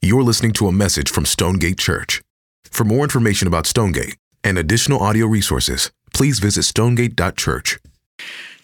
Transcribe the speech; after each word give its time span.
You're 0.00 0.22
listening 0.22 0.52
to 0.52 0.68
a 0.68 0.72
message 0.72 1.10
from 1.10 1.24
Stonegate 1.24 1.76
Church. 1.76 2.22
For 2.70 2.84
more 2.84 3.02
information 3.02 3.48
about 3.48 3.66
Stonegate 3.66 4.16
and 4.44 4.56
additional 4.56 5.00
audio 5.00 5.26
resources, 5.26 5.90
please 6.14 6.38
visit 6.38 6.62
stonegate.church. 6.62 7.80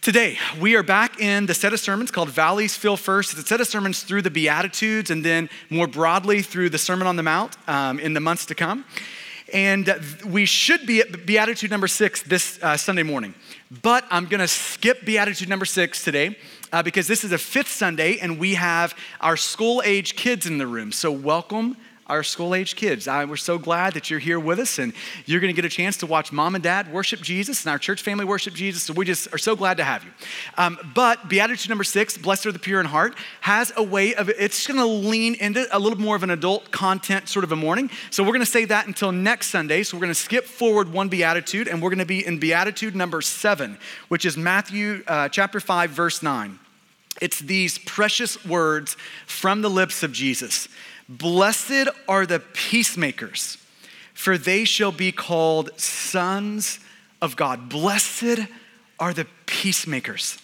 Today, 0.01 0.39
we 0.61 0.77
are 0.77 0.85
back 0.85 1.21
in 1.21 1.47
the 1.47 1.55
set 1.55 1.73
of 1.73 1.81
sermons 1.81 2.13
called 2.13 2.29
Valleys 2.29 2.77
Fill 2.77 2.97
First. 2.97 3.33
It's 3.33 3.43
a 3.43 3.47
set 3.47 3.61
of 3.61 3.67
sermons 3.67 4.05
through 4.05 4.23
the 4.23 4.31
Beatitudes 4.31 5.11
and 5.11 5.25
then 5.25 5.51
more 5.71 5.89
broadly 5.89 6.41
through 6.41 6.71
the 6.71 6.79
Sermon 6.79 7.09
on 7.09 7.17
the 7.17 7.25
Mount 7.25 7.57
um, 7.69 7.99
in 7.99 8.15
the 8.15 8.21
months 8.21 8.47
to 8.47 8.55
come. 8.55 8.85
And 9.53 9.93
we 10.25 10.47
should 10.47 10.87
be 10.87 11.01
at 11.01 11.27
Beatitude 11.27 11.69
number 11.69 11.89
six 11.89 12.23
this 12.23 12.63
uh, 12.63 12.77
Sunday 12.77 13.03
morning. 13.03 13.35
But 13.83 14.05
I'm 14.11 14.27
going 14.27 14.41
to 14.41 14.49
skip 14.49 15.05
Beatitude 15.05 15.49
number 15.49 15.65
six 15.65 16.05
today 16.05 16.37
uh, 16.73 16.83
because 16.83 17.07
this 17.07 17.25
is 17.25 17.33
a 17.33 17.39
fifth 17.39 17.71
Sunday 17.71 18.19
and 18.19 18.39
we 18.39 18.55
have 18.55 18.95
our 19.21 19.37
school 19.37 19.83
age 19.85 20.17
kids 20.17 20.47
in 20.47 20.59
the 20.59 20.67
room. 20.67 20.93
So, 20.93 21.11
welcome 21.11 21.77
our 22.07 22.23
school 22.23 22.55
age 22.55 22.77
kids. 22.77 23.09
I, 23.09 23.25
we're 23.25 23.37
so 23.37 23.59
glad 23.59 23.95
that 23.95 24.11
you're 24.11 24.21
here 24.21 24.39
with 24.39 24.59
us 24.59 24.79
and 24.79 24.93
you're 25.25 25.41
going 25.41 25.55
to 25.55 25.61
get 25.61 25.65
a 25.65 25.75
chance 25.75 25.97
to 25.99 26.07
watch 26.07 26.33
mom 26.33 26.55
and 26.55 26.63
dad 26.63 26.93
worship 26.93 27.21
Jesus 27.21 27.65
and 27.65 27.71
our 27.71 27.79
church 27.79 28.03
family 28.03 28.25
worship 28.25 28.53
Jesus. 28.55 28.83
So 28.83 28.93
we 28.93 29.07
just 29.07 29.33
are 29.33 29.39
so 29.39 29.57
glad 29.57 29.79
to 29.79 29.85
have 29.85 30.05
you. 30.05 30.11
Um, 30.59 30.79
but 30.95 31.29
Beatitude 31.29 31.71
number 31.71 31.85
six, 31.85 32.19
Blessed 32.19 32.47
are 32.47 32.53
the 32.53 32.59
pure 32.59 32.81
in 32.81 32.87
heart, 32.87 33.15
has 33.41 33.73
a 33.77 33.83
way 33.83 34.15
of 34.15 34.29
it's 34.29 34.67
going 34.67 34.79
to 34.79 34.85
lean 34.85 35.35
into 35.37 35.67
a 35.75 35.79
little 35.79 35.99
more 35.99 36.15
of 36.17 36.23
an 36.23 36.31
adult 36.31 36.71
content 36.71 37.29
sort 37.29 37.45
of 37.45 37.53
a 37.53 37.57
morning. 37.57 37.91
So 38.11 38.23
we're 38.23 38.31
going 38.31 38.41
to 38.41 38.47
say 38.47 38.67
that 38.67 38.87
until 38.87 39.11
next 39.11 39.49
Sunday. 39.49 39.83
So 39.83 39.97
we're 39.97 40.03
going 40.03 40.11
to 40.11 40.15
skip 40.15 40.45
forward 40.45 40.93
one 40.93 41.09
Beatitude 41.09 41.69
and 41.69 41.81
we're 41.83 41.91
going 41.91 41.99
to 42.01 42.05
be 42.05 42.27
in 42.27 42.39
Beatitude 42.39 42.95
number 42.95 43.23
seven, 43.23 43.79
which 44.09 44.27
is 44.27 44.37
Matthew 44.37 45.03
uh, 45.07 45.31
chapter 45.31 45.59
5, 45.61 45.91
verse 45.91 46.23
9. 46.23 46.59
It's 47.21 47.39
these 47.39 47.79
precious 47.79 48.45
words 48.45 48.97
from 49.27 49.63
the 49.63 49.71
lips 49.71 50.03
of 50.03 50.13
Jesus. 50.13 50.69
Blessed 51.09 51.89
are 52.09 52.27
the 52.27 52.41
peacemakers, 52.41 53.59
for 54.15 54.39
they 54.39 54.65
shall 54.65 54.93
be 54.93 55.13
called 55.13 55.79
sons 55.79 56.81
of 57.21 57.37
God. 57.37 57.69
Blessed 57.69 58.47
are 58.99 59.13
the 59.13 59.27
peacemakers, 59.47 60.39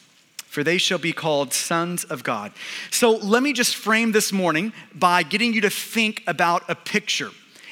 for 0.47 0.63
they 0.63 0.79
shall 0.79 0.99
be 0.99 1.13
called 1.13 1.53
sons 1.53 2.05
of 2.05 2.23
God. 2.25 2.53
So 2.91 3.13
let 3.13 3.43
me 3.43 3.53
just 3.53 3.77
frame 3.77 4.13
this 4.13 4.33
morning 4.33 4.73
by 4.95 5.23
getting 5.23 5.55
you 5.55 5.63
to 5.63 5.71
think 5.71 6.23
about 6.27 6.69
a 6.69 6.75
picture. 6.75 7.31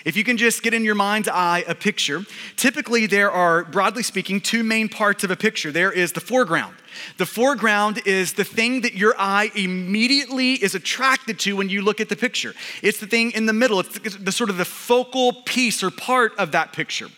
If 0.09 0.17
you 0.17 0.25
can 0.25 0.39
just 0.39 0.63
get 0.63 0.73
in 0.73 0.87
your 0.87 0.95
mind's 0.95 1.29
eye 1.29 1.65
a 1.69 1.75
picture, 1.75 2.25
typically 2.57 3.07
there 3.07 3.31
are, 3.31 3.65
broadly 3.65 4.03
speaking, 4.03 4.41
two 4.41 4.63
main 4.63 4.89
parts 4.89 5.23
of 5.23 5.31
a 5.31 5.37
picture. 5.37 5.71
There 5.71 5.93
is 5.93 6.13
the 6.13 6.21
foreground. 6.21 6.75
The 7.19 7.27
foreground 7.27 8.01
is 8.07 8.33
the 8.33 8.43
thing 8.43 8.81
that 8.81 8.95
your 8.95 9.15
eye 9.19 9.51
immediately 9.55 10.55
is 10.55 10.75
attracted 10.75 11.39
to 11.41 11.57
when 11.57 11.69
you 11.69 11.83
look 11.83 12.01
at 12.01 12.09
the 12.09 12.17
picture. 12.17 12.55
It's 12.81 12.97
the 13.01 13.07
thing 13.07 13.33
in 13.33 13.45
the 13.45 13.53
middle, 13.53 13.81
it's 13.81 13.99
the, 13.99 14.09
the 14.09 14.33
sort 14.33 14.49
of 14.49 14.57
the 14.57 14.65
focal 14.65 15.43
piece 15.45 15.83
or 15.83 15.91
part 15.91 16.33
of 16.39 16.53
that 16.53 16.73
picture. 16.73 17.09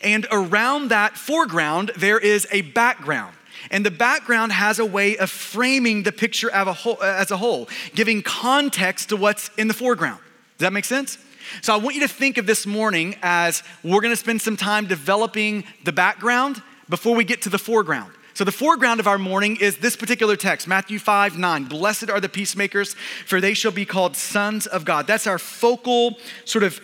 And 0.00 0.28
around 0.30 0.90
that 0.90 1.16
foreground, 1.16 1.90
there 1.96 2.20
is 2.20 2.46
a 2.52 2.62
background. 2.62 3.34
And 3.72 3.84
the 3.84 3.90
background 3.90 4.52
has 4.52 4.78
a 4.78 4.86
way 4.86 5.16
of 5.16 5.28
framing 5.28 6.04
the 6.04 6.12
picture 6.12 6.52
as 6.52 6.68
a 6.68 6.72
whole, 6.72 7.02
as 7.02 7.32
a 7.32 7.36
whole 7.36 7.68
giving 7.96 8.22
context 8.22 9.08
to 9.08 9.16
what's 9.16 9.50
in 9.58 9.66
the 9.66 9.74
foreground. 9.74 10.20
Does 10.56 10.66
that 10.66 10.72
make 10.72 10.84
sense? 10.84 11.18
So 11.62 11.74
I 11.74 11.76
want 11.76 11.94
you 11.94 12.02
to 12.02 12.08
think 12.08 12.38
of 12.38 12.46
this 12.46 12.66
morning 12.66 13.16
as 13.22 13.62
we're 13.82 14.00
going 14.00 14.12
to 14.12 14.16
spend 14.16 14.42
some 14.42 14.56
time 14.56 14.86
developing 14.86 15.64
the 15.84 15.92
background 15.92 16.62
before 16.88 17.14
we 17.14 17.24
get 17.24 17.42
to 17.42 17.48
the 17.48 17.58
foreground. 17.58 18.12
So, 18.34 18.44
the 18.44 18.52
foreground 18.52 19.00
of 19.00 19.06
our 19.06 19.18
morning 19.18 19.56
is 19.60 19.78
this 19.78 19.96
particular 19.96 20.34
text, 20.34 20.66
Matthew 20.66 20.98
5 20.98 21.36
9. 21.36 21.64
Blessed 21.64 22.08
are 22.08 22.20
the 22.20 22.28
peacemakers, 22.28 22.94
for 23.26 23.40
they 23.40 23.54
shall 23.54 23.72
be 23.72 23.84
called 23.84 24.16
sons 24.16 24.66
of 24.66 24.84
God. 24.84 25.06
That's 25.06 25.26
our 25.26 25.38
focal 25.38 26.16
sort 26.44 26.64
of 26.64 26.80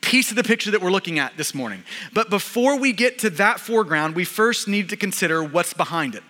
piece 0.00 0.30
of 0.30 0.36
the 0.36 0.44
picture 0.44 0.70
that 0.70 0.82
we're 0.82 0.90
looking 0.90 1.18
at 1.18 1.36
this 1.36 1.54
morning. 1.54 1.82
But 2.12 2.30
before 2.30 2.78
we 2.78 2.92
get 2.92 3.20
to 3.20 3.30
that 3.30 3.60
foreground, 3.60 4.16
we 4.16 4.24
first 4.24 4.68
need 4.68 4.88
to 4.90 4.96
consider 4.96 5.42
what's 5.42 5.72
behind 5.72 6.14
it. 6.14 6.22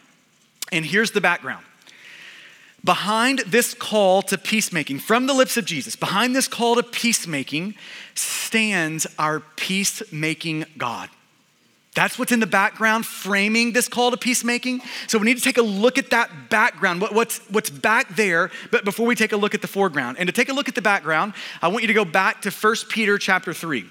And 0.71 0.85
here's 0.85 1.11
the 1.13 1.21
background 1.21 1.65
Behind 2.89 3.41
this 3.41 3.75
call 3.75 4.23
to 4.23 4.39
peacemaking 4.39 5.01
from 5.01 5.27
the 5.27 5.35
lips 5.35 5.59
of 5.59 5.67
Jesus, 5.67 5.95
behind 5.95 6.35
this 6.35 6.49
call 6.49 6.75
to 6.77 6.83
peacemaking 6.83 7.75
stands 8.15 9.07
our 9.19 9.41
peacemaking 9.41 10.65
God. 10.79 11.11
That's 11.95 12.19
what's 12.19 12.33
in 12.33 12.41
the 12.41 12.47
background 12.47 13.05
framing 13.05 13.75
this 13.75 13.89
call 13.89 14.11
to 14.11 14.17
peacemaking. 14.17 14.81
So 15.07 15.19
we 15.19 15.27
need 15.27 15.37
to 15.37 15.43
take 15.43 15.59
a 15.59 15.63
look 15.63 15.99
at 15.99 16.09
that 16.09 16.49
background, 16.49 17.03
what's, 17.03 17.41
what's 17.51 17.69
back 17.69 18.17
there, 18.17 18.51
but 18.71 18.87
before 18.87 19.05
we 19.05 19.15
take 19.15 19.33
a 19.33 19.37
look 19.37 19.55
at 19.55 19.61
the 19.61 19.69
foreground. 19.69 20.17
And 20.19 20.27
to 20.27 20.33
take 20.33 20.49
a 20.49 20.55
look 20.55 20.71
at 20.71 20.75
the 20.75 20.81
background, 20.81 21.35
I 21.61 21.69
want 21.69 21.83
you 21.83 21.89
to 21.89 21.93
go 21.93 22.07
back 22.07 22.41
to 22.41 22.51
1 22.51 22.75
Peter 22.89 23.19
chapter 23.19 23.53
3. 23.53 23.85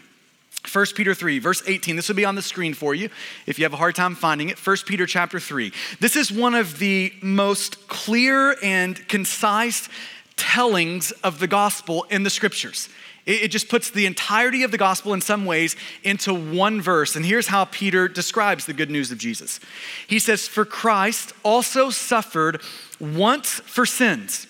1 0.66 0.86
Peter 0.96 1.14
3, 1.14 1.40
verse 1.40 1.64
18. 1.66 1.96
This 1.96 2.08
will 2.08 2.16
be 2.16 2.26
on 2.26 2.36
the 2.36 2.42
screen 2.42 2.74
for 2.74 2.94
you 2.94 3.10
if 3.46 3.58
you 3.58 3.66
have 3.66 3.74
a 3.74 3.78
hard 3.78 3.96
time 3.96 4.16
finding 4.16 4.50
it. 4.50 4.58
1 4.58 4.78
Peter 4.86 5.06
chapter 5.06 5.40
3. 5.40 5.72
This 6.00 6.16
is 6.16 6.32
one 6.32 6.56
of 6.56 6.80
the 6.80 7.14
most 7.22 7.88
clear 7.88 8.56
and 8.62 9.08
concise 9.08 9.88
tellings 10.36 11.12
of 11.24 11.40
the 11.40 11.48
gospel 11.48 12.06
in 12.10 12.24
the 12.24 12.30
scriptures. 12.30 12.90
It, 13.26 13.50
just 13.50 13.68
puts 13.68 13.90
the 13.90 14.06
entirety 14.06 14.64
of 14.64 14.72
the 14.72 14.78
gospel 14.78 15.14
in 15.14 15.20
some 15.20 15.46
ways 15.46 15.76
into 16.02 16.34
one 16.34 16.82
verse. 16.82 17.18
And 17.18 17.26
here's 17.26 17.48
how 17.48 17.66
Peter 17.66 18.08
describes 18.08 18.66
the 18.66 18.74
good 18.74 18.90
news 18.90 19.12
of 19.12 19.18
Jesus 19.18 19.60
He 20.08 20.18
says, 20.20 20.48
For 20.48 20.64
Christ 20.64 21.34
also 21.44 21.90
suffered 21.90 22.62
once 23.00 23.50
for 23.52 23.86
sins 23.86 24.48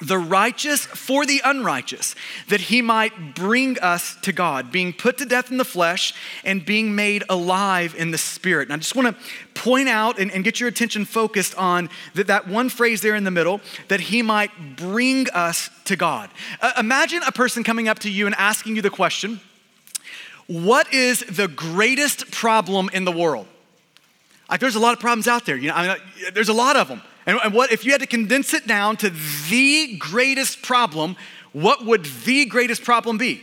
the 0.00 0.18
righteous 0.18 0.86
for 0.86 1.26
the 1.26 1.40
unrighteous, 1.44 2.14
that 2.48 2.60
he 2.60 2.82
might 2.82 3.34
bring 3.34 3.78
us 3.80 4.16
to 4.22 4.32
God, 4.32 4.70
being 4.70 4.92
put 4.92 5.18
to 5.18 5.24
death 5.24 5.50
in 5.50 5.56
the 5.56 5.64
flesh 5.64 6.14
and 6.44 6.64
being 6.64 6.94
made 6.94 7.24
alive 7.28 7.94
in 7.96 8.10
the 8.10 8.18
spirit. 8.18 8.68
And 8.68 8.74
I 8.74 8.76
just 8.76 8.94
want 8.94 9.16
to 9.16 9.24
point 9.54 9.88
out 9.88 10.18
and, 10.18 10.30
and, 10.30 10.44
get 10.44 10.60
your 10.60 10.68
attention 10.68 11.04
focused 11.04 11.54
on 11.56 11.90
that, 12.14 12.28
that 12.28 12.46
one 12.46 12.68
phrase 12.68 13.00
there 13.00 13.16
in 13.16 13.24
the 13.24 13.30
middle, 13.30 13.60
that 13.88 14.00
he 14.00 14.22
might 14.22 14.76
bring 14.76 15.28
us 15.30 15.68
to 15.84 15.96
God. 15.96 16.30
Uh, 16.60 16.72
imagine 16.78 17.22
a 17.26 17.32
person 17.32 17.64
coming 17.64 17.88
up 17.88 17.98
to 18.00 18.10
you 18.10 18.26
and 18.26 18.34
asking 18.36 18.76
you 18.76 18.82
the 18.82 18.90
question, 18.90 19.40
What 20.46 20.92
is 20.94 21.20
the 21.20 21.48
greatest 21.48 22.30
problem 22.30 22.88
in 22.92 23.04
the 23.04 23.12
world? 23.12 23.46
Like, 24.48 24.60
there's 24.60 24.76
a 24.76 24.80
lot 24.80 24.94
of 24.94 25.00
problems 25.00 25.28
out 25.28 25.44
there. 25.44 25.56
You 25.56 25.68
know, 25.68 25.74
I 25.74 25.88
mean, 25.88 25.96
there's 26.32 26.48
a 26.48 26.54
lot 26.54 26.76
of 26.76 26.88
them. 26.88 27.02
And, 27.28 27.38
and 27.44 27.52
what 27.52 27.70
if 27.70 27.84
you 27.84 27.92
had 27.92 28.00
to 28.00 28.06
condense 28.06 28.54
it 28.54 28.66
down 28.66 28.96
to 28.96 29.10
the 29.50 29.98
greatest 29.98 30.62
problem, 30.62 31.14
what 31.52 31.84
would 31.84 32.06
the 32.24 32.46
greatest 32.46 32.82
problem 32.82 33.18
be? 33.18 33.42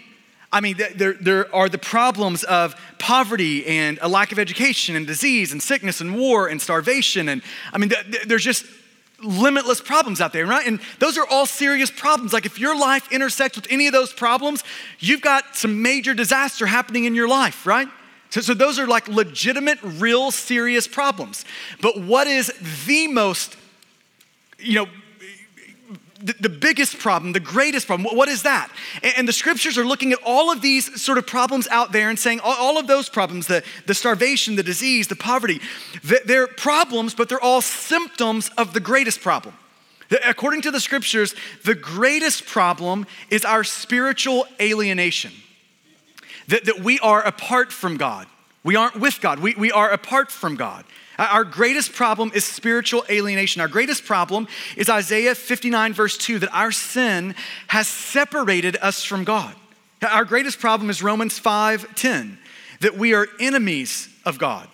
I 0.51 0.59
mean, 0.59 0.77
there, 0.95 1.13
there 1.13 1.55
are 1.55 1.69
the 1.69 1.77
problems 1.77 2.43
of 2.45 2.75
poverty 2.97 3.65
and 3.67 3.99
a 4.01 4.07
lack 4.07 4.31
of 4.31 4.39
education 4.39 4.95
and 4.95 5.05
disease 5.05 5.51
and 5.51 5.61
sickness 5.61 6.01
and 6.01 6.17
war 6.17 6.47
and 6.47 6.59
starvation. 6.59 7.29
And 7.29 7.43
I 7.73 7.77
mean, 7.77 7.91
there's 8.25 8.43
just 8.43 8.65
limitless 9.21 9.81
problems 9.81 10.19
out 10.19 10.33
there, 10.33 10.47
right? 10.47 10.65
And 10.65 10.79
those 10.97 11.17
are 11.17 11.27
all 11.29 11.45
serious 11.45 11.91
problems. 11.91 12.33
Like 12.33 12.47
if 12.47 12.57
your 12.57 12.77
life 12.77 13.11
intersects 13.11 13.55
with 13.55 13.67
any 13.69 13.85
of 13.85 13.93
those 13.93 14.13
problems, 14.13 14.63
you've 14.97 15.21
got 15.21 15.55
some 15.55 15.83
major 15.83 16.15
disaster 16.15 16.65
happening 16.65 17.05
in 17.05 17.13
your 17.13 17.27
life, 17.27 17.67
right? 17.67 17.87
So, 18.31 18.41
so 18.41 18.55
those 18.55 18.79
are 18.79 18.87
like 18.87 19.07
legitimate, 19.07 19.77
real, 19.83 20.31
serious 20.31 20.87
problems. 20.87 21.45
But 21.81 22.01
what 22.01 22.25
is 22.25 22.51
the 22.87 23.07
most 23.07 23.57
you 24.59 24.75
know, 24.75 24.87
the, 26.25 26.49
biggest 26.49 26.97
problem, 26.99 27.33
the 27.33 27.39
greatest 27.39 27.87
problem, 27.87 28.15
what 28.15 28.29
is 28.29 28.43
that? 28.43 28.69
And, 29.17 29.27
the 29.27 29.33
scriptures 29.33 29.77
are 29.77 29.85
looking 29.85 30.11
at 30.11 30.19
all 30.25 30.51
of 30.51 30.61
these 30.61 31.01
sort 31.01 31.17
of 31.17 31.27
problems 31.27 31.67
out 31.67 31.91
there 31.91 32.09
and 32.09 32.17
saying 32.17 32.39
all, 32.39 32.55
all 32.57 32.77
of 32.77 32.87
those 32.87 33.09
problems, 33.09 33.47
the, 33.47 33.63
the 33.85 33.93
starvation, 33.93 34.55
the 34.55 34.63
disease, 34.63 35.07
the 35.07 35.15
poverty, 35.15 35.61
they're 36.25 36.47
problems, 36.47 37.13
but 37.13 37.29
they're 37.29 37.41
all 37.41 37.61
symptoms 37.61 38.49
of 38.57 38.73
the 38.73 38.79
greatest 38.79 39.21
problem. 39.21 39.55
According 40.23 40.61
to 40.63 40.71
the 40.71 40.79
scriptures, 40.79 41.35
the 41.63 41.75
greatest 41.75 42.45
problem 42.45 43.07
is 43.29 43.43
our 43.43 43.63
spiritual 43.63 44.45
alienation. 44.59 45.31
That, 46.47 46.65
that 46.65 46.79
we 46.79 46.99
are 46.99 47.23
apart 47.23 47.71
from 47.71 47.97
God. 47.97 48.27
We 48.63 48.75
aren't 48.75 48.99
with 48.99 49.19
God. 49.19 49.39
We, 49.39 49.55
we 49.55 49.71
are 49.71 49.89
apart 49.89 50.31
from 50.31 50.55
God. 50.55 50.85
Our 51.17 51.43
greatest 51.43 51.93
problem 51.93 52.31
is 52.33 52.45
spiritual 52.45 53.05
alienation. 53.09 53.61
Our 53.61 53.67
greatest 53.67 54.05
problem 54.05 54.47
is 54.75 54.89
Isaiah 54.89 55.35
59, 55.35 55.93
verse 55.93 56.17
2, 56.17 56.39
that 56.39 56.53
our 56.53 56.71
sin 56.71 57.35
has 57.67 57.87
separated 57.87 58.77
us 58.81 59.03
from 59.03 59.23
God. 59.23 59.55
Our 60.01 60.25
greatest 60.25 60.59
problem 60.59 60.89
is 60.89 61.01
Romans 61.01 61.39
5, 61.39 61.95
10, 61.95 62.37
that 62.81 62.97
we 62.97 63.13
are 63.13 63.27
enemies 63.39 64.09
of 64.25 64.37
God. 64.37 64.67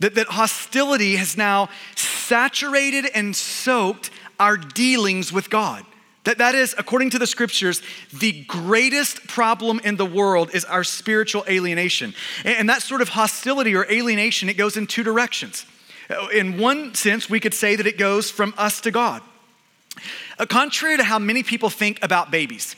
That, 0.00 0.16
that 0.16 0.26
hostility 0.26 1.16
has 1.16 1.36
now 1.36 1.68
saturated 1.94 3.06
and 3.14 3.34
soaked 3.34 4.10
our 4.40 4.56
dealings 4.56 5.32
with 5.32 5.50
God. 5.50 5.84
That, 6.24 6.38
that 6.38 6.54
is, 6.54 6.74
according 6.78 7.10
to 7.10 7.18
the 7.18 7.26
scriptures, 7.26 7.82
the 8.12 8.44
greatest 8.44 9.26
problem 9.26 9.80
in 9.84 9.96
the 9.96 10.06
world 10.06 10.50
is 10.54 10.64
our 10.64 10.84
spiritual 10.84 11.44
alienation. 11.48 12.14
And, 12.44 12.56
and 12.56 12.68
that 12.70 12.82
sort 12.82 13.02
of 13.02 13.10
hostility 13.10 13.74
or 13.74 13.84
alienation, 13.90 14.48
it 14.48 14.56
goes 14.56 14.76
in 14.76 14.86
two 14.86 15.02
directions. 15.02 15.66
Uh, 16.08 16.28
in 16.28 16.58
one 16.58 16.94
sense, 16.94 17.30
we 17.30 17.40
could 17.40 17.54
say 17.54 17.76
that 17.76 17.86
it 17.86 17.98
goes 17.98 18.30
from 18.30 18.54
us 18.56 18.80
to 18.82 18.90
God. 18.90 19.22
Uh, 20.38 20.46
contrary 20.46 20.96
to 20.96 21.04
how 21.04 21.18
many 21.18 21.42
people 21.42 21.70
think 21.70 21.98
about 22.02 22.30
babies, 22.30 22.74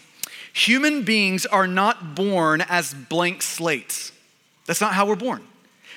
Human 0.56 1.02
beings 1.02 1.44
are 1.44 1.66
not 1.66 2.14
born 2.14 2.62
as 2.62 2.94
blank 2.94 3.42
slates. 3.42 4.10
That's 4.64 4.80
not 4.80 4.94
how 4.94 5.06
we're 5.06 5.14
born. 5.14 5.44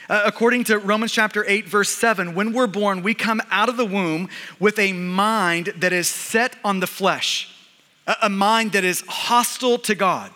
Uh, 0.09 0.23
according 0.25 0.63
to 0.63 0.79
Romans 0.79 1.11
chapter 1.11 1.45
8, 1.47 1.67
verse 1.67 1.89
7, 1.89 2.33
when 2.33 2.51
we're 2.51 2.65
born, 2.65 3.03
we 3.03 3.13
come 3.13 3.39
out 3.51 3.69
of 3.69 3.77
the 3.77 3.85
womb 3.85 4.27
with 4.59 4.79
a 4.79 4.91
mind 4.91 5.67
that 5.77 5.93
is 5.93 6.07
set 6.09 6.55
on 6.63 6.79
the 6.79 6.87
flesh, 6.87 7.55
a, 8.07 8.15
a 8.23 8.29
mind 8.29 8.71
that 8.71 8.83
is 8.83 9.01
hostile 9.07 9.77
to 9.77 9.93
God, 9.93 10.31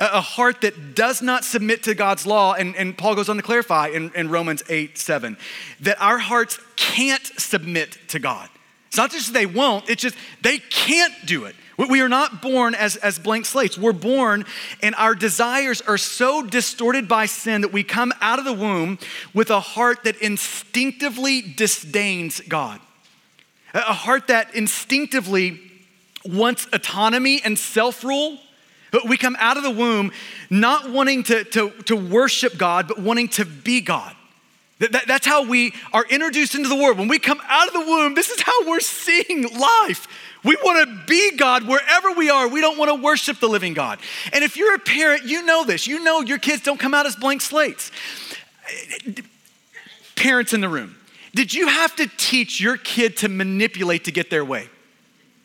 a, 0.00 0.20
heart 0.20 0.62
that 0.62 0.96
does 0.96 1.22
not 1.22 1.44
submit 1.44 1.84
to 1.84 1.94
God's 1.94 2.26
law. 2.26 2.54
And, 2.54 2.74
and 2.74 2.98
Paul 2.98 3.14
goes 3.14 3.28
on 3.28 3.36
to 3.36 3.42
clarify 3.42 3.88
in, 3.88 4.10
in 4.16 4.28
Romans 4.28 4.64
8, 4.68 4.98
7, 4.98 5.36
that 5.82 6.02
our 6.02 6.18
hearts 6.18 6.58
can't 6.74 7.24
submit 7.38 7.96
to 8.08 8.18
God. 8.18 8.48
It's 8.88 8.96
not 8.96 9.12
just 9.12 9.32
they 9.32 9.46
won't, 9.46 9.88
it's 9.88 10.02
just 10.02 10.16
they 10.42 10.58
can't 10.58 11.14
do 11.26 11.44
it. 11.44 11.54
We 11.88 12.02
are 12.02 12.08
not 12.08 12.42
born 12.42 12.74
as, 12.74 12.96
as 12.96 13.18
blank 13.18 13.46
slates. 13.46 13.78
We're 13.78 13.92
born, 13.92 14.44
and 14.82 14.94
our 14.96 15.14
desires 15.14 15.80
are 15.80 15.96
so 15.96 16.42
distorted 16.42 17.08
by 17.08 17.26
sin 17.26 17.62
that 17.62 17.72
we 17.72 17.84
come 17.84 18.12
out 18.20 18.38
of 18.38 18.44
the 18.44 18.52
womb 18.52 18.98
with 19.32 19.50
a 19.50 19.60
heart 19.60 20.04
that 20.04 20.16
instinctively 20.16 21.40
disdains 21.40 22.40
God, 22.40 22.80
a 23.72 23.94
heart 23.94 24.26
that 24.26 24.54
instinctively 24.54 25.60
wants 26.24 26.66
autonomy 26.72 27.40
and 27.42 27.58
self 27.58 28.04
rule. 28.04 28.38
But 28.90 29.08
we 29.08 29.16
come 29.16 29.36
out 29.38 29.56
of 29.56 29.62
the 29.62 29.70
womb 29.70 30.10
not 30.50 30.90
wanting 30.90 31.22
to, 31.24 31.44
to, 31.44 31.70
to 31.84 31.94
worship 31.94 32.58
God, 32.58 32.88
but 32.88 32.98
wanting 32.98 33.28
to 33.28 33.44
be 33.44 33.80
God. 33.80 34.16
That, 34.80 34.92
that, 34.92 35.06
that's 35.06 35.26
how 35.26 35.44
we 35.44 35.74
are 35.92 36.04
introduced 36.08 36.54
into 36.54 36.68
the 36.68 36.74
world. 36.74 36.98
When 36.98 37.06
we 37.06 37.18
come 37.18 37.40
out 37.46 37.68
of 37.68 37.74
the 37.74 37.80
womb, 37.80 38.14
this 38.14 38.30
is 38.30 38.40
how 38.40 38.68
we're 38.68 38.80
seeing 38.80 39.42
life. 39.56 40.08
We 40.42 40.56
want 40.62 40.88
to 40.88 41.06
be 41.06 41.36
God 41.36 41.66
wherever 41.66 42.12
we 42.12 42.30
are. 42.30 42.48
We 42.48 42.60
don't 42.60 42.78
want 42.78 42.90
to 42.90 42.94
worship 42.94 43.40
the 43.40 43.48
living 43.48 43.74
God. 43.74 43.98
And 44.32 44.42
if 44.42 44.56
you're 44.56 44.74
a 44.74 44.78
parent, 44.78 45.24
you 45.24 45.44
know 45.44 45.64
this. 45.64 45.86
You 45.86 46.02
know 46.02 46.20
your 46.20 46.38
kids 46.38 46.62
don't 46.62 46.80
come 46.80 46.94
out 46.94 47.06
as 47.06 47.16
blank 47.16 47.42
slates. 47.42 47.90
Parents 50.16 50.52
in 50.52 50.60
the 50.60 50.68
room, 50.68 50.96
did 51.34 51.52
you 51.52 51.68
have 51.68 51.94
to 51.96 52.06
teach 52.16 52.60
your 52.60 52.76
kid 52.76 53.18
to 53.18 53.28
manipulate 53.28 54.04
to 54.04 54.12
get 54.12 54.30
their 54.30 54.44
way? 54.44 54.68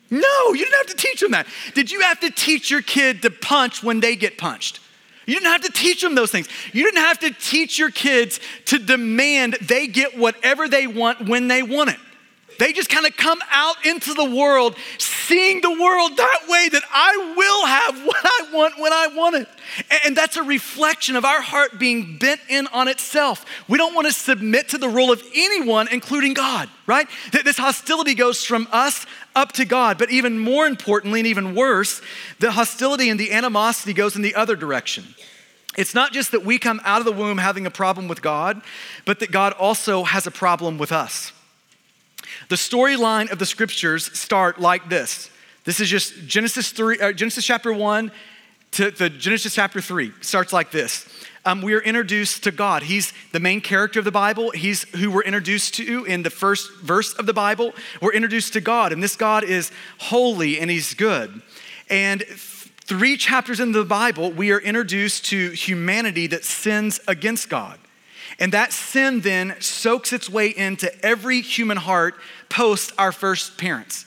No, 0.10 0.54
you 0.54 0.64
didn't 0.64 0.88
have 0.88 0.88
to 0.88 0.96
teach 0.96 1.20
them 1.20 1.32
that. 1.32 1.48
Did 1.74 1.92
you 1.92 2.02
have 2.02 2.20
to 2.22 2.30
teach 2.30 2.70
your 2.70 2.82
kid 2.82 3.22
to 3.24 3.30
punch 3.30 3.84
when 3.84 4.00
they 4.00 4.16
get 4.16 4.38
punched? 4.38 4.80
You 5.26 5.34
didn't 5.34 5.52
have 5.52 5.62
to 5.62 5.72
teach 5.72 6.02
them 6.02 6.14
those 6.14 6.32
things. 6.32 6.48
You 6.72 6.84
didn't 6.84 7.02
have 7.02 7.20
to 7.20 7.32
teach 7.32 7.80
your 7.80 7.90
kids 7.90 8.40
to 8.66 8.78
demand 8.78 9.58
they 9.62 9.88
get 9.88 10.18
whatever 10.18 10.68
they 10.68 10.86
want 10.86 11.28
when 11.28 11.48
they 11.48 11.64
want 11.64 11.90
it. 11.90 11.98
They 12.58 12.74
just 12.74 12.90
kind 12.90 13.06
of 13.06 13.16
come 13.18 13.40
out 13.52 13.86
into 13.86 14.14
the 14.14 14.26
world 14.26 14.76
seeing 14.98 15.62
the 15.62 15.72
world 15.72 16.18
that 16.18 16.40
way 16.48 16.70
that 16.70 16.84
I 16.92 17.34
will 17.36 17.66
have 17.66 18.06
what 18.06 18.24
I 18.24 18.50
want 18.54 18.80
when 18.80 18.94
I 18.94 19.08
want 19.08 19.36
it. 19.36 19.48
And 20.06 20.16
that's 20.16 20.38
a 20.38 20.44
reflection 20.44 21.16
of 21.16 21.26
our 21.26 21.42
heart 21.42 21.80
being 21.80 22.18
bent 22.18 22.42
in 22.50 22.68
on 22.68 22.88
itself. 22.88 23.46
We 23.68 23.78
don't 23.78 23.96
want 23.96 24.08
to 24.08 24.14
submit 24.14 24.70
to 24.70 24.78
the 24.78 24.90
rule 24.90 25.12
of 25.12 25.24
anyone, 25.34 25.88
including 25.92 26.34
God, 26.34 26.70
right? 26.86 27.08
This 27.32 27.58
hostility 27.58 28.14
goes 28.14 28.44
from 28.44 28.68
us 28.72 29.06
up 29.36 29.52
to 29.54 29.66
God. 29.66 29.98
But 29.98 30.12
even 30.12 30.40
more 30.40 30.68
importantly, 30.68 31.20
and 31.22 31.28
even 31.28 31.56
worse, 31.56 32.02
the 32.40 32.52
hostility 32.52 33.10
and 33.10 33.20
the 33.20 33.32
animosity 33.34 33.94
goes 33.94 34.16
in 34.16 34.22
the 34.22 34.36
other 34.36 34.56
direction. 34.56 35.16
It's 35.78 35.94
not 35.94 36.14
just 36.14 36.32
that 36.32 36.46
we 36.46 36.58
come 36.58 36.80
out 36.86 37.00
of 37.00 37.06
the 37.06 37.12
womb 37.12 37.38
having 37.38 37.66
a 37.66 37.72
problem 37.72 38.08
with 38.08 38.22
God, 38.22 38.62
but 39.04 39.20
that 39.20 39.32
God 39.32 39.54
also 39.54 40.04
has 40.04 40.26
a 40.26 40.32
problem 40.32 40.78
with 40.78 40.92
us. 40.92 41.34
The 42.48 42.56
storyline 42.56 43.32
of 43.32 43.40
the 43.40 43.46
scriptures 43.46 44.18
start 44.18 44.60
like 44.60 44.88
this. 44.90 45.30
This 45.64 45.80
is 45.80 45.90
just 45.90 46.28
Genesis 46.28 46.72
3, 46.72 47.00
uh, 47.00 47.12
Genesis 47.12 47.44
chapter 47.44 47.74
1 47.74 48.12
to 48.72 48.92
the 48.92 49.10
Genesis 49.10 49.56
chapter 49.56 49.82
3 49.82 50.12
starts 50.22 50.54
like 50.54 50.70
this. 50.70 51.08
Um, 51.44 51.62
we 51.62 51.74
are 51.74 51.82
introduced 51.82 52.44
to 52.44 52.52
God. 52.52 52.84
He's 52.84 53.14
the 53.32 53.40
main 53.40 53.62
character 53.62 54.00
of 54.00 54.06
the 54.06 54.12
Bible. 54.12 54.52
He's 54.52 54.84
who 54.96 55.10
we're 55.10 55.24
introduced 55.24 55.76
to 55.76 56.04
in 56.06 56.24
the 56.24 56.30
first 56.30 56.72
verse 56.82 57.14
of 57.14 57.26
the 57.26 57.34
Bible. 57.34 57.74
We're 58.02 58.14
introduced 58.14 58.54
to 58.54 58.62
God, 58.62 58.92
and 58.92 59.02
this 59.02 59.16
God 59.16 59.44
is 59.44 59.72
holy 59.98 60.60
and 60.60 60.70
He's 60.70 60.94
good. 60.94 61.42
And 61.90 62.24
three 62.28 63.16
chapters 63.16 63.60
into 63.60 63.80
the 63.80 63.86
Bible, 63.86 64.32
we 64.32 64.52
are 64.52 64.60
introduced 64.60 65.26
to 65.26 65.52
humanity 65.52 66.28
that 66.28 66.44
sins 66.44 67.00
against 67.08 67.50
God. 67.50 67.80
And 68.40 68.52
that 68.52 68.74
sin 68.74 69.22
then 69.22 69.56
soaks 69.60 70.12
its 70.12 70.30
way 70.30 70.48
into 70.48 70.94
every 71.06 71.42
human 71.42 71.78
heart 71.78 72.16
post 72.50 72.92
our 72.98 73.12
first 73.12 73.58
parents. 73.58 74.06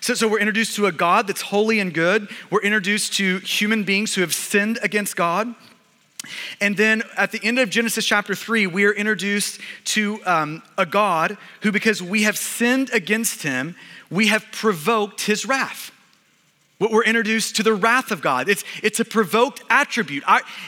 So, 0.00 0.14
so 0.14 0.28
we're 0.28 0.40
introduced 0.40 0.76
to 0.76 0.86
a 0.86 0.92
God 0.92 1.26
that's 1.26 1.42
holy 1.42 1.80
and 1.80 1.92
good. 1.92 2.28
We're 2.50 2.62
introduced 2.62 3.14
to 3.14 3.38
human 3.38 3.84
beings 3.84 4.14
who 4.14 4.20
have 4.20 4.34
sinned 4.34 4.78
against 4.82 5.16
God. 5.16 5.54
And 6.60 6.76
then 6.76 7.02
at 7.16 7.32
the 7.32 7.40
end 7.42 7.58
of 7.58 7.70
Genesis 7.70 8.04
chapter 8.04 8.34
3, 8.34 8.66
we 8.66 8.84
are 8.84 8.92
introduced 8.92 9.60
to 9.84 10.20
um, 10.26 10.62
a 10.76 10.86
God 10.86 11.38
who, 11.62 11.72
because 11.72 12.02
we 12.02 12.24
have 12.24 12.36
sinned 12.36 12.90
against 12.92 13.42
him, 13.42 13.76
we 14.10 14.28
have 14.28 14.44
provoked 14.52 15.22
his 15.22 15.46
wrath. 15.46 15.92
What 16.78 16.90
we're 16.90 17.04
introduced 17.04 17.56
to 17.56 17.62
the 17.62 17.72
wrath 17.72 18.10
of 18.10 18.20
God. 18.20 18.50
It's, 18.50 18.62
it's 18.82 19.00
a 19.00 19.04
provoked 19.04 19.62
attribute. 19.70 20.24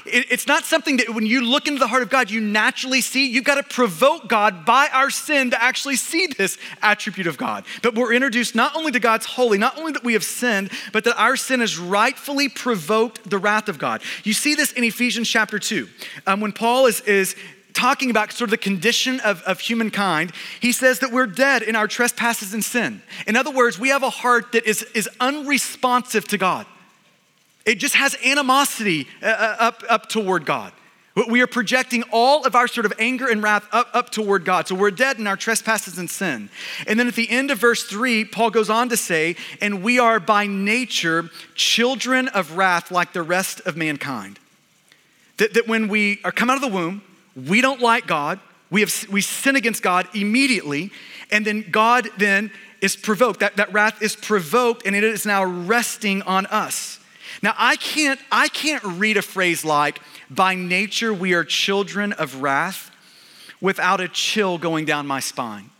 it's 0.06 0.46
not 0.46 0.64
something 0.64 0.96
that 0.96 1.10
when 1.10 1.26
you 1.26 1.43
look 1.43 1.69
into 1.69 1.78
the 1.78 1.87
heart 1.87 2.02
of 2.02 2.08
God, 2.08 2.31
you 2.31 2.40
naturally 2.40 3.02
see. 3.02 3.28
You've 3.28 3.44
got 3.44 3.56
to 3.56 3.62
provoke 3.62 4.26
God 4.26 4.64
by 4.64 4.88
our 4.94 5.10
sin 5.10 5.50
to 5.50 5.62
actually 5.62 5.96
see 5.96 6.26
this 6.26 6.56
attribute 6.81 7.26
of 7.26 7.37
God. 7.37 7.66
But 7.82 7.94
we're 7.94 8.14
introduced 8.14 8.55
not 8.55 8.75
only 8.75 8.90
to 8.93 9.00
God's 9.00 9.26
holy, 9.26 9.58
not 9.58 9.76
only 9.76 9.93
that 9.93 10.02
we 10.02 10.14
have 10.14 10.25
sinned, 10.25 10.70
but 10.94 11.05
that 11.05 11.19
our 11.19 11.37
sin 11.37 11.60
has 11.60 11.78
rightfully 11.78 12.49
provoked 12.49 13.28
the 13.28 13.37
wrath 13.37 13.69
of 13.69 13.78
God. 13.78 14.00
You 14.25 14.32
see 14.32 14.54
this 14.54 14.72
in 14.72 14.84
Ephesians 14.84 15.28
chapter 15.28 15.58
2. 15.58 15.87
Um, 16.26 16.40
when 16.40 16.52
Paul 16.52 16.87
is, 16.87 17.02
is 17.02 17.37
talking 17.75 18.11
about 18.11 18.32
sort 18.32 18.49
of 18.49 18.50
the 18.50 18.59
condition 18.59 19.20
of, 19.20 19.43
of 19.43 19.61
humankind, 19.61 20.32
he 20.61 20.73
says 20.73 20.99
that 21.00 21.12
we're 21.12 21.26
dead 21.26 21.62
in 21.62 21.76
our 21.76 21.87
trespasses 21.87 22.55
and 22.55 22.65
sin. 22.65 23.03
In 23.26 23.37
other 23.37 23.50
words, 23.50 23.79
we 23.79 23.91
have 23.91 24.03
a 24.03 24.11
heart 24.11 24.53
that 24.53 24.67
is, 24.67 24.82
is 24.94 25.09
unresponsive 25.20 26.26
to 26.29 26.38
God. 26.38 26.67
It 27.65 27.76
just 27.79 27.94
has 27.94 28.17
animosity 28.25 29.06
uh, 29.23 29.26
uh 29.26 29.56
up, 29.61 29.85
up 29.88 30.09
toward 30.09 30.44
God. 30.47 30.73
We 31.29 31.41
are 31.43 31.49
projecting 31.49 32.05
all 32.12 32.44
of 32.44 32.55
our 32.55 32.69
sort 32.69 32.87
of 32.87 32.93
anger 32.99 33.29
and 33.29 33.43
wrath 33.43 33.67
up, 33.73 33.88
up 33.93 34.11
toward 34.11 34.44
God. 34.44 34.69
So 34.69 34.75
we're 34.75 34.93
dead 34.93 35.19
in 35.19 35.26
our 35.26 35.37
trespasses 35.37 35.99
and 35.99 36.09
sin. 36.09 36.49
And 36.87 36.99
then 36.99 37.09
at 37.09 37.14
the 37.14 37.29
end 37.29 37.50
of 37.50 37.59
verse 37.59 37.82
three, 37.85 38.25
Paul 38.25 38.50
goes 38.50 38.71
on 38.71 38.88
to 38.91 38.97
say, 38.97 39.35
and 39.61 39.82
we 39.82 39.99
are 39.99 40.21
by 40.21 40.47
nature 40.47 41.31
children 41.55 42.29
of 42.29 42.56
wrath 42.56 42.91
like 42.91 43.12
the 43.12 43.23
rest 43.23 43.61
of 43.67 43.76
mankind. 43.76 44.38
That, 45.38 45.54
that 45.54 45.66
when 45.66 45.88
we 45.88 46.21
are 46.25 46.33
come 46.33 46.50
out 46.50 46.57
of 46.57 46.62
the 46.62 46.69
womb, 46.69 47.02
we 47.47 47.61
don't 47.61 47.80
like 47.80 48.07
God. 48.07 48.40
We, 48.71 48.80
have, 48.80 49.07
we 49.11 49.21
sin 49.21 49.57
against 49.57 49.83
God 49.83 50.09
immediately. 50.14 50.90
And 51.30 51.45
then 51.45 51.64
God 51.71 52.09
then 52.18 52.50
is 52.80 52.97
provoked. 52.97 53.40
That, 53.40 53.57
that 53.57 53.73
wrath 53.73 54.02
is 54.02 54.16
provoked 54.16 54.87
and 54.87 54.97
it 54.97 55.04
is 55.04 55.26
now 55.26 55.45
resting 55.45 56.23
on 56.23 56.47
us. 56.47 56.99
Now, 57.42 57.54
I 57.57 57.76
can't, 57.76 58.21
I 58.33 58.49
can't 58.49 58.83
read 58.83 59.16
a 59.16 59.23
phrase 59.23 59.64
like, 59.64 60.00
by 60.28 60.54
nature 60.54 61.14
we 61.14 61.35
are 61.35 61.45
children 61.45 62.12
of 62.14 62.42
wrath, 62.42 62.90
without 63.61 64.00
a 64.00 64.09
chill 64.09 64.59
going 64.59 64.85
down 64.85 65.07
my 65.07 65.21
spine. 65.21 65.71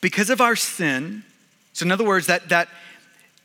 Because 0.00 0.30
of 0.30 0.40
our 0.40 0.56
sin, 0.56 1.24
so 1.72 1.84
in 1.84 1.92
other 1.92 2.04
words, 2.04 2.26
that, 2.26 2.48
that 2.48 2.68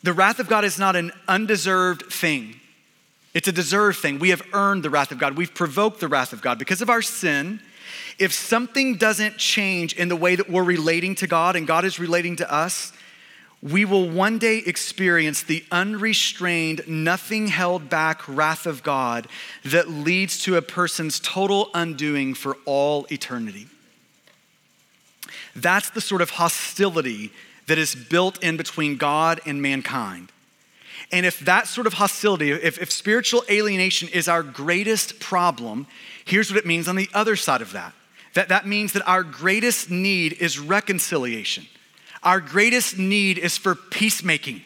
the 0.03 0.13
wrath 0.13 0.39
of 0.39 0.47
God 0.47 0.63
is 0.63 0.79
not 0.79 0.95
an 0.95 1.11
undeserved 1.27 2.11
thing. 2.11 2.59
It's 3.35 3.49
a 3.49 3.51
deserved 3.51 3.99
thing. 3.99 4.17
We 4.17 4.29
have 4.29 4.41
earned 4.53 4.81
the 4.81 4.89
wrath 4.89 5.11
of 5.11 5.19
God. 5.19 5.35
We've 5.35 5.53
provoked 5.53 5.99
the 5.99 6.07
wrath 6.07 6.31
of 6.31 6.41
God. 6.41 6.57
Because 6.57 6.81
of 6.81 6.89
our 6.89 7.01
sin, 7.01 7.59
if 8.17 8.31
something 8.31 8.95
doesn't 8.95 9.37
change 9.37 9.93
in 9.93 10.07
the 10.07 10.15
way 10.15 10.37
that 10.37 10.49
we're 10.49 10.63
relating 10.63 11.15
to 11.15 11.27
God 11.27 11.57
and 11.57 11.67
God 11.67 11.83
is 11.83 11.99
relating 11.99 12.37
to 12.37 12.51
us, 12.51 12.93
we 13.61 13.83
will 13.83 14.09
one 14.09 14.37
day 14.37 14.59
experience 14.59 15.43
the 15.43 15.65
unrestrained, 15.69 16.87
nothing 16.87 17.47
held 17.47 17.89
back 17.89 18.25
wrath 18.27 18.65
of 18.65 18.83
God 18.83 19.27
that 19.65 19.89
leads 19.89 20.41
to 20.43 20.55
a 20.55 20.61
person's 20.61 21.19
total 21.19 21.69
undoing 21.73 22.35
for 22.35 22.55
all 22.65 23.05
eternity. 23.11 23.67
That's 25.55 25.89
the 25.89 26.01
sort 26.01 26.21
of 26.21 26.31
hostility 26.31 27.31
that 27.67 27.77
is 27.77 27.95
built 27.95 28.41
in 28.41 28.55
between 28.55 28.95
God 28.95 29.41
and 29.45 29.61
mankind. 29.61 30.31
And 31.11 31.25
if 31.25 31.39
that 31.41 31.67
sort 31.67 31.87
of 31.87 31.93
hostility, 31.93 32.51
if, 32.51 32.81
if 32.81 32.91
spiritual 32.91 33.43
alienation 33.49 34.09
is 34.09 34.27
our 34.27 34.43
greatest 34.43 35.19
problem, 35.19 35.87
here's 36.25 36.49
what 36.49 36.57
it 36.57 36.65
means 36.65 36.87
on 36.87 36.95
the 36.95 37.09
other 37.13 37.35
side 37.35 37.61
of 37.61 37.71
that. 37.73 37.93
That, 38.33 38.49
that 38.49 38.67
means 38.67 38.93
that 38.93 39.07
our 39.07 39.23
greatest 39.23 39.89
need 39.89 40.33
is 40.33 40.59
reconciliation. 40.59 41.65
Our 42.23 42.41
greatest 42.41 42.97
need 42.97 43.37
is 43.37 43.57
for 43.57 43.75
peacemaking. 43.75 44.61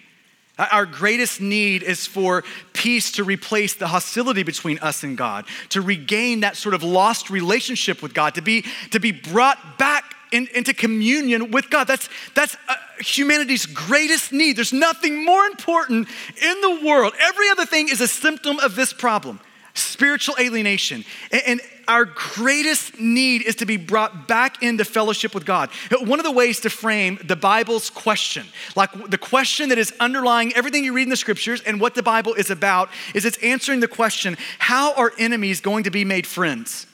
Our 0.57 0.85
greatest 0.85 1.39
need 1.39 1.83
is 1.83 2.05
for 2.05 2.43
peace 2.73 3.13
to 3.13 3.23
replace 3.23 3.75
the 3.75 3.87
hostility 3.87 4.43
between 4.43 4.79
us 4.79 5.03
and 5.03 5.17
God, 5.17 5.45
to 5.69 5.81
regain 5.81 6.41
that 6.41 6.57
sort 6.57 6.75
of 6.75 6.83
lost 6.83 7.29
relationship 7.29 8.01
with 8.01 8.13
God, 8.13 8.35
to 8.35 8.41
be, 8.41 8.65
to 8.91 8.99
be 8.99 9.11
brought 9.11 9.77
back 9.77 10.15
in, 10.31 10.47
into 10.53 10.73
communion 10.73 11.51
with 11.51 11.69
God. 11.69 11.85
That's, 11.85 12.09
that's 12.35 12.57
humanity's 12.99 13.65
greatest 13.65 14.31
need. 14.31 14.55
There's 14.55 14.73
nothing 14.73 15.25
more 15.25 15.45
important 15.45 16.07
in 16.41 16.61
the 16.61 16.81
world. 16.85 17.13
Every 17.19 17.49
other 17.49 17.65
thing 17.65 17.89
is 17.89 18.01
a 18.01 18.07
symptom 18.07 18.59
of 18.59 18.75
this 18.75 18.93
problem 18.93 19.39
spiritual 19.73 20.35
alienation. 20.39 21.05
And, 21.31 21.61
our 21.89 22.05
greatest 22.05 22.99
need 22.99 23.41
is 23.41 23.55
to 23.55 23.65
be 23.65 23.75
brought 23.75 24.27
back 24.27 24.61
into 24.61 24.85
fellowship 24.85 25.33
with 25.33 25.43
God. 25.43 25.71
One 26.01 26.19
of 26.19 26.23
the 26.23 26.31
ways 26.31 26.59
to 26.59 26.69
frame 26.69 27.17
the 27.23 27.35
Bible's 27.35 27.89
question, 27.89 28.45
like 28.75 28.91
the 29.09 29.17
question 29.17 29.69
that 29.69 29.79
is 29.79 29.91
underlying 29.99 30.53
everything 30.53 30.83
you 30.83 30.93
read 30.93 31.03
in 31.03 31.09
the 31.09 31.17
scriptures 31.17 31.61
and 31.63 31.81
what 31.81 31.95
the 31.95 32.03
Bible 32.03 32.35
is 32.35 32.51
about, 32.51 32.89
is 33.15 33.25
it's 33.25 33.39
answering 33.39 33.79
the 33.79 33.87
question 33.87 34.37
how 34.59 34.93
are 34.93 35.11
enemies 35.17 35.61
going 35.61 35.83
to 35.85 35.89
be 35.89 36.05
made 36.05 36.27
friends? 36.27 36.85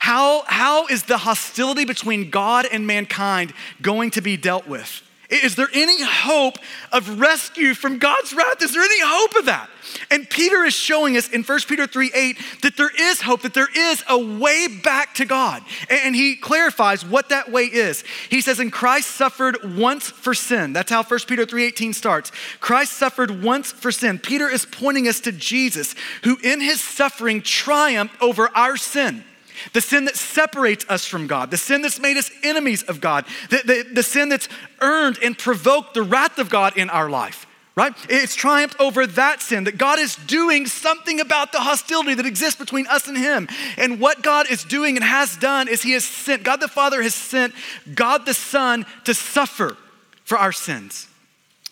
How, 0.00 0.42
how 0.48 0.88
is 0.88 1.04
the 1.04 1.18
hostility 1.18 1.84
between 1.84 2.28
God 2.28 2.66
and 2.70 2.88
mankind 2.88 3.54
going 3.80 4.10
to 4.12 4.20
be 4.20 4.36
dealt 4.36 4.66
with? 4.66 5.07
Is 5.28 5.56
there 5.56 5.68
any 5.74 6.02
hope 6.02 6.56
of 6.90 7.20
rescue 7.20 7.74
from 7.74 7.98
God's 7.98 8.32
wrath? 8.32 8.62
Is 8.62 8.72
there 8.72 8.82
any 8.82 9.00
hope 9.02 9.36
of 9.36 9.44
that? 9.44 9.68
And 10.10 10.28
Peter 10.28 10.64
is 10.64 10.72
showing 10.72 11.18
us 11.18 11.28
in 11.28 11.42
1 11.42 11.60
Peter 11.68 11.86
3 11.86 12.10
8 12.14 12.38
that 12.62 12.78
there 12.78 12.90
is 12.98 13.20
hope, 13.20 13.42
that 13.42 13.52
there 13.52 13.68
is 13.76 14.02
a 14.08 14.18
way 14.18 14.68
back 14.82 15.14
to 15.16 15.26
God. 15.26 15.62
And 15.90 16.16
he 16.16 16.34
clarifies 16.34 17.04
what 17.04 17.28
that 17.28 17.52
way 17.52 17.64
is. 17.64 18.04
He 18.30 18.40
says, 18.40 18.58
And 18.58 18.72
Christ 18.72 19.10
suffered 19.10 19.76
once 19.76 20.08
for 20.08 20.32
sin. 20.32 20.72
That's 20.72 20.90
how 20.90 21.02
1 21.02 21.20
Peter 21.26 21.44
3 21.44 21.64
18 21.64 21.92
starts. 21.92 22.32
Christ 22.60 22.94
suffered 22.94 23.42
once 23.42 23.70
for 23.70 23.92
sin. 23.92 24.18
Peter 24.18 24.48
is 24.48 24.64
pointing 24.64 25.08
us 25.08 25.20
to 25.20 25.32
Jesus, 25.32 25.94
who 26.24 26.38
in 26.42 26.62
his 26.62 26.80
suffering 26.80 27.42
triumphed 27.42 28.20
over 28.22 28.48
our 28.56 28.78
sin 28.78 29.24
the 29.72 29.80
sin 29.80 30.04
that 30.06 30.16
separates 30.16 30.84
us 30.88 31.04
from 31.04 31.26
God, 31.26 31.50
the 31.50 31.56
sin 31.56 31.82
that's 31.82 32.00
made 32.00 32.16
us 32.16 32.30
enemies 32.42 32.82
of 32.84 33.00
God, 33.00 33.24
the, 33.50 33.62
the, 33.64 33.94
the 33.94 34.02
sin 34.02 34.28
that's 34.28 34.48
earned 34.80 35.18
and 35.22 35.36
provoked 35.36 35.94
the 35.94 36.02
wrath 36.02 36.38
of 36.38 36.50
God 36.50 36.76
in 36.76 36.90
our 36.90 37.08
life 37.10 37.46
right? 37.78 37.94
It's 38.08 38.34
triumphed 38.34 38.80
over 38.80 39.06
that 39.06 39.40
sin, 39.40 39.62
that 39.64 39.78
God 39.78 40.00
is 40.00 40.16
doing 40.16 40.66
something 40.66 41.20
about 41.20 41.52
the 41.52 41.60
hostility 41.60 42.12
that 42.14 42.26
exists 42.26 42.58
between 42.58 42.88
us 42.88 43.06
and 43.06 43.16
Him. 43.16 43.46
And 43.76 44.00
what 44.00 44.20
God 44.20 44.50
is 44.50 44.64
doing 44.64 44.96
and 44.96 45.04
has 45.04 45.36
done 45.36 45.68
is 45.68 45.82
He 45.82 45.92
has 45.92 46.04
sent, 46.04 46.42
God 46.42 46.60
the 46.60 46.66
Father 46.66 47.00
has 47.00 47.14
sent 47.14 47.54
God 47.94 48.26
the 48.26 48.34
Son 48.34 48.84
to 49.04 49.14
suffer 49.14 49.76
for 50.24 50.36
our 50.36 50.50
sins. 50.50 51.06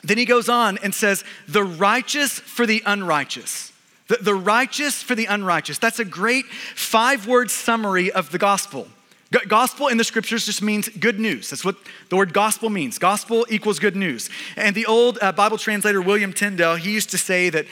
Then 0.04 0.16
He 0.16 0.26
goes 0.26 0.48
on 0.48 0.78
and 0.78 0.94
says, 0.94 1.24
the 1.48 1.64
righteous 1.64 2.38
for 2.38 2.66
the 2.66 2.84
unrighteous. 2.86 3.72
The, 4.08 4.18
the 4.20 4.34
righteous 4.34 5.02
for 5.02 5.14
the 5.14 5.26
unrighteous. 5.26 5.78
That's 5.78 5.98
a 5.98 6.04
great 6.04 6.46
five 6.46 7.26
word 7.26 7.50
summary 7.50 8.12
of 8.12 8.30
the 8.30 8.38
gospel. 8.38 8.88
Gospel 9.48 9.88
in 9.88 9.98
the 9.98 10.04
scriptures 10.04 10.46
just 10.46 10.62
means 10.62 10.88
good 10.88 11.18
news. 11.18 11.50
That's 11.50 11.64
what 11.64 11.76
the 12.08 12.16
word 12.16 12.32
gospel 12.32 12.70
means. 12.70 12.98
Gospel 12.98 13.44
equals 13.50 13.78
good 13.78 13.96
news. 13.96 14.30
And 14.56 14.74
the 14.74 14.86
old 14.86 15.18
uh, 15.20 15.32
Bible 15.32 15.58
translator, 15.58 16.00
William 16.00 16.32
Tyndale, 16.32 16.76
he 16.76 16.92
used 16.92 17.10
to 17.10 17.18
say 17.18 17.50
that 17.50 17.66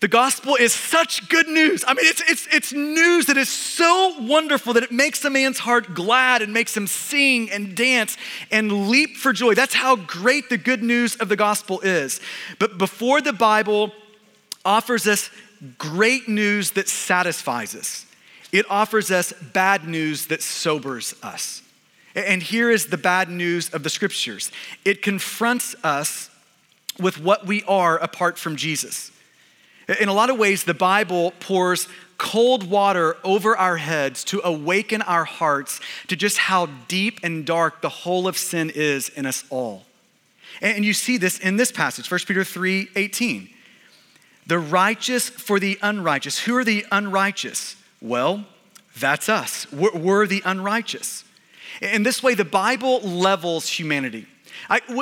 the 0.00 0.08
gospel 0.08 0.56
is 0.56 0.72
such 0.72 1.28
good 1.28 1.46
news. 1.46 1.84
I 1.86 1.92
mean, 1.92 2.06
it's, 2.06 2.22
it's, 2.28 2.48
it's 2.50 2.72
news 2.72 3.26
that 3.26 3.36
is 3.36 3.50
so 3.50 4.16
wonderful 4.18 4.72
that 4.72 4.82
it 4.82 4.90
makes 4.90 5.24
a 5.24 5.30
man's 5.30 5.58
heart 5.58 5.94
glad 5.94 6.40
and 6.40 6.52
makes 6.52 6.74
him 6.74 6.86
sing 6.86 7.50
and 7.50 7.76
dance 7.76 8.16
and 8.50 8.88
leap 8.88 9.16
for 9.16 9.32
joy. 9.32 9.54
That's 9.54 9.74
how 9.74 9.96
great 9.96 10.48
the 10.48 10.56
good 10.56 10.82
news 10.82 11.16
of 11.16 11.28
the 11.28 11.36
gospel 11.36 11.80
is. 11.80 12.18
But 12.58 12.78
before 12.78 13.20
the 13.20 13.34
Bible 13.34 13.92
offers 14.64 15.06
us 15.06 15.30
great 15.78 16.28
news 16.28 16.72
that 16.72 16.88
satisfies 16.88 17.74
us, 17.74 18.06
it 18.52 18.66
offers 18.70 19.10
us 19.10 19.32
bad 19.32 19.86
news 19.86 20.26
that 20.26 20.42
sobers 20.42 21.14
us. 21.22 21.62
And 22.14 22.42
here 22.42 22.70
is 22.70 22.86
the 22.86 22.98
bad 22.98 23.28
news 23.28 23.70
of 23.70 23.82
the 23.82 23.90
scriptures 23.90 24.50
it 24.84 25.02
confronts 25.02 25.76
us 25.84 26.30
with 26.98 27.20
what 27.20 27.46
we 27.46 27.62
are 27.64 27.96
apart 27.98 28.38
from 28.38 28.56
Jesus. 28.56 29.12
In 30.00 30.08
a 30.08 30.12
lot 30.12 30.30
of 30.30 30.38
ways, 30.38 30.64
the 30.64 30.74
Bible 30.74 31.32
pours 31.40 31.88
cold 32.18 32.68
water 32.68 33.16
over 33.24 33.56
our 33.56 33.78
heads 33.78 34.22
to 34.24 34.40
awaken 34.44 35.02
our 35.02 35.24
hearts 35.24 35.80
to 36.08 36.16
just 36.16 36.36
how 36.36 36.66
deep 36.86 37.20
and 37.22 37.46
dark 37.46 37.80
the 37.80 37.88
hole 37.88 38.28
of 38.28 38.36
sin 38.36 38.70
is 38.70 39.08
in 39.08 39.24
us 39.24 39.44
all. 39.48 39.84
And 40.60 40.84
you 40.84 40.92
see 40.92 41.16
this 41.16 41.38
in 41.38 41.56
this 41.56 41.72
passage, 41.72 42.10
1 42.10 42.20
Peter 42.26 42.44
3 42.44 42.90
18 42.94 43.48
the 44.50 44.58
righteous 44.58 45.28
for 45.28 45.60
the 45.60 45.78
unrighteous. 45.80 46.40
Who 46.40 46.56
are 46.56 46.64
the 46.64 46.84
unrighteous? 46.90 47.76
Well, 48.02 48.44
that's 48.98 49.28
us. 49.28 49.70
We're, 49.72 49.96
we're 49.96 50.26
the 50.26 50.42
unrighteous. 50.44 51.22
In 51.80 52.02
this 52.02 52.20
way, 52.20 52.34
the 52.34 52.44
Bible 52.44 53.00
levels 53.02 53.68
humanity. 53.68 54.26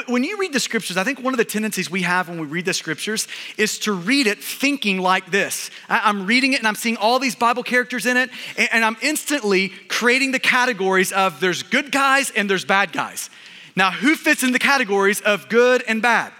When 0.06 0.22
you 0.22 0.36
read 0.36 0.52
the 0.52 0.60
scriptures, 0.60 0.98
I 0.98 1.04
think 1.04 1.22
one 1.22 1.32
of 1.32 1.38
the 1.38 1.46
tendencies 1.46 1.90
we 1.90 2.02
have 2.02 2.28
when 2.28 2.38
we 2.38 2.46
read 2.46 2.66
the 2.66 2.74
scriptures 2.74 3.26
is 3.56 3.78
to 3.80 3.92
read 3.92 4.26
it 4.26 4.44
thinking 4.44 4.98
like 4.98 5.30
this. 5.30 5.70
I, 5.88 6.10
am 6.10 6.26
reading 6.26 6.52
it 6.52 6.58
and 6.58 6.68
I'm 6.68 6.74
seeing 6.74 6.98
all 6.98 7.18
these 7.18 7.34
Bible 7.34 7.62
characters 7.62 8.04
in 8.04 8.18
it, 8.18 8.28
and, 8.58 8.68
and 8.70 8.84
I'm 8.84 8.98
instantly 9.00 9.70
creating 9.88 10.32
the 10.32 10.38
categories 10.38 11.10
of 11.10 11.40
there's 11.40 11.62
good 11.62 11.90
guys 11.90 12.30
and 12.36 12.50
there's 12.50 12.66
bad 12.66 12.92
guys. 12.92 13.30
Now, 13.74 13.92
who 13.92 14.14
fits 14.14 14.42
in 14.42 14.52
the 14.52 14.58
categories 14.58 15.22
of 15.22 15.48
good 15.48 15.82
and 15.88 16.02
bad? 16.02 16.34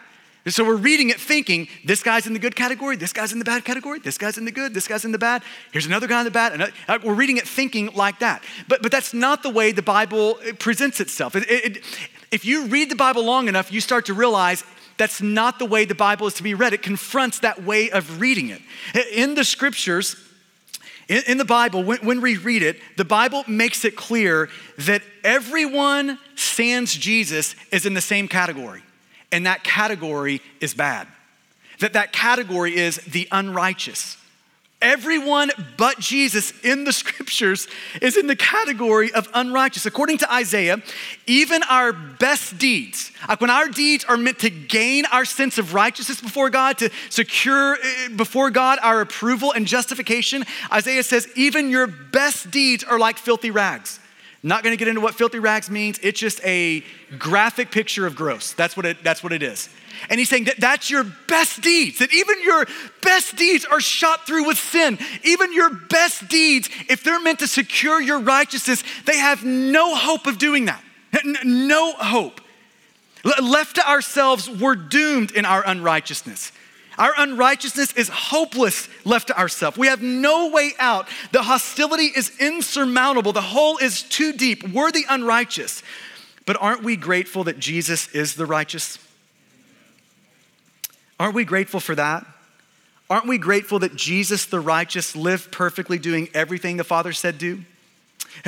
And 0.45 0.55
so 0.55 0.65
we're 0.65 0.77
reading 0.77 1.11
it 1.11 1.21
thinking 1.21 1.69
this 1.85 2.03
guy's 2.03 2.27
in 2.27 2.33
the 2.33 2.39
good 2.39 2.57
category, 2.57 2.97
this 2.97 3.13
guy's 3.13 3.33
in 3.33 3.39
the 3.39 3.45
bad 3.45 3.65
category, 3.65 3.99
this 3.99 4.17
guy's 4.17 4.39
in 4.39 4.45
the 4.45 4.53
good, 4.53 4.73
this 4.73 4.89
guy's 4.89 5.05
in 5.05 5.13
the 5.13 5.19
bad. 5.19 5.43
Here's 5.73 5.87
another 5.87 6.07
guy 6.07 6.21
in 6.21 6.25
the 6.25 6.31
bad. 6.31 6.53
Another, 6.53 6.73
uh, 6.87 6.99
we're 7.03 7.15
reading 7.15 7.37
it 7.37 7.47
thinking 7.47 7.91
like 7.95 8.21
that. 8.21 8.43
But, 8.67 8.83
but 8.83 8.91
that's 8.91 9.13
not 9.13 9.43
the 9.43 9.51
way 9.51 9.73
the 9.73 9.83
Bible 9.83 10.39
presents 10.59 11.01
itself. 11.01 11.37
It, 11.37 11.45
it, 11.51 11.85
if 12.31 12.45
you 12.45 12.67
read 12.67 12.91
the 12.91 12.97
Bible 12.97 13.25
long 13.25 13.49
enough, 13.49 13.73
you 13.73 13.81
start 13.81 14.07
to 14.07 14.15
realize 14.15 14.65
that's 14.97 15.21
not 15.21 15.59
the 15.59 15.67
way 15.67 15.85
the 15.85 15.95
Bible 15.95 16.27
is 16.27 16.35
to 16.35 16.43
be 16.43 16.55
read. 16.55 16.73
It 16.73 16.83
confronts 16.83 17.41
that 17.41 17.63
way 17.65 17.91
of 17.91 18.21
reading 18.21 18.49
it. 18.49 18.63
In 19.13 19.35
the 19.35 19.45
scriptures, 19.45 20.17
in, 21.09 21.23
in 21.27 21.39
the 21.39 21.45
Bible, 21.45 21.83
when, 21.83 21.99
when 21.99 22.21
we 22.21 22.37
read 22.37 22.63
it, 22.63 22.81
the 22.97 23.05
Bible 23.05 23.45
makes 23.47 23.85
it 23.85 23.97
clear 23.97 24.49
that 24.79 25.03
everyone 25.25 26.19
sans 26.37 26.95
Jesus 26.95 27.55
is 27.71 27.87
in 27.87 27.95
the 27.95 28.01
same 28.01 28.29
category 28.29 28.83
and 29.33 29.47
that 29.47 29.65
category 29.65 30.41
is 30.61 30.75
bad. 30.75 31.07
That 31.81 31.93
that 31.93 32.13
category 32.13 32.77
is 32.77 32.97
the 32.99 33.29
unrighteous. 33.31 34.17
Everyone 34.81 35.51
but 35.77 35.99
Jesus 35.99 36.53
in 36.63 36.85
the 36.85 36.93
scriptures 37.03 37.67
is 38.01 38.17
in 38.17 38.29
the 38.29 38.37
category 38.37 39.13
of 39.13 39.29
unrighteous. 39.35 39.87
According 39.87 40.19
to 40.19 40.33
Isaiah, 40.33 40.81
even 41.27 41.65
our 41.65 41.93
best 41.93 42.59
deeds, 42.59 43.11
like 43.29 43.41
when 43.41 43.51
our 43.51 43.69
deeds 43.69 44.05
are 44.05 44.17
meant 44.17 44.39
to 44.41 44.51
gain 44.51 45.05
our 45.07 45.25
sense 45.25 45.59
of 45.59 45.75
righteousness 45.75 46.21
before 46.21 46.49
God, 46.49 46.79
to 46.79 46.91
secure 47.11 47.75
eh, 47.75 48.09
before 48.15 48.51
God 48.51 48.79
our 48.81 49.01
approval 49.01 49.53
and 49.53 49.67
justification, 49.67 50.45
Isaiah 50.73 51.03
says, 51.03 51.29
even 51.35 51.71
your 51.71 51.89
best 51.89 52.51
deeds 52.53 52.85
are 52.85 53.01
like 53.01 53.19
filthy 53.19 53.51
rags. 53.51 53.99
Not 54.43 54.63
gonna 54.63 54.77
get 54.77 54.89
into 54.89 55.01
what 55.01 55.15
filthy 55.15 55.39
rags 55.39 55.69
means. 55.69 55.99
It's 56.03 56.21
just 56.21 56.41
a 56.45 56.85
graphic 57.19 57.71
picture 57.71 58.07
of 58.07 58.15
gross. 58.15 58.53
That's 58.53 58.77
what 58.77 58.87
it, 58.87 59.03
that's 59.03 59.23
what 59.23 59.33
it 59.33 59.43
is. 59.43 59.69
And 60.09 60.21
he's 60.21 60.29
saying 60.29 60.45
that 60.45 60.61
that's 60.61 60.91
your 60.91 61.05
best 61.27 61.61
deeds, 61.61 61.99
that 61.99 62.13
even 62.13 62.43
your 62.43 62.67
best 63.03 63.35
deeds 63.37 63.65
are 63.65 63.81
shot 63.81 64.27
through 64.27 64.47
with 64.47 64.59
sin. 64.59 64.99
Even 65.25 65.53
your 65.53 65.71
best 65.71 66.29
deeds, 66.29 66.71
if 66.89 67.03
they're 67.03 67.21
meant 67.21 67.41
to 67.41 67.49
secure 67.49 68.01
your 68.01 68.21
righteousness, 68.21 68.85
they 69.07 69.19
have 69.19 69.45
no 69.45 69.97
hope 69.97 70.27
of 70.27 70.39
doing 70.39 70.67
that. 70.67 70.83
No 71.45 71.93
hope. 71.93 72.41
Left 73.43 73.75
to 73.77 73.89
ourselves, 73.89 74.49
we're 74.49 74.77
doomed 74.77 75.33
in 75.33 75.45
our 75.45 75.67
unrighteousness. 75.67 76.53
Our 76.99 77.13
unrighteousness 77.17 77.93
is 77.93 78.09
hopeless 78.09 78.89
left 79.05 79.29
to 79.29 79.39
ourselves. 79.39 79.79
We 79.79 79.87
have 79.87 80.03
no 80.03 80.51
way 80.51 80.73
out. 80.81 81.09
The 81.31 81.43
hostility 81.43 82.07
is 82.07 82.33
insurmountable. 82.41 83.33
The 83.33 83.41
hole 83.41 83.79
is 83.79 84.03
too 84.03 84.33
deep. 84.33 84.69
We're 84.69 84.91
the 84.91 85.05
unrighteous. 85.09 85.83
But 86.45 86.57
aren't 86.61 86.83
we 86.83 86.97
grateful 86.97 87.45
that 87.45 87.59
Jesus 87.61 88.09
is 88.15 88.35
the 88.35 88.47
righteous? 88.47 88.99
Aren't 91.21 91.35
we 91.35 91.45
grateful 91.45 91.79
for 91.79 91.95
that? 91.95 92.27
Aren't 93.09 93.27
we 93.27 93.39
grateful 93.39 93.79
that 93.79 93.95
Jesus, 93.95 94.47
the 94.47 94.61
righteous, 94.61 95.15
lived 95.15 95.53
perfectly 95.53 95.99
doing 95.99 96.29
everything 96.35 96.77
the 96.77 96.85
Father 96.85 97.13
said 97.13 97.39
do? 97.39 97.61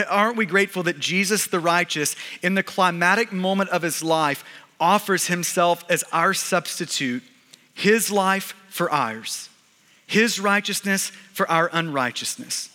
Aren't 0.08 0.36
we 0.36 0.44
grateful 0.44 0.82
that 0.84 0.98
Jesus, 0.98 1.46
the 1.46 1.60
righteous, 1.60 2.16
in 2.42 2.54
the 2.54 2.62
climatic 2.62 3.32
moment 3.32 3.70
of 3.70 3.82
his 3.82 4.02
life, 4.02 4.44
offers 4.78 5.26
himself 5.28 5.84
as 5.88 6.04
our 6.12 6.34
substitute 6.34 7.22
his 7.80 8.10
life 8.10 8.54
for 8.68 8.90
ours, 8.92 9.48
his 10.06 10.38
righteousness 10.38 11.10
for 11.32 11.50
our 11.50 11.70
unrighteousness. 11.72 12.68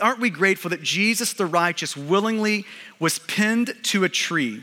Aren't 0.00 0.20
we 0.20 0.30
grateful 0.30 0.70
that 0.70 0.82
Jesus 0.82 1.34
the 1.34 1.44
righteous 1.44 1.96
willingly 1.96 2.64
was 2.98 3.18
pinned 3.18 3.74
to 3.84 4.04
a 4.04 4.08
tree 4.08 4.62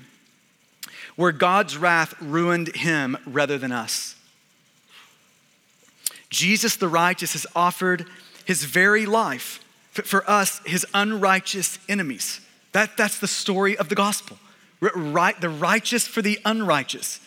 where 1.16 1.32
God's 1.32 1.78
wrath 1.78 2.20
ruined 2.20 2.76
him 2.76 3.16
rather 3.28 3.60
than 3.60 3.72
us? 3.72 4.16
Jesus 6.32 6.76
the 6.76 6.88
righteous 6.88 7.34
has 7.34 7.46
offered 7.56 8.06
his 8.46 8.64
very 8.64 9.06
life 9.06 9.64
for 9.92 10.28
us, 10.28 10.62
his 10.66 10.86
unrighteous 10.96 11.78
enemies. 11.88 12.42
That, 12.72 12.98
that's 12.98 13.20
the 13.20 13.28
story 13.28 13.78
of 13.78 13.88
the 13.88 13.96
gospel. 13.96 14.40
right, 14.82 15.40
the 15.40 15.50
righteous 15.50 16.08
for 16.08 16.24
the 16.24 16.40
unrighteous. 16.44 17.20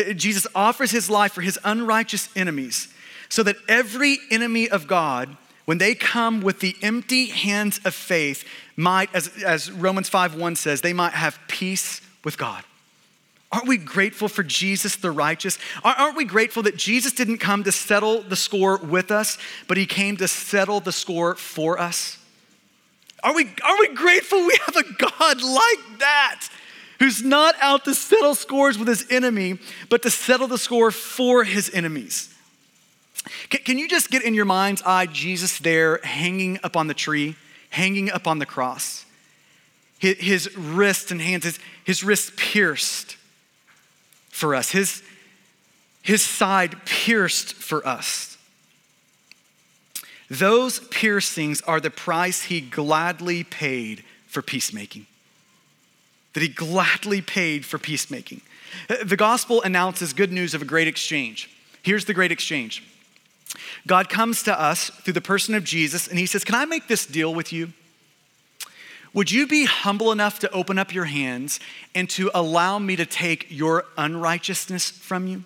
Uh, 0.00 0.12
Jesus 0.12 0.46
offers 0.54 0.90
his 0.90 1.10
life 1.10 1.32
for 1.32 1.42
his 1.42 1.58
unrighteous 1.64 2.28
enemies 2.34 2.88
so 3.28 3.42
that 3.42 3.56
every 3.68 4.18
enemy 4.30 4.68
of 4.68 4.86
God, 4.86 5.36
when 5.64 5.78
they 5.78 5.94
come 5.94 6.40
with 6.40 6.60
the 6.60 6.76
empty 6.82 7.26
hands 7.26 7.80
of 7.84 7.94
faith, 7.94 8.44
might, 8.76 9.14
as, 9.14 9.28
as 9.42 9.70
Romans 9.70 10.08
5 10.08 10.34
1 10.34 10.56
says, 10.56 10.80
they 10.80 10.92
might 10.92 11.12
have 11.12 11.38
peace 11.48 12.00
with 12.24 12.38
God. 12.38 12.64
Aren't 13.52 13.66
we 13.66 13.78
grateful 13.78 14.28
for 14.28 14.44
Jesus 14.44 14.96
the 14.96 15.10
righteous? 15.10 15.58
Aren't 15.82 16.16
we 16.16 16.24
grateful 16.24 16.62
that 16.64 16.76
Jesus 16.76 17.12
didn't 17.12 17.38
come 17.38 17.64
to 17.64 17.72
settle 17.72 18.22
the 18.22 18.36
score 18.36 18.78
with 18.78 19.10
us, 19.10 19.38
but 19.66 19.76
he 19.76 19.86
came 19.86 20.16
to 20.18 20.28
settle 20.28 20.78
the 20.78 20.92
score 20.92 21.34
for 21.34 21.78
us? 21.78 22.16
Are 23.22 23.34
we, 23.34 23.52
are 23.62 23.78
we 23.80 23.88
grateful 23.88 24.46
we 24.46 24.56
have 24.66 24.76
a 24.76 24.92
God 24.92 25.42
like 25.42 25.98
that? 25.98 26.48
Who's 27.00 27.22
not 27.22 27.54
out 27.60 27.84
to 27.86 27.94
settle 27.94 28.34
scores 28.34 28.78
with 28.78 28.86
his 28.86 29.06
enemy, 29.10 29.58
but 29.88 30.02
to 30.02 30.10
settle 30.10 30.46
the 30.46 30.58
score 30.58 30.90
for 30.90 31.44
his 31.44 31.70
enemies. 31.72 32.32
Can, 33.48 33.60
can 33.62 33.78
you 33.78 33.88
just 33.88 34.10
get 34.10 34.22
in 34.22 34.34
your 34.34 34.44
mind's 34.44 34.82
eye 34.82 35.06
Jesus 35.06 35.58
there 35.58 35.98
hanging 36.04 36.60
up 36.62 36.76
on 36.76 36.86
the 36.86 36.94
tree, 36.94 37.36
hanging 37.70 38.10
up 38.10 38.26
on 38.26 38.38
the 38.38 38.46
cross? 38.46 39.06
His, 39.98 40.18
his 40.18 40.56
wrists 40.56 41.10
and 41.10 41.22
hands, 41.22 41.44
his, 41.44 41.58
his 41.84 42.04
wrists 42.04 42.32
pierced 42.36 43.16
for 44.28 44.54
us, 44.54 44.70
his, 44.70 45.02
his 46.02 46.22
side 46.22 46.84
pierced 46.84 47.54
for 47.54 47.86
us. 47.86 48.36
Those 50.28 50.80
piercings 50.90 51.62
are 51.62 51.80
the 51.80 51.90
price 51.90 52.42
he 52.42 52.60
gladly 52.60 53.42
paid 53.42 54.04
for 54.26 54.42
peacemaking. 54.42 55.06
That 56.34 56.42
he 56.42 56.48
gladly 56.48 57.20
paid 57.20 57.64
for 57.64 57.78
peacemaking. 57.78 58.42
The 59.04 59.16
gospel 59.16 59.62
announces 59.62 60.12
good 60.12 60.32
news 60.32 60.54
of 60.54 60.62
a 60.62 60.64
great 60.64 60.86
exchange. 60.86 61.50
Here's 61.82 62.04
the 62.04 62.14
great 62.14 62.32
exchange 62.32 62.82
God 63.86 64.08
comes 64.08 64.42
to 64.44 64.60
us 64.60 64.90
through 64.90 65.14
the 65.14 65.20
person 65.20 65.54
of 65.54 65.64
Jesus, 65.64 66.06
and 66.06 66.18
he 66.18 66.26
says, 66.26 66.44
Can 66.44 66.54
I 66.54 66.64
make 66.64 66.88
this 66.88 67.06
deal 67.06 67.34
with 67.34 67.52
you? 67.52 67.72
Would 69.12 69.30
you 69.30 69.46
be 69.46 69.64
humble 69.64 70.12
enough 70.12 70.38
to 70.40 70.50
open 70.52 70.78
up 70.78 70.94
your 70.94 71.06
hands 71.06 71.58
and 71.94 72.08
to 72.10 72.30
allow 72.32 72.78
me 72.78 72.94
to 72.94 73.04
take 73.04 73.46
your 73.48 73.84
unrighteousness 73.98 74.90
from 74.90 75.26
you? 75.26 75.42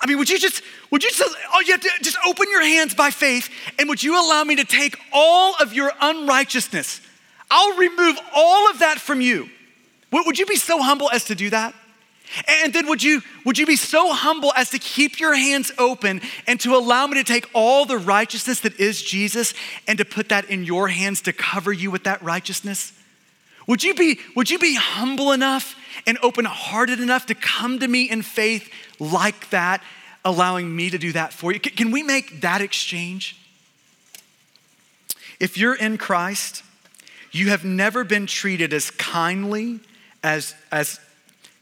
I 0.00 0.06
mean, 0.06 0.18
would 0.18 0.30
you 0.30 0.38
just, 0.38 0.62
would 0.90 1.02
you 1.02 1.10
just, 1.10 1.36
oh, 1.52 1.60
you 1.66 1.72
have 1.72 1.80
to 1.80 1.90
just 2.02 2.18
open 2.24 2.46
your 2.50 2.62
hands 2.62 2.94
by 2.94 3.10
faith 3.10 3.50
and 3.78 3.88
would 3.88 4.02
you 4.02 4.14
allow 4.14 4.44
me 4.44 4.54
to 4.56 4.64
take 4.64 4.96
all 5.12 5.54
of 5.60 5.72
your 5.72 5.90
unrighteousness? 6.00 7.00
I'll 7.50 7.76
remove 7.76 8.16
all 8.32 8.70
of 8.70 8.78
that 8.80 8.98
from 8.98 9.20
you. 9.20 9.48
Would 10.10 10.38
you 10.38 10.46
be 10.46 10.56
so 10.56 10.82
humble 10.82 11.10
as 11.10 11.24
to 11.24 11.34
do 11.34 11.50
that? 11.50 11.74
And 12.46 12.72
then 12.72 12.86
would 12.88 13.02
you, 13.02 13.22
would 13.44 13.56
you 13.56 13.66
be 13.66 13.76
so 13.76 14.12
humble 14.12 14.52
as 14.54 14.70
to 14.70 14.78
keep 14.78 15.18
your 15.18 15.34
hands 15.34 15.72
open 15.78 16.20
and 16.46 16.60
to 16.60 16.74
allow 16.74 17.06
me 17.06 17.14
to 17.14 17.24
take 17.24 17.48
all 17.54 17.86
the 17.86 17.96
righteousness 17.96 18.60
that 18.60 18.78
is 18.78 19.02
Jesus 19.02 19.54
and 19.86 19.98
to 19.98 20.04
put 20.04 20.28
that 20.28 20.50
in 20.50 20.64
your 20.64 20.88
hands 20.88 21.22
to 21.22 21.32
cover 21.32 21.72
you 21.72 21.90
with 21.90 22.04
that 22.04 22.22
righteousness? 22.22 22.92
Would 23.66 23.82
you 23.82 23.94
be, 23.94 24.18
would 24.34 24.50
you 24.50 24.58
be 24.58 24.74
humble 24.74 25.32
enough 25.32 25.74
and 26.06 26.18
open 26.22 26.44
hearted 26.44 27.00
enough 27.00 27.26
to 27.26 27.34
come 27.34 27.78
to 27.78 27.88
me 27.88 28.10
in 28.10 28.22
faith 28.22 28.70
like 28.98 29.50
that, 29.50 29.82
allowing 30.24 30.74
me 30.74 30.90
to 30.90 30.98
do 30.98 31.12
that 31.12 31.32
for 31.32 31.52
you? 31.52 31.60
Can 31.60 31.90
we 31.90 32.02
make 32.02 32.42
that 32.42 32.60
exchange? 32.60 33.38
If 35.40 35.56
you're 35.56 35.74
in 35.74 35.98
Christ, 35.98 36.62
you 37.30 37.50
have 37.50 37.64
never 37.64 38.04
been 38.04 38.26
treated 38.26 38.72
as 38.72 38.90
kindly, 38.90 39.80
as, 40.22 40.54
as 40.72 41.00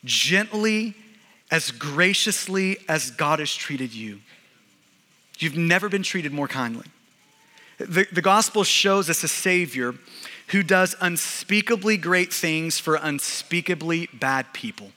gently, 0.04 0.94
as 1.50 1.70
graciously 1.70 2.78
as 2.88 3.10
God 3.10 3.38
has 3.38 3.54
treated 3.54 3.92
you. 3.92 4.20
You've 5.38 5.56
never 5.56 5.88
been 5.88 6.02
treated 6.02 6.32
more 6.32 6.48
kindly. 6.48 6.86
The, 7.78 8.06
the 8.10 8.22
gospel 8.22 8.64
shows 8.64 9.10
us 9.10 9.22
a 9.22 9.28
Savior 9.28 9.94
who 10.48 10.62
does 10.62 10.96
unspeakably 11.00 11.96
great 11.96 12.32
things 12.32 12.78
for 12.78 12.94
unspeakably 12.94 14.08
bad 14.14 14.52
people. 14.52 14.92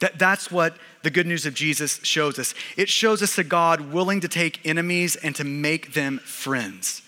That, 0.00 0.18
that's 0.18 0.50
what 0.50 0.76
the 1.02 1.10
good 1.10 1.26
news 1.26 1.46
of 1.46 1.54
Jesus 1.54 2.00
shows 2.02 2.38
us. 2.38 2.54
It 2.76 2.88
shows 2.88 3.22
us 3.22 3.38
a 3.38 3.44
God 3.44 3.92
willing 3.92 4.20
to 4.20 4.28
take 4.28 4.64
enemies 4.66 5.16
and 5.16 5.34
to 5.36 5.44
make 5.44 5.94
them 5.94 6.18
friends. 6.18 7.02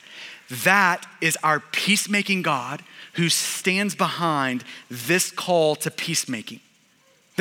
That 0.65 1.07
is 1.21 1.37
our 1.43 1.61
peacemaking 1.61 2.43
God 2.43 2.83
who 3.21 3.29
stands 3.29 3.95
behind 3.95 4.65
this 4.89 5.31
call 5.31 5.77
to 5.77 5.91
peacemaking. 5.91 6.59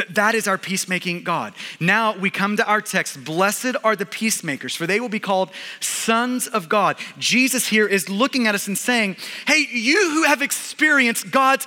That, 0.09 0.35
is 0.35 0.45
our 0.45 0.57
peacemaking 0.57 1.23
God. 1.23 1.53
Now 1.79 2.17
we 2.17 2.29
come 2.29 2.57
to 2.57 2.65
our 2.65 2.81
text. 2.81 3.23
Blessed 3.23 3.77
are 3.81 3.95
the 3.95 4.05
peacemakers, 4.05 4.75
for 4.75 4.85
they 4.85 4.99
will 4.99 5.07
be 5.07 5.21
called 5.21 5.51
sons 5.79 6.47
of 6.47 6.67
God. 6.67 6.97
Jesus 7.17 7.69
here 7.69 7.87
is 7.87 8.09
looking 8.09 8.45
at 8.45 8.55
us 8.55 8.67
and 8.67 8.77
saying, 8.77 9.15
Hey, 9.47 9.67
you 9.71 10.11
who 10.11 10.23
have 10.23 10.41
experienced 10.41 11.31
God's 11.31 11.65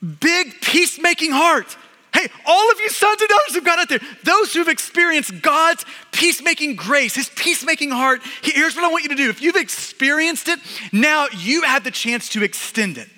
big 0.00 0.62
peacemaking 0.62 1.32
heart. 1.32 1.76
Hey, 2.14 2.28
all 2.46 2.70
of 2.70 2.78
you 2.78 2.88
sons 2.90 3.20
and 3.20 3.28
daughters 3.28 3.56
of 3.56 3.64
God 3.64 3.80
out 3.80 3.88
there, 3.88 3.98
those 4.22 4.54
who've 4.54 4.68
experienced 4.68 5.42
God's 5.42 5.84
peacemaking 6.12 6.76
grace, 6.76 7.16
his 7.16 7.28
peacemaking 7.30 7.90
heart, 7.90 8.22
here's 8.40 8.76
what 8.76 8.84
I 8.84 8.88
want 8.88 9.02
you 9.02 9.08
to 9.10 9.16
do. 9.16 9.28
If 9.30 9.42
you've 9.42 9.56
experienced 9.56 10.46
it, 10.46 10.60
now 10.92 11.26
you 11.36 11.62
have 11.62 11.82
the 11.82 11.90
chance 11.90 12.28
to 12.30 12.44
extend 12.44 12.98
it. 12.98 13.08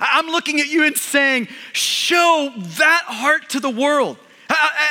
I'm 0.00 0.28
looking 0.28 0.60
at 0.60 0.66
you 0.66 0.84
and 0.84 0.96
saying, 0.96 1.48
show 1.74 2.50
that 2.56 3.02
heart 3.06 3.50
to 3.50 3.60
the 3.60 3.70
world. 3.70 4.16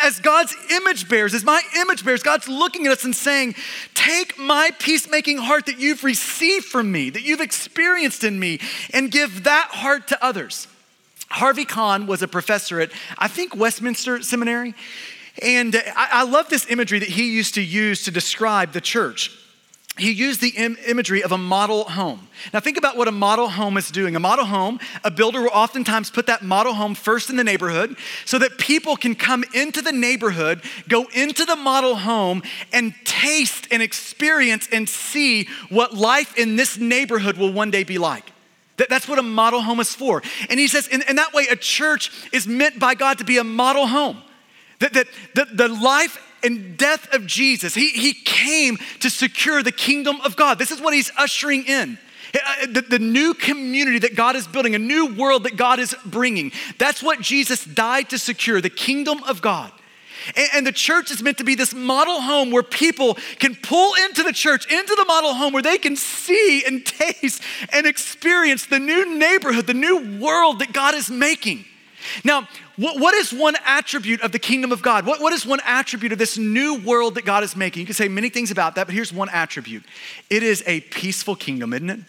As 0.04 0.20
God's 0.20 0.56
image 0.72 1.10
bears, 1.10 1.34
as 1.34 1.44
my 1.44 1.62
image 1.78 2.06
bears, 2.06 2.24
God's 2.24 2.48
looking 2.48 2.86
at 2.86 2.94
us 2.94 3.04
and 3.04 3.16
saying, 3.16 3.54
Take 3.94 4.40
my 4.40 4.72
peacemaking 4.80 5.38
heart 5.38 5.68
that 5.68 5.80
you've 5.80 6.04
received 6.04 6.66
from 6.66 6.92
me, 6.92 7.12
that 7.12 7.22
you've 7.22 7.42
experienced 7.42 8.24
in 8.24 8.40
me, 8.40 8.60
and 8.92 9.12
give 9.12 9.44
that 9.44 9.68
heart 9.72 10.08
to 10.08 10.26
others. 10.26 10.68
Harvie 11.32 11.66
Conn 11.66 12.08
was 12.08 12.22
a 12.22 12.28
professor 12.28 12.80
at, 12.80 12.92
I 13.18 13.28
think, 13.28 13.56
Westminster 13.56 14.22
Seminary. 14.22 14.74
And 15.42 15.76
I, 15.96 16.10
I 16.12 16.24
love 16.24 16.50
this 16.50 16.70
imagery 16.70 17.00
that 17.00 17.10
he 17.10 17.32
used 17.32 17.56
to 17.56 17.62
use 17.62 18.04
to 18.04 18.12
describe 18.12 18.74
the 18.74 18.82
church 18.82 19.32
he 19.98 20.12
used 20.12 20.40
the 20.40 20.50
Im- 20.50 20.78
imagery 20.88 21.22
of 21.22 21.34
a 21.34 21.38
model 21.38 21.84
home. 21.84 22.28
Now, 22.54 22.62
think 22.62 22.78
about 22.78 22.96
what 22.96 23.10
a 23.10 23.12
model 23.12 23.50
home 23.50 23.76
is 23.76 23.92
doing. 23.92 24.16
A 24.16 24.20
model 24.20 24.46
home, 24.46 24.80
a 25.04 25.12
builder 25.12 25.42
will 25.42 25.50
oftentimes 25.50 26.10
put 26.10 26.28
that 26.28 26.42
model 26.42 26.74
home 26.74 26.96
first 26.96 27.30
in 27.30 27.36
the 27.36 27.44
neighborhood 27.44 27.98
so 28.26 28.40
that 28.40 28.58
people 28.58 28.96
can 28.96 29.16
come 29.16 29.44
into 29.54 29.82
the 29.82 29.92
neighborhood, 29.92 30.62
go 30.88 31.06
into 31.14 31.44
the 31.44 31.58
model 31.58 31.96
home, 31.96 32.42
and 32.72 32.94
taste 33.04 33.68
and 33.70 33.84
experience 33.84 34.68
and 34.72 34.88
see 34.88 35.48
what 35.70 35.94
life 35.94 36.38
in 36.38 36.56
this 36.56 36.78
neighborhood 36.78 37.38
will 37.38 37.52
one 37.52 37.70
day 37.70 37.84
be 37.84 37.98
like. 37.98 38.32
That's 38.90 39.08
what 39.08 39.20
a 39.20 39.24
model 39.24 39.62
home 39.62 39.80
is 39.80 39.94
for. 39.94 40.22
And 40.50 40.60
he 40.60 40.68
says, 40.68 40.88
in, 40.88 41.04
in 41.08 41.18
that 41.18 41.34
way, 41.34 41.48
a 41.50 41.56
church 41.56 42.12
is 42.32 42.48
meant 42.48 42.80
by 42.80 42.96
God 42.96 43.18
to 43.20 43.24
be 43.24 43.38
a 43.38 43.44
model 43.44 43.88
home. 43.88 44.22
That, 44.80 44.94
that, 44.94 45.08
that 45.36 45.58
the 45.58 45.68
life 45.68 46.18
and 46.44 46.78
death 46.78 47.14
of 47.14 47.26
Jesus, 47.28 47.76
he, 47.76 47.90
he 47.90 48.14
came 48.14 48.78
to 49.00 49.10
secure 49.10 49.62
the 49.62 49.72
kingdom 49.72 50.20
of 50.22 50.36
God. 50.36 50.58
This 50.58 50.72
is 50.72 50.82
what 50.82 50.94
he's 50.94 51.12
ushering 51.18 51.66
in. 51.66 51.98
Uh, 52.34 52.66
the, 52.68 52.82
the, 52.82 53.00
new 53.00 53.34
community 53.34 54.00
that 54.00 54.16
God 54.16 54.38
is 54.38 54.48
building, 54.48 54.74
a 54.74 54.80
new 54.80 55.14
world 55.16 55.44
that 55.44 55.58
God 55.58 55.80
is 55.80 55.94
bringing. 56.06 56.54
That's 56.78 57.04
what 57.04 57.20
Jesus 57.20 57.66
died 57.66 58.10
to 58.12 58.18
secure 58.18 58.62
the 58.62 58.70
kingdom 58.70 59.22
of 59.24 59.42
God. 59.42 59.72
And, 60.36 60.50
and 60.56 60.68
the 60.68 60.72
church 60.72 61.12
is 61.12 61.22
meant 61.22 61.38
to 61.40 61.44
be 61.44 61.56
this 61.56 61.74
model 61.74 62.22
home 62.22 62.52
where 62.52 62.64
people 62.64 63.18
can 63.40 63.56
pull 63.56 63.94
into 64.06 64.24
the 64.24 64.34
church, 64.34 64.72
into 64.72 64.96
the 64.96 65.06
model 65.06 65.34
home 65.34 65.54
where 65.54 65.64
they 65.64 65.78
can 65.78 65.96
see 65.96 66.64
and 66.66 66.86
taste 67.02 67.42
and 67.72 67.86
experience 67.86 68.66
the 68.66 68.80
new 68.80 69.18
neighborhood, 69.18 69.68
the 69.68 69.74
new 69.74 70.20
world 70.20 70.60
that 70.60 70.74
God 70.74 70.96
is 70.96 71.10
making. 71.10 71.66
Now, 72.24 72.48
what, 72.78 73.00
what 73.00 73.14
is 73.14 73.32
one 73.32 73.56
attribute 73.66 74.22
of 74.22 74.32
the 74.32 74.40
kingdom 74.40 74.72
of 74.72 74.82
God? 74.82 75.06
What, 75.06 75.22
what 75.22 75.34
is 75.34 75.46
one 75.46 75.60
attribute 75.64 76.12
of 76.12 76.18
this 76.18 76.38
new 76.38 76.80
world 76.80 77.16
that 77.16 77.26
God 77.26 77.44
is 77.44 77.56
making? 77.56 77.82
You 77.82 77.86
can 77.86 77.96
say 77.96 78.08
many 78.08 78.30
things 78.30 78.50
about 78.50 78.76
that, 78.76 78.88
but 78.88 78.96
here's 78.96 79.14
one 79.14 79.30
attribute 79.30 79.84
it 80.30 80.44
is 80.44 80.64
a 80.66 80.82
peaceful 80.82 81.36
kingdom, 81.36 81.74
isn't 81.74 81.90
it? 81.90 82.00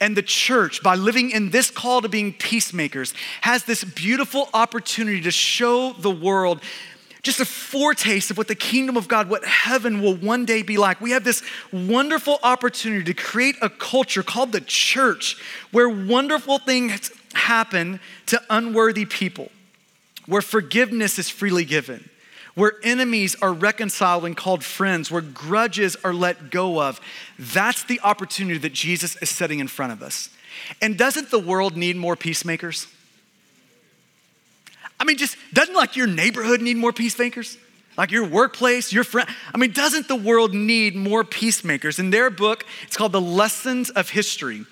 And 0.00 0.16
the 0.16 0.22
church, 0.22 0.82
by 0.82 0.96
living 0.96 1.30
in 1.30 1.50
this 1.50 1.70
call 1.70 2.02
to 2.02 2.08
being 2.08 2.32
peacemakers, 2.32 3.14
has 3.42 3.64
this 3.64 3.84
beautiful 3.84 4.48
opportunity 4.52 5.20
to 5.22 5.30
show 5.30 5.92
the 5.92 6.10
world 6.10 6.60
just 7.24 7.40
a 7.40 7.44
foretaste 7.44 8.30
of 8.30 8.38
what 8.38 8.48
the 8.48 8.54
kingdom 8.54 8.96
of 8.96 9.08
God, 9.08 9.28
what 9.28 9.44
heaven 9.44 10.00
will 10.00 10.14
one 10.14 10.44
day 10.44 10.62
be 10.62 10.76
like. 10.76 11.00
We 11.00 11.10
have 11.12 11.24
this 11.24 11.42
wonderful 11.72 12.38
opportunity 12.42 13.02
to 13.04 13.14
create 13.14 13.56
a 13.60 13.70
culture 13.70 14.22
called 14.22 14.52
the 14.52 14.60
church 14.60 15.36
where 15.72 15.88
wonderful 15.88 16.58
things 16.58 17.10
happen 17.32 17.98
to 18.26 18.40
unworthy 18.50 19.06
people, 19.06 19.50
where 20.26 20.42
forgiveness 20.42 21.18
is 21.18 21.30
freely 21.30 21.64
given, 21.64 22.08
where 22.54 22.74
enemies 22.84 23.34
are 23.40 23.54
reconciled 23.54 24.26
and 24.26 24.36
called 24.36 24.62
friends, 24.62 25.10
where 25.10 25.22
grudges 25.22 25.96
are 26.04 26.14
let 26.14 26.50
go 26.50 26.80
of. 26.80 27.00
That's 27.38 27.84
the 27.84 28.00
opportunity 28.02 28.58
that 28.58 28.74
Jesus 28.74 29.16
is 29.16 29.30
setting 29.30 29.60
in 29.60 29.68
front 29.68 29.92
of 29.92 30.02
us. 30.02 30.28
And 30.82 30.98
doesn't 30.98 31.30
the 31.30 31.38
world 31.38 31.74
need 31.74 31.96
more 31.96 32.16
peacemakers? 32.16 32.86
I 34.98 35.04
mean, 35.04 35.16
just 35.16 35.36
doesn't 35.52 35.74
like 35.74 35.96
your 35.96 36.06
neighborhood 36.06 36.60
need 36.60 36.76
more 36.76 36.92
peacemakers? 36.92 37.58
Like 37.96 38.10
your 38.10 38.24
workplace, 38.24 38.92
your 38.92 39.04
friend. 39.04 39.28
I 39.54 39.58
mean, 39.58 39.72
doesn't 39.72 40.08
the 40.08 40.16
world 40.16 40.54
need 40.54 40.96
more 40.96 41.22
peacemakers? 41.24 41.98
In 41.98 42.10
their 42.10 42.30
book, 42.30 42.64
it's 42.82 42.96
called 42.96 43.12
The 43.12 43.20
Lessons 43.20 43.90
of 43.90 44.10
History. 44.10 44.64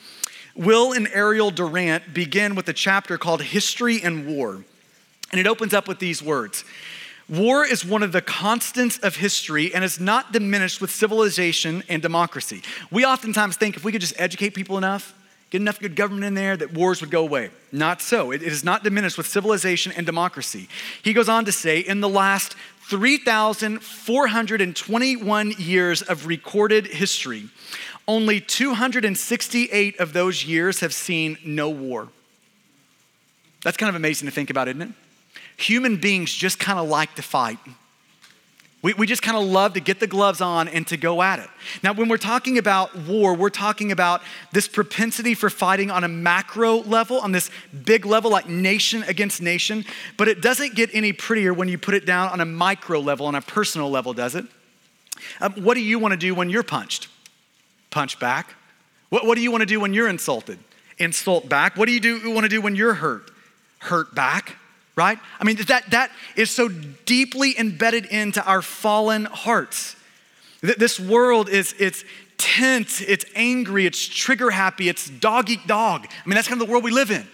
Will 0.54 0.92
and 0.92 1.08
Ariel 1.08 1.50
Durant 1.50 2.12
begin 2.12 2.54
with 2.54 2.68
a 2.68 2.72
chapter 2.72 3.16
called 3.18 3.42
History 3.42 4.02
and 4.02 4.26
War. 4.26 4.64
And 5.30 5.40
it 5.40 5.46
opens 5.46 5.72
up 5.72 5.88
with 5.88 5.98
these 5.98 6.22
words 6.22 6.64
War 7.28 7.64
is 7.64 7.84
one 7.84 8.02
of 8.02 8.12
the 8.12 8.20
constants 8.20 8.98
of 8.98 9.16
history 9.16 9.72
and 9.74 9.84
is 9.84 10.00
not 10.00 10.32
diminished 10.32 10.80
with 10.80 10.90
civilization 10.90 11.82
and 11.88 12.02
democracy. 12.02 12.62
We 12.90 13.06
oftentimes 13.06 13.56
think 13.56 13.76
if 13.76 13.84
we 13.84 13.92
could 13.92 14.00
just 14.00 14.18
educate 14.18 14.50
people 14.50 14.76
enough, 14.76 15.14
get 15.52 15.60
enough 15.60 15.78
good 15.78 15.94
government 15.94 16.24
in 16.24 16.34
there, 16.34 16.56
that 16.56 16.72
wars 16.72 17.02
would 17.02 17.10
go 17.10 17.22
away. 17.22 17.50
Not 17.70 18.00
so. 18.00 18.30
It 18.32 18.42
is 18.42 18.64
not 18.64 18.82
diminished 18.82 19.18
with 19.18 19.26
civilization 19.26 19.92
and 19.92 20.06
democracy. 20.06 20.66
He 21.02 21.12
goes 21.12 21.28
on 21.28 21.44
to 21.44 21.52
say, 21.52 21.80
in 21.80 22.00
the 22.00 22.08
last 22.08 22.56
3,421 22.88 25.52
years 25.58 26.00
of 26.02 26.26
recorded 26.26 26.86
history, 26.86 27.50
only 28.08 28.40
268 28.40 30.00
of 30.00 30.14
those 30.14 30.44
years 30.44 30.80
have 30.80 30.94
seen 30.94 31.36
no 31.44 31.68
war. 31.68 32.08
That's 33.62 33.76
kind 33.76 33.90
of 33.90 33.94
amazing 33.94 34.26
to 34.26 34.34
think 34.34 34.48
about, 34.48 34.68
isn't 34.68 34.82
it? 34.82 34.88
Human 35.58 35.98
beings 35.98 36.32
just 36.32 36.58
kind 36.58 36.78
of 36.78 36.88
like 36.88 37.14
to 37.16 37.22
fight. 37.22 37.58
We, 38.82 38.94
we 38.94 39.06
just 39.06 39.22
kind 39.22 39.36
of 39.36 39.44
love 39.44 39.74
to 39.74 39.80
get 39.80 40.00
the 40.00 40.08
gloves 40.08 40.40
on 40.40 40.66
and 40.66 40.84
to 40.88 40.96
go 40.96 41.22
at 41.22 41.38
it. 41.38 41.48
Now, 41.84 41.92
when 41.92 42.08
we're 42.08 42.16
talking 42.16 42.58
about 42.58 42.96
war, 42.96 43.34
we're 43.34 43.48
talking 43.48 43.92
about 43.92 44.22
this 44.50 44.66
propensity 44.66 45.34
for 45.34 45.48
fighting 45.48 45.90
on 45.90 46.02
a 46.02 46.08
macro 46.08 46.78
level, 46.78 47.20
on 47.20 47.30
this 47.30 47.48
big 47.84 48.04
level, 48.04 48.30
like 48.30 48.48
nation 48.48 49.04
against 49.04 49.40
nation. 49.40 49.84
But 50.16 50.26
it 50.26 50.42
doesn't 50.42 50.74
get 50.74 50.90
any 50.92 51.12
prettier 51.12 51.54
when 51.54 51.68
you 51.68 51.78
put 51.78 51.94
it 51.94 52.04
down 52.04 52.30
on 52.30 52.40
a 52.40 52.44
micro 52.44 52.98
level, 52.98 53.26
on 53.26 53.36
a 53.36 53.40
personal 53.40 53.88
level, 53.88 54.12
does 54.12 54.34
it? 54.34 54.46
Um, 55.40 55.52
what 55.54 55.74
do 55.74 55.80
you 55.80 56.00
want 56.00 56.12
to 56.12 56.18
do 56.18 56.34
when 56.34 56.50
you're 56.50 56.64
punched? 56.64 57.06
Punch 57.90 58.18
back. 58.18 58.54
What, 59.10 59.24
what 59.26 59.36
do 59.36 59.42
you 59.42 59.52
want 59.52 59.62
to 59.62 59.66
do 59.66 59.78
when 59.78 59.94
you're 59.94 60.08
insulted? 60.08 60.58
Insult 60.98 61.48
back. 61.48 61.76
What 61.76 61.86
do 61.86 61.92
you 61.92 62.00
do, 62.00 62.32
want 62.32 62.44
to 62.44 62.48
do 62.48 62.60
when 62.60 62.74
you're 62.74 62.94
hurt? 62.94 63.30
Hurt 63.78 64.12
back 64.12 64.56
right? 64.96 65.18
I 65.40 65.44
mean, 65.44 65.56
that, 65.68 65.90
that 65.90 66.10
is 66.36 66.50
so 66.50 66.68
deeply 66.68 67.58
embedded 67.58 68.06
into 68.06 68.44
our 68.44 68.62
fallen 68.62 69.24
hearts. 69.24 69.96
This 70.60 71.00
world 71.00 71.48
is, 71.48 71.74
it's 71.78 72.04
tense, 72.38 73.00
it's 73.00 73.24
angry, 73.34 73.86
it's 73.86 74.06
trigger 74.06 74.50
happy, 74.50 74.88
it's 74.88 75.08
dog 75.08 75.50
eat 75.50 75.66
dog. 75.66 76.06
I 76.06 76.28
mean, 76.28 76.34
that's 76.34 76.48
kind 76.48 76.60
of 76.60 76.66
the 76.66 76.70
world 76.70 76.84
we 76.84 76.90
live 76.90 77.10
in. 77.10 77.26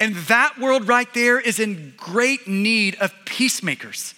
And 0.00 0.14
that 0.14 0.58
world 0.58 0.88
right 0.88 1.12
there 1.14 1.40
is 1.40 1.58
in 1.58 1.94
great 1.96 2.46
need 2.46 2.96
of 2.96 3.12
peacemakers, 3.24 4.14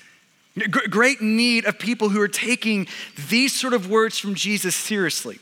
great 0.91 1.21
need 1.21 1.67
of 1.67 1.79
people 1.79 2.09
who 2.09 2.21
are 2.21 2.29
taking 2.29 2.89
these 3.29 3.53
sort 3.53 3.75
of 3.75 3.89
words 3.89 4.19
from 4.19 4.35
Jesus 4.35 4.75
seriously. 4.75 5.39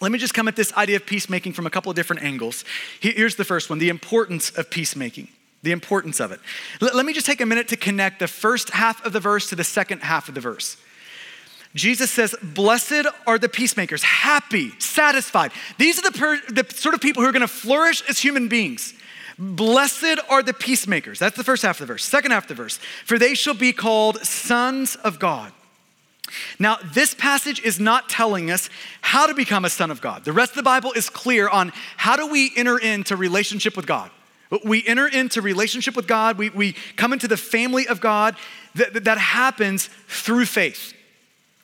Let 0.00 0.12
me 0.12 0.18
just 0.18 0.34
come 0.34 0.48
at 0.48 0.56
this 0.56 0.72
idea 0.74 0.96
of 0.96 1.06
peacemaking 1.06 1.52
from 1.54 1.66
a 1.66 1.70
couple 1.70 1.88
of 1.88 1.96
different 1.96 2.22
angles. 2.22 2.64
Here's 3.00 3.36
the 3.36 3.44
first 3.44 3.70
one 3.70 3.78
the 3.78 3.88
importance 3.88 4.50
of 4.50 4.70
peacemaking 4.70 5.28
the 5.64 5.72
importance 5.72 6.20
of 6.20 6.30
it. 6.30 6.40
L- 6.80 6.90
let 6.94 7.04
me 7.04 7.12
just 7.12 7.26
take 7.26 7.40
a 7.40 7.46
minute 7.46 7.68
to 7.68 7.76
connect 7.76 8.20
the 8.20 8.28
first 8.28 8.70
half 8.70 9.04
of 9.04 9.12
the 9.12 9.20
verse 9.20 9.48
to 9.48 9.56
the 9.56 9.64
second 9.64 10.02
half 10.02 10.28
of 10.28 10.34
the 10.34 10.40
verse. 10.40 10.76
Jesus 11.74 12.10
says, 12.10 12.36
Blessed 12.40 13.06
are 13.26 13.38
the 13.38 13.48
peacemakers, 13.48 14.02
happy, 14.02 14.70
satisfied. 14.78 15.50
These 15.78 15.98
are 15.98 16.10
the, 16.10 16.16
per- 16.16 16.40
the 16.48 16.66
sort 16.72 16.94
of 16.94 17.00
people 17.00 17.22
who 17.22 17.28
are 17.28 17.32
gonna 17.32 17.48
flourish 17.48 18.02
as 18.08 18.20
human 18.20 18.48
beings. 18.48 18.94
Blessed 19.38 20.20
are 20.28 20.42
the 20.42 20.54
peacemakers. 20.54 21.18
That's 21.18 21.36
the 21.36 21.42
first 21.42 21.62
half 21.62 21.80
of 21.80 21.88
the 21.88 21.92
verse. 21.92 22.04
Second 22.04 22.30
half 22.30 22.44
of 22.44 22.48
the 22.48 22.54
verse. 22.54 22.78
For 23.04 23.18
they 23.18 23.34
shall 23.34 23.54
be 23.54 23.72
called 23.72 24.24
sons 24.24 24.94
of 24.96 25.18
God. 25.18 25.52
Now, 26.58 26.78
this 26.92 27.14
passage 27.14 27.60
is 27.60 27.80
not 27.80 28.08
telling 28.08 28.50
us 28.50 28.70
how 29.00 29.26
to 29.26 29.34
become 29.34 29.64
a 29.64 29.70
son 29.70 29.90
of 29.90 30.00
God. 30.00 30.24
The 30.24 30.32
rest 30.32 30.52
of 30.52 30.56
the 30.56 30.62
Bible 30.62 30.92
is 30.92 31.10
clear 31.10 31.48
on 31.48 31.72
how 31.96 32.16
do 32.16 32.26
we 32.28 32.52
enter 32.56 32.78
into 32.78 33.16
relationship 33.16 33.76
with 33.76 33.86
God. 33.86 34.10
We 34.64 34.86
enter 34.86 35.06
into 35.06 35.40
relationship 35.40 35.96
with 35.96 36.06
God, 36.06 36.38
we, 36.38 36.50
we 36.50 36.74
come 36.96 37.12
into 37.12 37.28
the 37.28 37.36
family 37.36 37.86
of 37.88 38.00
God. 38.00 38.36
That, 38.74 39.04
that 39.04 39.18
happens 39.18 39.88
through 40.08 40.46
faith, 40.46 40.94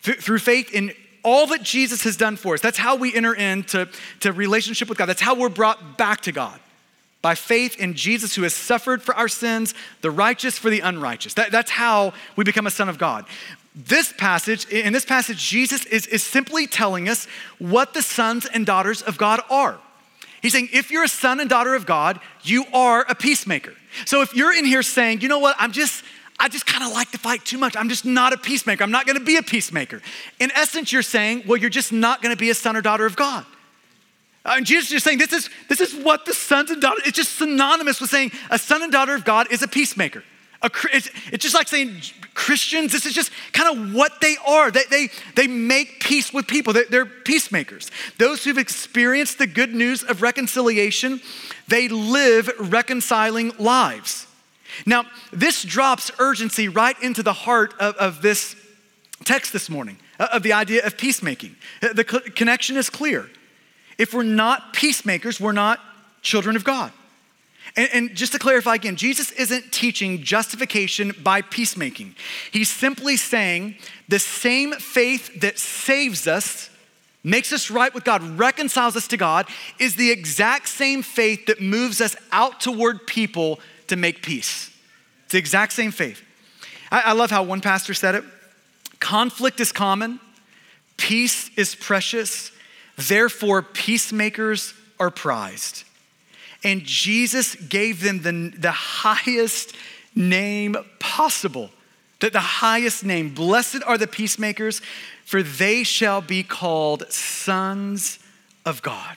Th- 0.05 0.17
through 0.19 0.39
faith 0.39 0.73
in 0.73 0.93
all 1.25 1.47
that 1.49 1.63
Jesus 1.63 2.05
has 2.05 2.17
done 2.17 2.37
for 2.37 2.55
us. 2.55 2.61
That's 2.61 2.79
how 2.79 2.97
we 2.97 3.15
enter 3.15 3.35
into 3.35 3.89
to 4.21 4.33
relationship 4.33 4.89
with 4.89 4.97
God. 4.97 5.07
That's 5.07 5.21
how 5.21 5.35
we're 5.35 5.49
brought 5.49 5.99
back 5.99 6.21
to 6.23 6.33
God 6.33 6.59
by 7.23 7.35
faith 7.35 7.79
in 7.79 7.95
Jesus 7.95 8.35
who 8.35 8.43
has 8.43 8.55
suffered 8.55 9.03
for 9.03 9.15
our 9.15 9.29
sins, 9.29 9.75
the 10.01 10.11
righteous 10.11 10.59
for 10.59 10.71
the 10.71 10.81
unrighteous. 10.81 11.35
That, 11.35 11.51
that's 11.51 11.71
how 11.71 12.15
we 12.37 12.45
become 12.45 12.67
a 12.67 12.71
son 12.71 12.89
of 12.89 12.97
God. 12.97 13.27
This 13.75 14.13
passage, 14.13 14.67
in 14.69 14.93
this 14.93 15.05
passage, 15.05 15.39
Jesus 15.39 15.85
is, 15.87 16.07
is 16.07 16.23
simply 16.23 16.67
telling 16.67 17.09
us 17.09 17.27
what 17.59 17.95
the 17.95 18.03
sons 18.03 18.47
and 18.47 18.67
daughters 18.67 19.03
of 19.03 19.19
God 19.19 19.41
are. 19.51 19.79
He's 20.43 20.53
saying, 20.53 20.69
if 20.73 20.91
you're 20.91 21.05
a 21.05 21.09
son 21.09 21.41
and 21.41 21.51
daughter 21.51 21.75
of 21.75 21.87
God, 21.87 22.21
you 22.43 22.65
are 22.73 23.05
a 23.09 23.15
peacemaker. 23.15 23.75
So 24.07 24.23
if 24.23 24.35
you're 24.35 24.53
in 24.53 24.65
here 24.65 24.83
saying, 24.83 25.21
you 25.21 25.29
know 25.29 25.39
what, 25.39 25.57
I'm 25.59 25.73
just, 25.73 26.05
I 26.39 26.49
just 26.49 26.67
kind 26.67 26.83
of 26.85 26.93
like 26.93 27.11
to 27.11 27.19
fight 27.19 27.45
too 27.45 27.59
much. 27.59 27.77
I'm 27.77 27.89
just 27.89 28.05
not 28.05 28.33
a 28.33 28.39
peacemaker. 28.39 28.83
I'm 28.83 28.91
not 28.91 29.07
going 29.07 29.19
to 29.19 29.25
be 29.25 29.37
a 29.37 29.43
peacemaker. 29.43 30.01
In 30.39 30.51
essence, 30.53 30.93
you're 30.93 31.03
saying, 31.03 31.45
well, 31.47 31.59
you're 31.59 31.69
just 31.69 31.93
not 31.93 32.23
going 32.23 32.35
to 32.35 32.39
be 32.39 32.49
a 32.51 32.55
son 32.55 32.77
or 32.77 32.81
daughter 32.81 33.05
of 33.05 33.17
God. 33.17 33.45
Uh, 34.45 34.55
and 34.57 34.65
Jesus 34.65 34.91
is 34.91 35.03
saying 35.03 35.19
this 35.19 35.35
is, 35.35 35.51
this 35.69 35.81
is 35.81 35.95
what 35.95 36.25
the 36.25 36.33
sons 36.33 36.71
and 36.71 36.81
daughters, 36.81 37.03
it's 37.07 37.17
just 37.17 37.37
synonymous 37.37 38.01
with 38.01 38.09
saying 38.09 38.33
a 38.51 38.59
son 38.59 38.83
and 38.83 38.91
daughter 38.91 39.15
of 39.15 39.25
God 39.25 39.53
is 39.53 39.63
a 39.63 39.69
peacemaker. 39.69 40.25
A, 40.63 40.71
it's, 40.93 41.09
it's 41.33 41.43
just 41.43 41.55
like 41.55 41.69
saying 41.69 41.97
Christians, 42.35 42.93
this 42.93 43.07
is 43.07 43.15
just 43.15 43.31
kind 43.53 43.77
of 43.77 43.95
what 43.95 44.21
they 44.21 44.37
are. 44.47 44.71
They, 44.71 44.85
they, 44.91 45.09
they 45.35 45.47
make 45.47 46.01
peace 46.01 46.33
with 46.33 46.47
people, 46.47 46.73
they're, 46.73 46.87
they're 46.91 47.07
peacemakers. 47.07 47.91
Those 48.19 48.45
who've 48.45 48.59
experienced 48.59 49.39
the 49.39 49.47
good 49.47 49.75
news 49.75 50.03
of 50.03 50.23
reconciliation, 50.23 51.21
they 51.69 51.89
live 51.89 52.51
reconciling 52.59 53.53
lives. 53.59 54.27
Now, 54.87 55.05
this 55.33 55.63
drops 55.63 56.11
urgency 56.19 56.69
right 56.69 57.01
into 57.03 57.23
the 57.23 57.33
heart 57.33 57.75
of, 57.81 57.95
of 57.97 58.23
this 58.23 58.55
text 59.25 59.53
this 59.53 59.69
morning, 59.69 59.99
uh, 60.19 60.29
of 60.33 60.43
the 60.43 60.53
idea 60.53 60.87
of 60.87 60.97
peacemaking. 60.97 61.57
Uh, 61.83 61.93
the 61.93 62.05
connection 62.05 62.77
is 62.77 62.89
clear. 62.89 63.29
If 63.99 64.15
we're 64.15 64.23
not 64.23 64.73
peacemakers, 64.73 65.41
we're 65.41 65.53
not 65.53 65.81
children 66.23 66.57
of 66.57 66.65
God. 66.65 66.93
And, 67.77 67.89
and, 67.93 68.15
just 68.17 68.33
to 68.33 68.39
clarify 68.39 68.75
again, 68.75 68.97
Jesus 68.97 69.31
isn't 69.33 69.73
teaching 69.73 70.23
justification 70.23 71.15
by 71.23 71.43
peacemaking. 71.43 72.17
He's 72.51 72.71
simply 72.71 73.17
saying 73.17 73.77
the 74.09 74.19
same 74.19 74.73
faith 74.73 75.41
that 75.41 75.59
saves 75.59 76.27
us, 76.27 76.71
makes 77.23 77.53
us 77.53 77.71
right 77.71 77.95
with 77.95 78.05
God, 78.05 78.23
reconciles 78.39 78.97
us 78.97 79.07
to 79.09 79.17
God, 79.17 79.47
is 79.79 79.97
the 79.97 80.11
exact 80.11 80.69
same 80.69 81.03
faith 81.03 81.47
that 81.47 81.61
moves 81.61 82.01
us 82.01 82.17
out 82.33 82.61
toward 82.61 83.07
people 83.07 83.61
to 83.87 83.97
make 83.97 84.23
peace. 84.23 84.71
It's 85.25 85.33
the 85.33 85.39
exact 85.39 85.73
same 85.73 85.93
faith. 85.93 86.23
I, 86.91 87.03
I 87.07 87.13
love 87.13 87.31
how 87.31 87.43
one 87.43 87.61
pastor 87.61 87.95
said 87.95 88.15
it 88.15 88.25
conflict 88.99 89.61
is 89.61 89.73
common, 89.73 90.21
peace 90.97 91.51
is 91.57 91.75
precious, 91.75 92.53
therefore, 92.97 93.63
peacemakers 93.63 94.75
are 94.99 95.11
prized. 95.11 95.85
And 96.63 96.85
Jesus 96.85 97.55
gave 97.55 98.03
them 98.03 98.23
the, 98.23 98.57
the 98.57 98.71
highest 98.71 99.75
name 100.15 100.77
possible. 100.99 101.71
The, 102.21 102.31
the 102.31 102.41
highest 102.41 103.05
name. 103.05 103.35
Blessed 103.35 103.83
are 103.87 103.97
the 103.97 104.07
peacemakers, 104.07 104.83
for 105.25 105.43
they 105.43 105.85
shall 105.85 106.21
be 106.21 106.43
called 106.43 107.11
sons 107.11 108.19
of 108.67 108.83
God. 108.83 109.17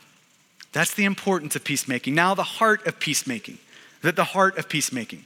That's 0.72 0.94
the 0.94 1.06
importance 1.06 1.56
of 1.56 1.64
peacemaking. 1.64 2.16
Now, 2.16 2.34
the 2.34 2.44
heart 2.44 2.88
of 2.88 3.00
peacemaking. 3.00 3.58
That 4.02 4.16
the 4.16 4.24
heart 4.24 4.58
of 4.58 4.70
peacemaking. 4.70 5.26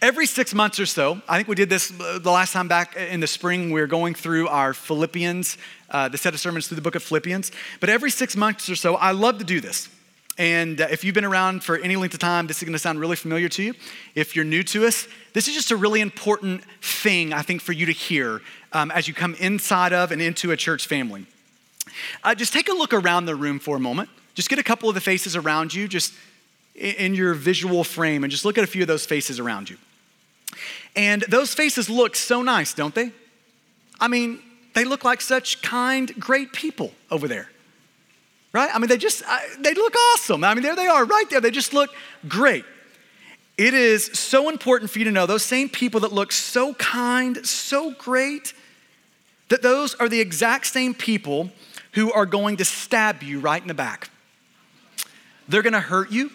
Every 0.00 0.26
six 0.26 0.54
months 0.54 0.80
or 0.80 0.86
so, 0.86 1.20
I 1.28 1.36
think 1.36 1.48
we 1.48 1.54
did 1.54 1.68
this 1.68 1.92
uh, 2.00 2.18
the 2.18 2.30
last 2.30 2.52
time 2.52 2.68
back 2.68 2.96
in 2.96 3.20
the 3.20 3.26
spring, 3.26 3.70
we 3.70 3.80
were 3.80 3.86
going 3.86 4.14
through 4.14 4.48
our 4.48 4.74
Philippians, 4.74 5.56
uh, 5.90 6.08
the 6.08 6.18
set 6.18 6.34
of 6.34 6.40
sermons 6.40 6.68
through 6.68 6.76
the 6.76 6.82
book 6.82 6.94
of 6.94 7.02
Philippians. 7.02 7.52
But 7.78 7.88
every 7.88 8.10
six 8.10 8.36
months 8.36 8.68
or 8.68 8.76
so, 8.76 8.96
I 8.96 9.12
love 9.12 9.38
to 9.38 9.44
do 9.44 9.60
this. 9.60 9.88
And 10.38 10.80
uh, 10.80 10.88
if 10.90 11.04
you've 11.04 11.14
been 11.14 11.24
around 11.24 11.62
for 11.62 11.76
any 11.78 11.96
length 11.96 12.14
of 12.14 12.20
time, 12.20 12.46
this 12.46 12.58
is 12.58 12.64
going 12.64 12.72
to 12.72 12.78
sound 12.78 12.98
really 12.98 13.16
familiar 13.16 13.48
to 13.50 13.62
you. 13.62 13.74
If 14.14 14.34
you're 14.34 14.44
new 14.44 14.62
to 14.64 14.86
us, 14.86 15.06
this 15.34 15.46
is 15.46 15.54
just 15.54 15.70
a 15.70 15.76
really 15.76 16.00
important 16.00 16.64
thing, 16.80 17.32
I 17.32 17.42
think, 17.42 17.60
for 17.60 17.72
you 17.72 17.86
to 17.86 17.92
hear 17.92 18.40
um, 18.72 18.90
as 18.90 19.06
you 19.06 19.14
come 19.14 19.34
inside 19.34 19.92
of 19.92 20.10
and 20.10 20.22
into 20.22 20.50
a 20.50 20.56
church 20.56 20.86
family. 20.86 21.26
Uh, 22.24 22.34
just 22.34 22.52
take 22.52 22.68
a 22.68 22.72
look 22.72 22.94
around 22.94 23.26
the 23.26 23.36
room 23.36 23.58
for 23.58 23.76
a 23.76 23.80
moment. 23.80 24.08
Just 24.34 24.48
get 24.48 24.58
a 24.58 24.62
couple 24.62 24.88
of 24.88 24.94
the 24.94 25.00
faces 25.00 25.36
around 25.36 25.74
you, 25.74 25.86
just 25.86 26.14
in 26.74 27.14
your 27.14 27.34
visual 27.34 27.84
frame, 27.84 28.24
and 28.24 28.30
just 28.30 28.46
look 28.46 28.56
at 28.56 28.64
a 28.64 28.66
few 28.66 28.82
of 28.82 28.88
those 28.88 29.04
faces 29.04 29.38
around 29.38 29.68
you. 29.68 29.76
And 30.96 31.22
those 31.28 31.52
faces 31.52 31.90
look 31.90 32.16
so 32.16 32.40
nice, 32.40 32.72
don't 32.72 32.94
they? 32.94 33.12
I 34.00 34.08
mean, 34.08 34.40
they 34.74 34.84
look 34.84 35.04
like 35.04 35.20
such 35.20 35.60
kind, 35.60 36.18
great 36.18 36.52
people 36.52 36.92
over 37.10 37.28
there 37.28 37.51
right? 38.52 38.70
I 38.72 38.78
mean, 38.78 38.88
they 38.88 38.98
just, 38.98 39.22
they 39.58 39.74
look 39.74 39.94
awesome. 40.12 40.44
I 40.44 40.54
mean, 40.54 40.62
there 40.62 40.76
they 40.76 40.86
are 40.86 41.04
right 41.04 41.28
there. 41.30 41.40
They 41.40 41.50
just 41.50 41.72
look 41.72 41.90
great. 42.28 42.64
it 43.58 43.74
is 43.74 44.06
so 44.06 44.48
important 44.48 44.90
for 44.90 44.98
you 44.98 45.04
to 45.06 45.10
know 45.10 45.26
those 45.26 45.42
same 45.42 45.68
people 45.68 46.00
that 46.00 46.12
look 46.12 46.32
so 46.32 46.74
kind, 46.74 47.46
so 47.46 47.92
great, 47.92 48.54
that 49.48 49.62
those 49.62 49.94
are 49.96 50.08
the 50.08 50.20
exact 50.20 50.66
same 50.66 50.94
people 50.94 51.50
who 51.92 52.12
are 52.12 52.26
going 52.26 52.56
to 52.56 52.64
stab 52.64 53.22
you 53.22 53.40
right 53.40 53.60
in 53.60 53.68
the 53.68 53.74
back. 53.74 54.10
They're 55.48 55.62
gonna 55.62 55.80
hurt 55.80 56.10
you. 56.10 56.30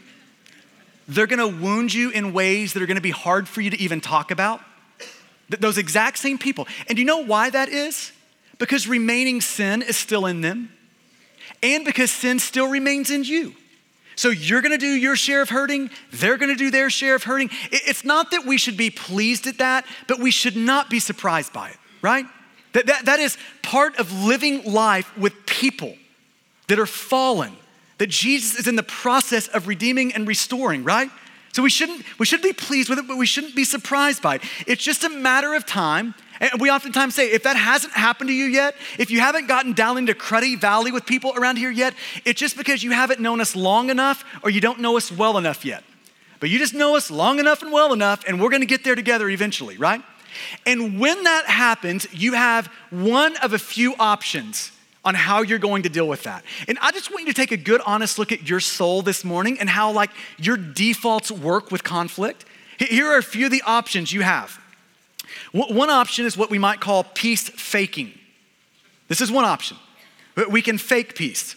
They're 1.08 1.28
gonna 1.28 1.48
wound 1.48 1.94
you 1.94 2.12
in 2.12 2.34
ways 2.34 2.74
that 2.74 2.84
are 2.84 2.86
gonna 2.86 3.02
be 3.02 3.12
hard 3.12 3.48
for 3.48 3.62
you 3.62 3.72
to 3.72 3.80
even 3.80 4.02
talk 4.02 4.30
about. 4.32 4.62
That 5.50 5.62
those 5.62 5.78
exact 5.78 6.18
same 6.20 6.38
people. 6.38 6.68
And 6.88 6.96
do 6.96 7.02
you 7.02 7.06
know 7.06 7.24
why 7.24 7.50
that 7.50 7.70
is? 7.70 8.12
Because 8.60 8.88
remaining 8.88 9.42
sin 9.42 9.82
is 9.82 9.98
still 9.98 10.26
in 10.26 10.42
them, 10.42 10.72
and 11.64 11.86
because 11.86 12.12
sin 12.12 12.40
still 12.40 12.68
remains 12.68 13.10
in 13.10 13.24
you. 13.24 13.54
So 14.16 14.30
you're 14.30 14.62
gonna 14.62 14.80
do 14.80 14.88
your 14.88 15.16
share 15.16 15.42
of 15.42 15.50
hurting, 15.50 15.92
they're 16.12 16.38
gonna 16.38 16.56
do 16.56 16.72
their 16.72 16.90
share 16.90 17.16
of 17.16 17.24
hurting. 17.24 17.52
It's 17.72 18.04
not 18.04 18.32
that 18.32 18.46
we 18.46 18.58
should 18.58 18.76
be 18.76 18.90
pleased 18.90 19.46
at 19.46 19.60
that, 19.60 19.86
but 20.08 20.20
we 20.20 20.32
should 20.32 20.56
not 20.56 20.90
be 20.90 21.00
surprised 21.00 21.54
by 21.54 21.70
it, 21.70 21.78
right? 22.02 22.26
That, 22.74 22.88
that, 22.88 23.06
that 23.06 23.20
is 23.20 23.38
part 23.62 23.98
of 23.98 24.12
living 24.12 24.64
life 24.64 25.16
with 25.18 25.46
people 25.46 25.96
that 26.68 26.80
are 26.80 26.88
fallen, 26.88 27.56
that 28.00 28.10
Jesus 28.10 28.60
is 28.60 28.68
in 28.68 28.76
the 28.76 28.84
process 28.84 29.48
of 29.48 29.68
redeeming 29.68 30.14
and 30.14 30.28
restoring, 30.28 30.84
right? 30.84 31.10
So 31.58 31.64
we 31.64 31.72
shouldn't, 31.72 32.06
we 32.20 32.28
should 32.28 32.44
be 32.44 32.54
pleased 32.54 32.88
with 32.88 33.00
it, 33.00 33.08
but 33.08 33.18
we 33.18 33.26
shouldn't 33.26 33.56
be 33.56 33.64
surprised 33.64 34.22
by 34.22 34.36
it. 34.36 34.44
It's 34.68 34.84
just 34.84 35.04
a 35.04 35.10
matter 35.10 35.56
of 35.56 35.66
time 35.66 36.14
and 36.40 36.62
we 36.62 36.70
oftentimes 36.70 37.16
say, 37.16 37.32
if 37.32 37.42
that 37.42 37.56
hasn't 37.56 37.94
happened 37.94 38.28
to 38.28 38.34
you 38.36 38.46
yet, 38.46 38.76
if 39.00 39.10
you 39.10 39.22
haven't 39.22 39.48
gotten 39.48 39.74
down 39.74 39.98
into 39.98 40.14
cruddy 40.14 40.56
valley 40.56 40.92
with 40.92 41.08
people 41.08 41.34
around 41.36 41.56
here 41.56 41.72
yet, 41.72 41.96
it's 42.26 42.40
just 42.40 42.58
because 42.58 42.84
you 42.84 42.92
haven't 42.92 43.20
known 43.20 43.42
us 43.42 43.56
long 43.56 43.90
enough 43.90 44.24
or 44.44 44.52
you 44.52 44.62
don't 44.62 44.82
know 44.82 44.98
us 44.98 45.12
well 45.12 45.36
enough 45.40 45.66
yet. 45.66 45.84
But 46.40 46.52
you 46.52 46.60
just 46.60 46.76
know 46.76 46.96
us 46.96 47.10
long 47.10 47.40
enough 47.40 47.64
and 47.64 47.72
well 47.72 47.92
enough, 47.92 48.24
and 48.28 48.40
we're 48.40 48.52
gonna 48.52 48.68
get 48.68 48.84
there 48.84 48.94
together 48.94 49.28
eventually, 49.28 49.78
right? 49.78 50.04
And 50.68 51.00
when 51.00 51.24
that 51.24 51.48
happens, 51.48 52.06
you 52.14 52.34
have 52.34 52.68
one 52.92 53.36
of 53.38 53.54
a 53.54 53.60
few 53.60 53.96
options 53.96 54.74
on 55.08 55.16
how 55.16 55.42
you're 55.42 55.58
going 55.58 55.84
to 55.84 55.90
deal 55.90 56.06
with 56.06 56.24
that. 56.24 56.44
And 56.68 56.78
I 56.82 56.92
just 56.92 57.10
want 57.10 57.26
you 57.26 57.32
to 57.32 57.34
take 57.34 57.54
a 57.54 57.58
good, 57.58 57.80
honest 57.86 58.20
look 58.20 58.34
at 58.34 58.50
your 58.50 58.60
soul 58.60 59.02
this 59.02 59.24
morning 59.24 59.58
and 59.58 59.70
how, 59.70 59.90
like, 59.94 60.10
your 60.38 60.58
defaults 60.58 61.32
work 61.32 61.72
with 61.72 61.82
conflict. 61.82 62.44
Here 62.78 63.08
are 63.08 63.18
a 63.18 63.24
few 63.24 63.46
of 63.46 63.52
the 63.52 63.62
options 63.66 64.12
you 64.12 64.22
have. 64.22 64.60
One 65.54 65.90
option 65.90 66.26
is 66.26 66.36
what 66.36 66.50
we 66.50 66.60
might 66.60 66.82
call 66.82 67.06
peace 67.06 67.48
faking. 67.48 68.12
This 69.08 69.22
is 69.22 69.32
one 69.32 69.46
option. 69.46 69.78
We 70.52 70.62
can 70.62 70.78
fake 70.78 71.16
peace. 71.16 71.56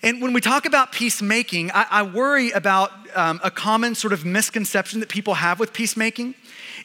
And 0.00 0.22
when 0.22 0.32
we 0.32 0.40
talk 0.40 0.64
about 0.64 0.92
peacemaking, 0.92 1.72
I, 1.72 1.86
I 1.90 2.02
worry 2.04 2.52
about 2.52 2.92
um, 3.16 3.40
a 3.42 3.50
common 3.50 3.96
sort 3.96 4.12
of 4.12 4.24
misconception 4.24 5.00
that 5.00 5.08
people 5.08 5.34
have 5.34 5.58
with 5.58 5.72
peacemaking. 5.72 6.36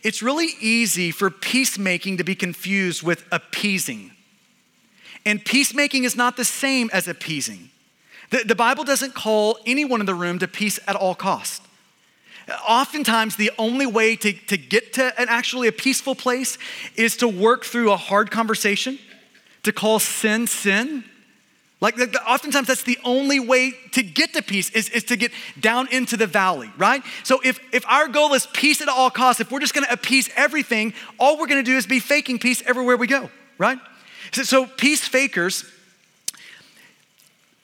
It's 0.02 0.24
really 0.24 0.50
easy 0.60 1.12
for 1.12 1.30
peacemaking 1.30 2.18
to 2.18 2.24
be 2.24 2.34
confused 2.34 3.04
with 3.04 3.24
appeasing. 3.32 4.14
And 5.28 5.44
peacemaking 5.44 6.06
is 6.06 6.16
not 6.16 6.38
the 6.38 6.46
same 6.46 6.90
as 6.94 7.10
appeasing. 7.10 7.70
The, 8.30 8.46
the 8.46 8.56
Bible 8.56 8.86
doesn't 8.86 9.14
call 9.14 9.60
anyone 9.66 10.00
in 10.00 10.06
the 10.06 10.16
room 10.16 10.40
to 10.40 10.48
peace 10.48 10.80
at 10.88 10.96
all 10.96 11.16
costs. 11.16 11.68
Oftentimes, 12.66 13.36
the 13.36 13.52
only 13.58 13.86
way 13.86 14.16
to, 14.16 14.32
to 14.32 14.58
get 14.58 14.94
to 14.94 15.20
an 15.20 15.28
actually 15.28 15.68
a 15.68 15.74
peaceful 15.74 16.16
place 16.16 16.58
is 16.96 17.18
to 17.18 17.28
work 17.28 17.66
through 17.66 17.92
a 17.92 17.98
hard 17.98 18.32
conversation, 18.32 19.00
to 19.64 19.74
call 19.74 20.00
sin 20.00 20.48
sin. 20.48 21.04
Like, 21.82 22.00
oftentimes, 22.26 22.68
that's 22.70 22.84
the 22.84 22.98
only 23.04 23.42
way 23.42 23.74
to 23.92 24.04
get 24.04 24.32
to 24.34 24.42
peace 24.42 24.70
is, 24.70 24.88
is 24.88 25.04
to 25.06 25.18
get 25.18 25.34
down 25.60 25.90
into 25.92 26.16
the 26.16 26.26
valley, 26.26 26.72
right? 26.78 27.04
So, 27.24 27.42
if, 27.44 27.60
if 27.74 27.86
our 27.86 28.08
goal 28.08 28.34
is 28.34 28.48
peace 28.54 28.80
at 28.80 28.88
all 28.88 29.10
costs, 29.10 29.42
if 29.42 29.52
we're 29.52 29.60
just 29.60 29.74
gonna 29.74 29.88
appease 29.90 30.30
everything, 30.38 30.94
all 31.20 31.38
we're 31.38 31.48
gonna 31.48 31.64
do 31.64 31.76
is 31.76 31.86
be 31.86 32.00
faking 32.00 32.40
peace 32.40 32.64
everywhere 32.66 32.96
we 32.96 33.08
go, 33.08 33.30
right? 33.58 33.78
So, 34.32 34.66
peace 34.66 35.08
fakers 35.08 35.64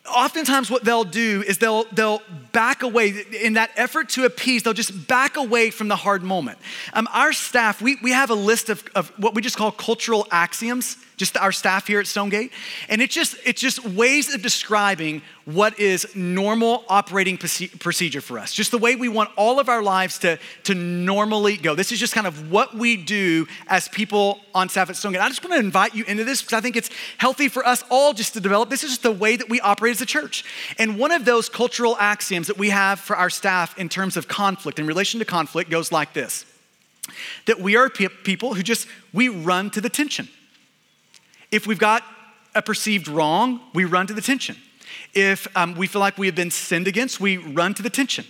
oftentimes 0.05 0.69
what 0.69 0.83
they'll 0.83 1.03
do 1.03 1.43
is 1.47 1.57
they'll 1.57 1.85
they'll 1.85 2.21
back 2.51 2.83
away. 2.83 3.23
In 3.41 3.53
that 3.53 3.71
effort 3.75 4.09
to 4.09 4.25
appease 4.25 4.63
they'll 4.63 4.73
just 4.73 5.07
back 5.07 5.37
away 5.37 5.69
from 5.69 5.87
the 5.87 5.95
hard 5.95 6.23
moment. 6.23 6.57
Um, 6.93 7.07
our 7.13 7.33
staff 7.33 7.81
we, 7.81 7.97
we 8.01 8.11
have 8.11 8.29
a 8.29 8.35
list 8.35 8.69
of, 8.69 8.83
of 8.95 9.09
what 9.17 9.33
we 9.33 9.41
just 9.41 9.57
call 9.57 9.71
cultural 9.71 10.27
axioms 10.31 10.97
just 11.23 11.37
our 11.37 11.51
staff 11.51 11.87
here 11.87 11.99
at 11.99 12.07
stonegate. 12.07 12.51
And 12.89 13.01
it's 13.01 13.15
just 13.15 13.35
it's 13.45 13.61
just 13.61 13.85
ways 13.85 14.33
of 14.33 14.41
describing 14.41 15.21
what 15.45 15.79
is 15.79 16.13
normal 16.15 16.83
operating 16.89 17.37
procedure 17.37 18.21
for 18.21 18.39
us. 18.39 18.53
Just 18.53 18.71
the 18.71 18.77
way 18.77 18.95
we 18.95 19.09
want 19.09 19.29
all 19.37 19.59
of 19.59 19.69
our 19.69 19.81
lives 19.81 20.19
to 20.19 20.37
to 20.63 20.75
normally 20.75 21.55
go. 21.57 21.75
This 21.75 21.91
is 21.91 21.99
just 21.99 22.13
kind 22.13 22.27
of 22.27 22.51
what 22.51 22.75
we 22.75 22.97
do 22.97 23.47
as 23.67 23.87
people 23.87 24.39
on 24.53 24.67
staff 24.69 24.89
at 24.89 24.95
stonegate. 24.95 25.21
I 25.21 25.29
just 25.29 25.43
want 25.43 25.53
to 25.53 25.59
invite 25.59 25.95
you 25.95 26.03
into 26.05 26.23
this 26.23 26.41
because 26.41 26.53
i 26.53 26.61
think 26.61 26.75
it's 26.75 26.89
healthy 27.17 27.47
for 27.47 27.65
us 27.65 27.83
all 27.89 28.13
just 28.13 28.33
to 28.33 28.41
develop. 28.41 28.69
This 28.69 28.83
is 28.83 28.91
just 28.91 29.03
the 29.03 29.11
way 29.11 29.37
that 29.37 29.49
we 29.49 29.61
operate 29.61 29.91
as 29.91 30.01
a 30.01 30.05
church. 30.05 30.43
And 30.77 30.99
one 30.99 31.11
of 31.11 31.25
those 31.25 31.47
cultural 31.49 31.95
axioms 31.99 32.47
that 32.47 32.57
we 32.57 32.69
have 32.69 32.99
for 32.99 33.15
our 33.15 33.29
staff 33.29 33.77
in 33.77 33.87
terms 33.89 34.17
of 34.17 34.27
conflict 34.27 34.79
in 34.79 34.85
relation 34.85 35.19
to 35.19 35.25
conflict 35.25 35.69
goes 35.69 35.91
like 35.91 36.13
this 36.13 36.45
that 37.45 37.59
we 37.59 37.75
are 37.75 37.89
people 37.89 38.53
who 38.53 38.63
just 38.63 38.87
we 39.11 39.27
run 39.29 39.69
to 39.69 39.81
the 39.81 39.89
tension 39.89 40.27
if 41.53 41.67
we've 41.67 41.79
got 41.79 42.03
a 42.55 42.61
perceived 42.61 43.07
wrong, 43.07 43.61
we 43.73 43.85
run 43.85 44.07
to 44.07 44.13
the 44.13 44.21
tension. 44.21 44.57
If 45.13 45.47
um, 45.55 45.75
we 45.75 45.85
feel 45.85 46.01
like 46.01 46.17
we 46.17 46.25
have 46.25 46.35
been 46.35 46.49
sinned 46.49 46.87
against, 46.87 47.19
we 47.19 47.37
run 47.37 47.75
to 47.75 47.83
the 47.83 47.91
tension. 47.91 48.25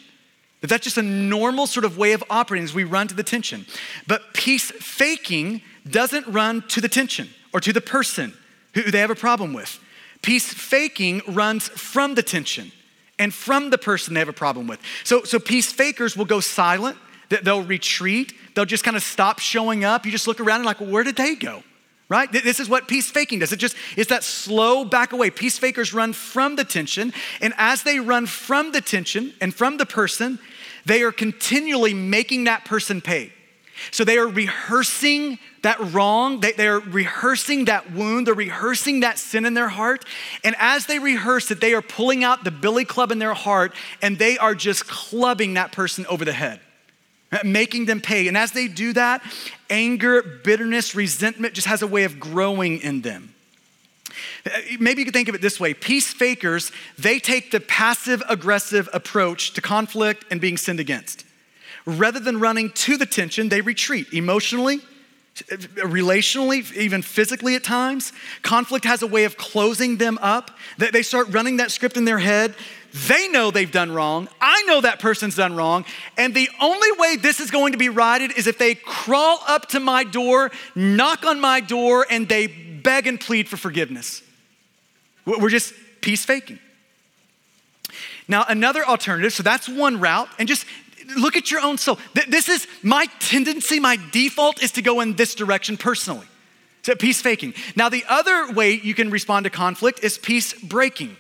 If 0.62 0.70
that's 0.70 0.84
just 0.84 0.98
a 0.98 1.02
normal 1.02 1.66
sort 1.66 1.86
of 1.86 1.98
way 1.98 2.12
of 2.12 2.24
operating, 2.30 2.66
is 2.66 2.74
we 2.74 2.84
run 2.84 3.08
to 3.08 3.16
the 3.16 3.24
tension. 3.24 3.66
But 4.08 4.34
peace 4.34 4.72
faking 4.72 5.62
doesn't 5.90 6.28
run 6.28 6.64
to 6.70 6.82
the 6.82 6.90
tension 6.90 7.30
or 7.54 7.62
to 7.62 7.72
the 7.72 7.82
person 7.82 8.34
who 8.74 8.84
they 8.84 9.00
have 9.00 9.10
a 9.10 9.16
problem 9.16 9.54
with. 9.54 9.80
Peace 10.22 10.54
faking 10.54 11.22
runs 11.28 11.70
from 11.70 12.16
the 12.16 12.24
tension 12.24 12.72
and 13.20 13.34
from 13.34 13.70
the 13.70 13.78
person 13.78 14.14
they 14.14 14.20
have 14.20 14.30
a 14.30 14.34
problem 14.34 14.68
with. 14.68 14.82
So, 15.06 15.24
so 15.24 15.40
peace 15.40 15.72
fakers 15.72 16.18
will 16.18 16.26
go 16.26 16.42
silent, 16.42 16.98
they'll 17.30 17.64
retreat, 17.64 18.34
they'll 18.54 18.66
just 18.66 18.84
kind 18.84 18.98
of 18.98 19.04
stop 19.04 19.40
showing 19.40 19.86
up. 19.86 20.06
You 20.06 20.12
just 20.12 20.28
look 20.28 20.42
around 20.42 20.58
and 20.58 20.66
like, 20.66 20.82
well, 20.82 20.90
where 20.90 21.04
did 21.04 21.16
they 21.16 21.36
go? 21.36 21.64
Right? 22.10 22.32
This 22.32 22.60
is 22.60 22.70
what 22.70 22.88
peace 22.88 23.10
faking 23.10 23.40
does. 23.40 23.52
It 23.52 23.58
just, 23.58 23.76
it's 23.96 24.10
that 24.10 24.24
slow 24.24 24.86
back 24.86 25.14
away. 25.14 25.30
Peace 25.30 25.58
fakers 25.58 25.94
run 25.94 26.14
from 26.14 26.56
the 26.56 26.64
tension, 26.64 27.14
and 27.42 27.54
as 27.58 27.84
they 27.84 28.00
run 28.00 28.26
from 28.26 28.72
the 28.72 28.82
tension 28.82 29.34
and 29.42 29.54
from 29.54 29.78
the 29.78 29.86
person, 29.86 30.40
they 30.86 31.02
are 31.02 31.12
continually 31.12 31.94
making 31.94 32.44
that 32.46 32.66
person 32.66 33.02
pay. 33.02 33.32
So 33.92 34.04
they 34.04 34.18
are 34.18 34.28
rehearsing 34.28 35.40
that 35.64 35.80
wrong, 35.94 36.42
they, 36.42 36.52
they 36.52 36.68
are 36.68 36.80
rehearsing 36.80 37.66
that 37.66 37.92
wound, 37.92 38.28
they're 38.28 38.34
rehearsing 38.34 39.00
that 39.00 39.18
sin 39.18 39.46
in 39.46 39.54
their 39.54 39.70
heart. 39.70 40.06
And 40.44 40.56
as 40.60 40.86
they 40.86 41.00
rehearse 41.00 41.50
it, 41.52 41.62
they 41.62 41.74
are 41.74 41.82
pulling 41.82 42.24
out 42.24 42.44
the 42.44 42.52
billy 42.52 42.86
club 42.86 43.12
in 43.12 43.20
their 43.20 43.34
heart 43.34 43.74
and 44.02 44.20
they 44.20 44.38
are 44.38 44.56
just 44.56 44.88
clubbing 44.88 45.56
that 45.56 45.72
person 45.72 46.06
over 46.08 46.26
the 46.26 46.34
head 46.34 46.60
making 47.44 47.86
them 47.86 48.02
pay. 48.02 48.28
And 48.28 48.38
as 48.38 48.52
they 48.52 48.68
do 48.68 48.94
that, 48.94 49.24
anger, 49.70 50.22
bitterness, 50.44 50.96
resentment 50.96 51.54
just 51.54 51.68
has 51.68 51.82
a 51.82 51.88
way 51.88 52.04
of 52.04 52.20
growing 52.20 52.80
in 52.82 53.02
them. 53.02 53.34
Maybe 54.80 55.02
you 55.02 55.06
could 55.06 55.14
think 55.14 55.30
of 55.30 55.36
it 55.36 55.42
this 55.42 55.60
way 55.60 55.74
peace 55.74 56.12
fakers, 56.14 56.72
they 56.98 57.20
take 57.20 57.52
the 57.52 57.60
passive 57.60 58.22
aggressive 58.30 58.90
approach 58.94 59.54
to 59.54 59.62
conflict 59.62 60.26
and 60.30 60.40
being 60.40 60.58
sinned 60.58 60.80
against. 60.80 61.26
Rather 61.86 62.20
than 62.20 62.40
running 62.40 62.70
to 62.72 62.98
the 62.98 63.06
tension, 63.06 63.50
they 63.50 63.62
retreat 63.62 64.08
emotionally, 64.14 64.80
relationally, 65.78 66.72
even 66.76 67.02
physically 67.02 67.56
at 67.56 67.64
times. 67.64 68.14
Conflict 68.42 68.86
has 68.86 69.02
a 69.02 69.08
way 69.08 69.24
of 69.24 69.36
closing 69.36 69.98
them 69.98 70.18
up. 70.22 70.52
They 70.78 71.02
start 71.02 71.28
running 71.30 71.58
that 71.58 71.72
script 71.72 71.98
in 71.98 72.06
their 72.06 72.20
head. 72.20 72.56
They 72.94 73.28
know 73.28 73.50
they've 73.50 73.72
done 73.72 73.92
wrong. 73.92 74.30
I 74.40 74.62
know 74.64 74.82
that 74.82 75.00
person's 75.00 75.36
done 75.36 75.56
wrong. 75.56 75.84
And 76.16 76.36
the 76.36 76.48
only 76.62 76.92
way 77.00 77.16
this 77.16 77.40
is 77.40 77.50
going 77.50 77.72
to 77.72 77.78
be 77.78 77.90
righted 77.90 78.32
is 78.38 78.46
if 78.46 78.60
they 78.60 78.76
crawl 78.76 79.40
up 79.48 79.70
to 79.70 79.80
my 79.80 80.04
door, 80.04 80.52
knock 80.76 81.26
on 81.26 81.40
my 81.40 81.60
door, 81.60 82.06
and 82.10 82.30
they 82.30 82.46
beg 82.46 83.08
and 83.08 83.20
plead 83.20 83.50
for 83.50 83.58
forgiveness. 83.58 84.22
We're 85.26 85.50
just 85.50 85.74
peace 86.02 86.24
faking. 86.24 86.60
Now, 88.28 88.46
another 88.48 88.86
alternative, 88.86 89.34
so 89.34 89.42
that's 89.42 89.68
one 89.68 90.00
route, 90.00 90.30
and 90.38 90.48
just 90.48 90.66
look 91.18 91.36
at 91.36 91.50
your 91.50 91.62
own 91.62 91.80
soul. 91.80 91.98
This 92.28 92.48
is 92.48 92.68
my 92.84 93.08
tendency, 93.20 93.80
my 93.80 93.98
default 94.12 94.62
is 94.62 94.72
to 94.74 94.82
go 94.82 95.02
in 95.02 95.16
this 95.16 95.34
direction 95.34 95.78
personally. 95.78 96.28
So 96.84 96.94
peace 96.96 97.22
faking. 97.22 97.56
Now, 97.76 97.90
the 97.90 98.04
other 98.08 98.52
way 98.52 98.74
you 98.74 98.94
can 98.94 99.10
respond 99.10 99.46
to 99.46 99.50
conflict 99.50 100.04
is 100.04 100.18
peace 100.18 100.54
breaking 100.54 101.18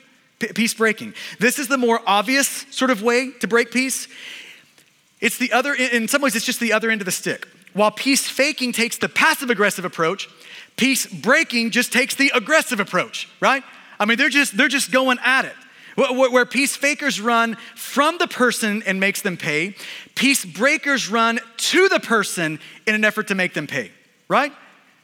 peace 0.55 0.73
breaking. 0.73 1.13
This 1.39 1.59
is 1.59 1.67
the 1.67 1.77
more 1.77 2.01
obvious 2.05 2.65
sort 2.71 2.91
of 2.91 3.01
way 3.01 3.31
to 3.39 3.47
break 3.47 3.71
peace. 3.71 4.07
It's 5.19 5.37
the 5.37 5.53
other, 5.53 5.73
in 5.73 6.07
some 6.07 6.21
ways, 6.21 6.35
it's 6.35 6.45
just 6.45 6.59
the 6.59 6.73
other 6.73 6.91
end 6.91 7.01
of 7.01 7.05
the 7.05 7.11
stick. 7.11 7.47
While 7.73 7.91
peace 7.91 8.27
faking 8.27 8.73
takes 8.73 8.97
the 8.97 9.09
passive 9.09 9.49
aggressive 9.49 9.85
approach, 9.85 10.29
peace 10.75 11.05
breaking 11.05 11.71
just 11.71 11.93
takes 11.93 12.15
the 12.15 12.31
aggressive 12.35 12.79
approach, 12.79 13.29
right? 13.39 13.63
I 13.99 14.05
mean, 14.05 14.17
they're 14.17 14.29
just, 14.29 14.57
they're 14.57 14.67
just 14.67 14.91
going 14.91 15.17
at 15.23 15.45
it. 15.45 15.55
Where 15.95 16.45
peace 16.45 16.75
fakers 16.75 17.21
run 17.21 17.55
from 17.75 18.17
the 18.17 18.27
person 18.27 18.81
and 18.85 18.99
makes 18.99 19.21
them 19.21 19.37
pay, 19.37 19.75
peace 20.15 20.43
breakers 20.43 21.07
run 21.09 21.39
to 21.57 21.87
the 21.87 21.99
person 21.99 22.59
in 22.87 22.95
an 22.95 23.05
effort 23.05 23.27
to 23.27 23.35
make 23.35 23.53
them 23.53 23.67
pay, 23.67 23.91
right? 24.27 24.51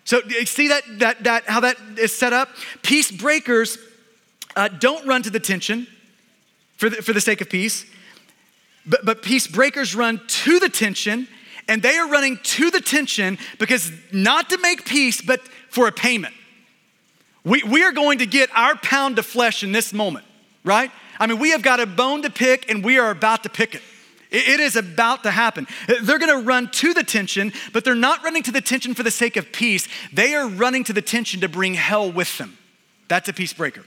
So 0.04 0.22
see 0.46 0.70
that, 0.70 0.82
that, 0.98 1.24
that 1.26 1.44
how 1.46 1.60
that 1.60 1.78
is 1.98 2.18
set 2.18 2.34
up? 2.34 2.50
Peace 2.82 3.12
breakers 3.12 3.78
uh, 4.60 4.68
don't 4.68 5.08
run 5.08 5.24
to 5.24 5.30
the 5.30 5.40
tension 5.40 5.88
for 6.78 6.90
the, 6.90 6.98
for 7.02 7.14
the 7.14 7.22
sake 7.22 7.42
of 7.42 7.50
peace, 7.50 7.86
but, 8.86 9.06
but 9.06 9.22
peace 9.22 9.48
breakers 9.48 9.96
run 9.96 10.22
to 10.28 10.60
the 10.60 10.70
tension, 10.70 11.28
and 11.68 11.82
they 11.82 11.98
are 11.98 12.10
running 12.10 12.38
to 12.44 12.70
the 12.70 12.82
tension 12.82 13.38
because 13.58 13.92
not 14.12 14.50
to 14.50 14.58
make 14.58 14.86
peace, 14.86 15.22
but 15.22 15.42
for 15.70 15.88
a 15.88 15.92
payment. 15.92 16.34
We, 17.44 17.64
we 17.64 17.84
are 17.84 17.92
going 17.92 18.20
to 18.20 18.26
get 18.26 18.50
our 18.56 18.76
pound 18.76 19.18
of 19.18 19.26
flesh 19.26 19.64
in 19.64 19.72
this 19.72 19.94
moment 19.94 20.26
right? 20.64 20.92
I 21.20 21.28
mean, 21.28 21.40
we 21.40 21.52
have 21.52 21.62
got 21.62 21.80
a 21.80 21.86
bone 21.86 22.22
to 22.24 22.30
pick 22.30 22.70
and 22.70 22.84
we 22.84 22.98
are 22.98 23.10
about 23.10 23.44
to 23.44 23.50
pick 23.50 23.76
it. 23.76 23.82
It 24.32 24.60
is 24.60 24.76
about 24.76 25.24
to 25.24 25.32
happen. 25.32 25.66
They're 25.88 26.20
going 26.20 26.40
to 26.40 26.46
run 26.46 26.70
to 26.72 26.94
the 26.94 27.04
tension, 27.04 27.52
but 27.74 27.84
they're 27.84 27.96
not 27.96 28.24
running 28.24 28.44
to 28.44 28.52
the 28.52 28.62
tension 28.62 28.94
for 28.94 29.02
the 29.02 29.12
sake 29.12 29.38
of 29.38 29.52
peace. 29.52 29.88
They 30.14 30.36
are 30.36 30.48
running 30.48 30.84
to 30.84 30.94
the 30.94 31.02
tension 31.02 31.42
to 31.42 31.50
bring 31.50 31.74
hell 31.74 32.12
with 32.12 32.38
them. 32.38 32.58
That's 33.08 33.28
a 33.28 33.34
peace 33.34 33.54
breaker. 33.54 33.84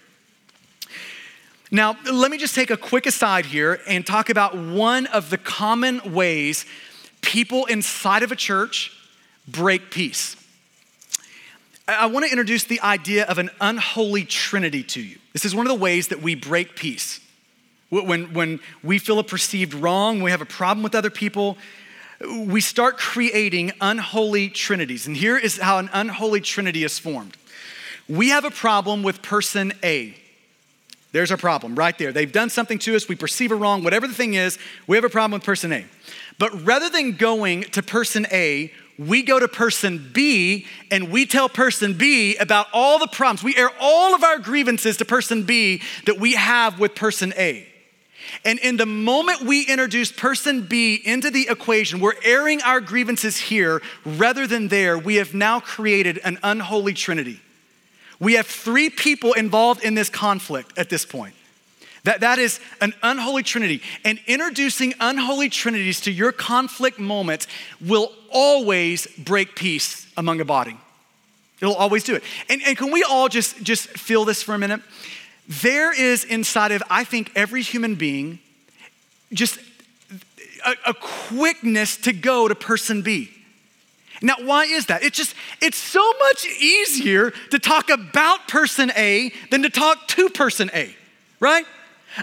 Now, 1.74 1.96
let 2.12 2.30
me 2.30 2.37
just 2.37 2.54
take 2.54 2.70
a 2.70 2.76
quick 2.76 3.06
aside 3.06 3.46
here 3.46 3.80
and 3.88 4.06
talk 4.06 4.28
about 4.28 4.54
one 4.54 5.06
of 5.06 5.30
the 5.30 5.38
common 5.38 6.12
ways 6.12 6.66
people 7.22 7.64
inside 7.64 8.22
of 8.22 8.30
a 8.30 8.37
church 8.37 8.92
break 9.48 9.90
peace. 9.90 10.37
I 11.88 12.06
want 12.06 12.26
to 12.26 12.30
introduce 12.30 12.64
the 12.64 12.78
idea 12.82 13.24
of 13.24 13.38
an 13.38 13.48
unholy 13.58 14.26
trinity 14.26 14.82
to 14.82 15.00
you. 15.00 15.16
This 15.32 15.46
is 15.46 15.54
one 15.54 15.64
of 15.64 15.70
the 15.70 15.82
ways 15.82 16.08
that 16.08 16.20
we 16.20 16.35
break 16.35 16.76
peace. 16.76 17.20
When, 17.88 18.35
when 18.35 18.61
we 18.82 18.98
feel 18.98 19.18
a 19.18 19.24
perceived 19.24 19.72
wrong, 19.72 20.20
we 20.20 20.30
have 20.30 20.42
a 20.42 20.46
problem 20.46 20.82
with 20.82 20.94
other 20.94 21.11
people, 21.11 21.56
we 22.37 22.61
start 22.61 22.98
creating 22.98 23.72
unholy 23.80 24.50
trinities. 24.50 25.06
And 25.06 25.16
here 25.16 25.38
is 25.38 25.56
how 25.56 25.78
an 25.78 25.88
unholy 25.94 26.42
trinity 26.42 26.85
is 26.85 26.98
formed 26.98 27.37
we 28.08 28.28
have 28.28 28.44
a 28.44 28.50
problem 28.50 29.02
with 29.02 29.22
person 29.22 29.72
A. 29.82 30.14
There's 31.12 31.31
our 31.31 31.37
problem 31.37 31.75
right 31.75 31.96
there. 31.98 32.11
They've 32.11 32.33
done 32.33 32.51
something 32.51 32.79
to 32.81 32.96
us, 32.96 33.09
we 33.09 33.14
perceive 33.14 33.53
a 33.53 33.55
wrong, 33.55 33.85
whatever 33.85 34.09
the 34.09 34.14
thing 34.14 34.35
is, 34.35 34.59
we 34.87 34.96
have 34.96 35.05
a 35.05 35.11
problem 35.11 35.33
with 35.33 35.44
person 35.44 35.72
A. 35.72 35.85
But 36.38 36.66
rather 36.66 36.88
than 36.88 37.12
going 37.12 37.64
to 37.64 37.83
person 37.83 38.27
A, 38.33 38.72
we 38.98 39.22
go 39.22 39.38
to 39.38 39.48
person 39.48 40.11
B 40.12 40.66
and 40.90 41.11
we 41.11 41.27
tell 41.27 41.48
person 41.48 41.96
B 41.96 42.37
about 42.37 42.66
all 42.72 42.98
the 42.98 43.07
problems. 43.07 43.42
We 43.42 43.57
air 43.57 43.70
all 43.81 44.14
of 44.14 44.25
our 44.25 44.38
grievances 44.38 44.96
to 44.98 45.05
person 45.05 45.44
B 45.44 45.83
that 46.07 46.18
we 46.18 46.35
have 46.35 46.79
with 46.79 46.94
person 46.94 47.33
A. 47.37 47.68
And 48.44 48.59
in 48.61 48.77
the 48.77 48.87
moment 48.87 49.42
we 49.42 49.62
introduce 49.62 50.12
person 50.12 50.62
B 50.62 50.94
into 51.05 51.31
the 51.31 51.48
equation, 51.48 52.01
we're 52.01 52.14
airing 52.22 52.62
our 52.62 52.81
grievances 52.81 53.37
here 53.37 53.83
rather 54.05 54.46
than 54.46 54.68
there. 54.68 54.96
We 54.96 55.16
have 55.16 55.35
now 55.35 55.61
created 55.61 56.20
an 56.25 56.38
unholy 56.42 56.94
trinity. 56.94 57.40
We 58.22 58.35
have 58.35 58.46
three 58.46 58.88
people 58.88 59.32
involved 59.32 59.82
in 59.82 59.94
this 59.96 60.08
conflict 60.08 60.78
at 60.78 60.88
this 60.88 61.04
point. 61.04 61.35
That, 62.04 62.20
that 62.20 62.38
is 62.38 62.61
an 62.80 62.94
unholy 63.02 63.42
trinity. 63.42 63.82
And 64.04 64.20
introducing 64.28 64.94
unholy 65.00 65.48
trinities 65.48 66.00
to 66.02 66.12
your 66.12 66.30
conflict 66.30 67.00
moments 67.00 67.48
will 67.80 68.12
always 68.30 69.08
break 69.18 69.56
peace 69.56 70.06
among 70.16 70.40
a 70.40 70.44
body. 70.44 70.76
It'll 71.61 71.74
always 71.74 72.04
do 72.04 72.14
it. 72.14 72.22
And, 72.48 72.62
and 72.64 72.78
can 72.78 72.92
we 72.92 73.02
all 73.02 73.28
just, 73.28 73.61
just 73.61 73.88
feel 73.88 74.24
this 74.24 74.40
for 74.40 74.54
a 74.54 74.58
minute? 74.58 74.82
There 75.48 75.92
is 75.92 76.22
inside 76.22 76.70
of, 76.70 76.82
I 76.88 77.02
think, 77.02 77.32
every 77.35 77.62
human 77.62 77.96
being 77.96 78.38
just 79.32 79.58
a, 80.64 80.74
a 80.90 80.94
quickness 80.94 81.96
to 81.98 82.12
go 82.12 82.46
to 82.46 82.54
person 82.54 83.02
B. 83.02 83.32
Now, 84.22 84.37
why 84.40 84.64
is 84.64 84.87
that? 84.87 85.02
It's 85.02 85.16
just, 85.16 85.35
it's 85.61 85.76
so 85.76 86.12
much 86.20 86.46
easier 86.46 87.32
to 87.50 87.58
talk 87.58 87.90
about 87.90 88.48
person 88.48 88.92
A 88.96 89.32
than 89.50 89.62
to 89.62 89.70
talk 89.70 90.06
to 90.08 90.30
person 90.30 90.70
A, 90.72 90.94
right? 91.40 91.66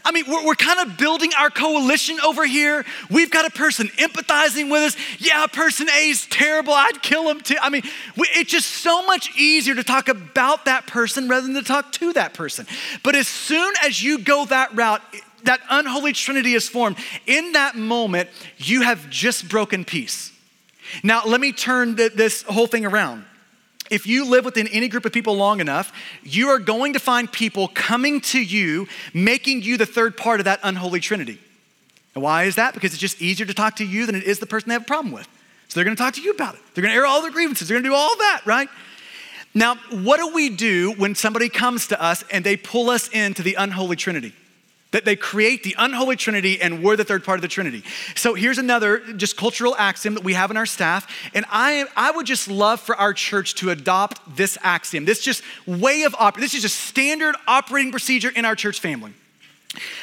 I 0.05 0.11
mean, 0.11 0.25
we're, 0.27 0.45
we're, 0.45 0.55
kind 0.55 0.79
of 0.79 0.97
building 0.97 1.31
our 1.37 1.49
coalition 1.49 2.19
over 2.19 2.45
here. 2.45 2.85
We've 3.09 3.31
got 3.31 3.45
a 3.45 3.49
person 3.49 3.87
empathizing 3.97 4.71
with 4.71 4.83
us. 4.83 4.97
Yeah, 5.17 5.47
person 5.47 5.89
A 5.89 6.09
is 6.09 6.27
terrible. 6.27 6.73
I'd 6.73 7.01
kill 7.01 7.27
him 7.27 7.41
too. 7.41 7.55
I 7.59 7.69
mean, 7.69 7.81
we, 8.15 8.27
it's 8.33 8.51
just 8.51 8.67
so 8.67 9.03
much 9.07 9.35
easier 9.35 9.73
to 9.73 9.83
talk 9.83 10.07
about 10.07 10.65
that 10.65 10.85
person 10.85 11.27
rather 11.27 11.47
than 11.47 11.55
to 11.55 11.63
talk 11.63 11.91
to 11.93 12.13
that 12.13 12.35
person. 12.35 12.67
But 13.03 13.15
as 13.15 13.27
soon 13.27 13.73
as 13.83 14.03
you 14.03 14.19
go 14.19 14.45
that 14.45 14.75
route, 14.75 15.01
that 15.45 15.61
unholy 15.69 16.13
trinity 16.13 16.53
is 16.53 16.69
formed. 16.69 16.97
In 17.25 17.53
that 17.53 17.75
moment, 17.75 18.29
you 18.57 18.81
have 18.81 19.09
just 19.09 19.49
broken 19.49 19.85
peace. 19.85 20.31
Now, 21.03 21.23
let 21.25 21.41
me 21.41 21.51
turn 21.51 21.95
this 21.95 22.43
whole 22.43 22.67
thing 22.67 22.85
around. 22.85 23.25
If 23.89 24.05
you 24.05 24.25
live 24.25 24.45
within 24.45 24.67
any 24.67 24.87
group 24.87 25.05
of 25.05 25.11
people 25.11 25.35
long 25.35 25.59
enough, 25.59 25.91
you 26.23 26.49
are 26.49 26.59
going 26.59 26.93
to 26.93 26.99
find 26.99 27.31
people 27.31 27.67
coming 27.69 28.21
to 28.21 28.39
you, 28.39 28.87
making 29.13 29.63
you 29.63 29.77
the 29.77 29.85
third 29.85 30.15
part 30.15 30.39
of 30.39 30.45
that 30.45 30.59
unholy 30.63 30.99
trinity. 30.99 31.39
And 32.13 32.23
why 32.23 32.43
is 32.43 32.55
that? 32.55 32.73
Because 32.73 32.91
it's 32.91 33.01
just 33.01 33.21
easier 33.21 33.45
to 33.45 33.53
talk 33.53 33.77
to 33.77 33.85
you 33.85 34.05
than 34.05 34.15
it 34.15 34.23
is 34.23 34.39
the 34.39 34.45
person 34.45 34.69
they 34.69 34.73
have 34.73 34.83
a 34.83 34.85
problem 34.85 35.13
with. 35.13 35.27
So 35.67 35.75
they're 35.75 35.85
going 35.85 35.95
to 35.95 36.01
talk 36.01 36.15
to 36.15 36.21
you 36.21 36.31
about 36.31 36.55
it. 36.55 36.61
They're 36.73 36.81
going 36.81 36.93
to 36.93 36.95
air 36.95 37.05
all 37.05 37.21
their 37.21 37.31
grievances. 37.31 37.67
They're 37.67 37.75
going 37.75 37.83
to 37.83 37.89
do 37.89 37.95
all 37.95 38.15
that, 38.17 38.41
right? 38.45 38.69
Now, 39.53 39.75
what 39.91 40.17
do 40.17 40.33
we 40.33 40.49
do 40.49 40.93
when 40.93 41.15
somebody 41.15 41.49
comes 41.49 41.87
to 41.87 42.01
us 42.01 42.23
and 42.31 42.45
they 42.45 42.57
pull 42.57 42.89
us 42.89 43.07
into 43.09 43.41
the 43.41 43.55
unholy 43.55 43.95
trinity? 43.95 44.33
That 44.91 45.05
they 45.05 45.15
create 45.15 45.63
the 45.63 45.75
unholy 45.77 46.15
trinity 46.15 46.59
and 46.59 46.83
we're 46.83 46.95
the 46.95 47.03
third 47.03 47.23
part 47.23 47.37
of 47.37 47.43
the 47.43 47.47
trinity. 47.47 47.83
So 48.15 48.33
here's 48.33 48.57
another 48.57 48.99
just 49.13 49.37
cultural 49.37 49.75
axiom 49.77 50.15
that 50.15 50.23
we 50.23 50.33
have 50.33 50.49
in 50.49 50.57
our 50.57 50.65
staff. 50.65 51.07
And 51.35 51.45
I, 51.49 51.85
I 51.95 52.09
would 52.09 52.25
just 52.25 52.47
love 52.47 52.79
for 52.79 52.95
our 52.95 53.13
church 53.13 53.53
to 53.55 53.69
adopt 53.69 54.35
this 54.35 54.57
axiom, 54.63 55.05
this 55.05 55.21
just 55.21 55.43
way 55.67 56.03
of 56.03 56.15
operating. 56.17 56.41
This 56.41 56.55
is 56.55 56.63
just 56.63 56.79
standard 56.79 57.35
operating 57.47 57.91
procedure 57.91 58.31
in 58.35 58.45
our 58.45 58.55
church 58.55 58.79
family. 58.79 59.13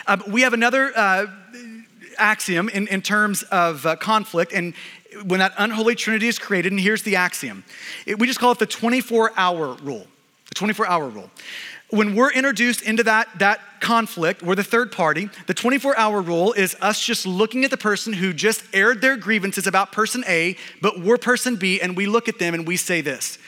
Um, 0.06 0.22
we 0.28 0.42
have 0.42 0.52
another 0.52 0.92
uh, 0.96 1.26
axiom 2.18 2.68
in, 2.68 2.86
in 2.88 3.02
terms 3.02 3.42
of 3.44 3.84
uh, 3.86 3.96
conflict. 3.96 4.52
And 4.52 4.74
when 5.24 5.40
that 5.40 5.52
unholy 5.58 5.94
trinity 5.94 6.28
is 6.28 6.38
created, 6.38 6.72
and 6.72 6.80
here's 6.80 7.02
the 7.02 7.16
axiom 7.16 7.64
it, 8.06 8.18
we 8.18 8.26
just 8.26 8.38
call 8.38 8.52
it 8.52 8.58
the 8.58 8.66
24 8.66 9.32
hour 9.36 9.74
rule. 9.82 10.06
The 10.48 10.54
24 10.54 10.86
hour 10.86 11.08
rule 11.08 11.30
when 11.90 12.16
we're 12.16 12.32
introduced 12.32 12.82
into 12.82 13.04
that, 13.04 13.28
that 13.38 13.60
conflict, 13.80 14.42
we're 14.42 14.56
the 14.56 14.64
third 14.64 14.90
party. 14.90 15.30
The 15.46 15.54
24 15.54 15.96
hour 15.96 16.20
rule 16.20 16.52
is 16.52 16.76
us 16.80 17.00
just 17.00 17.26
looking 17.26 17.64
at 17.64 17.70
the 17.70 17.76
person 17.76 18.12
who 18.12 18.32
just 18.32 18.64
aired 18.72 19.00
their 19.00 19.16
grievances 19.16 19.66
about 19.66 19.92
person 19.92 20.24
A, 20.26 20.56
but 20.82 21.00
we're 21.00 21.18
person 21.18 21.56
B, 21.56 21.80
and 21.80 21.96
we 21.96 22.06
look 22.06 22.28
at 22.28 22.38
them 22.38 22.54
and 22.54 22.66
we 22.66 22.76
say 22.76 23.00
this 23.00 23.38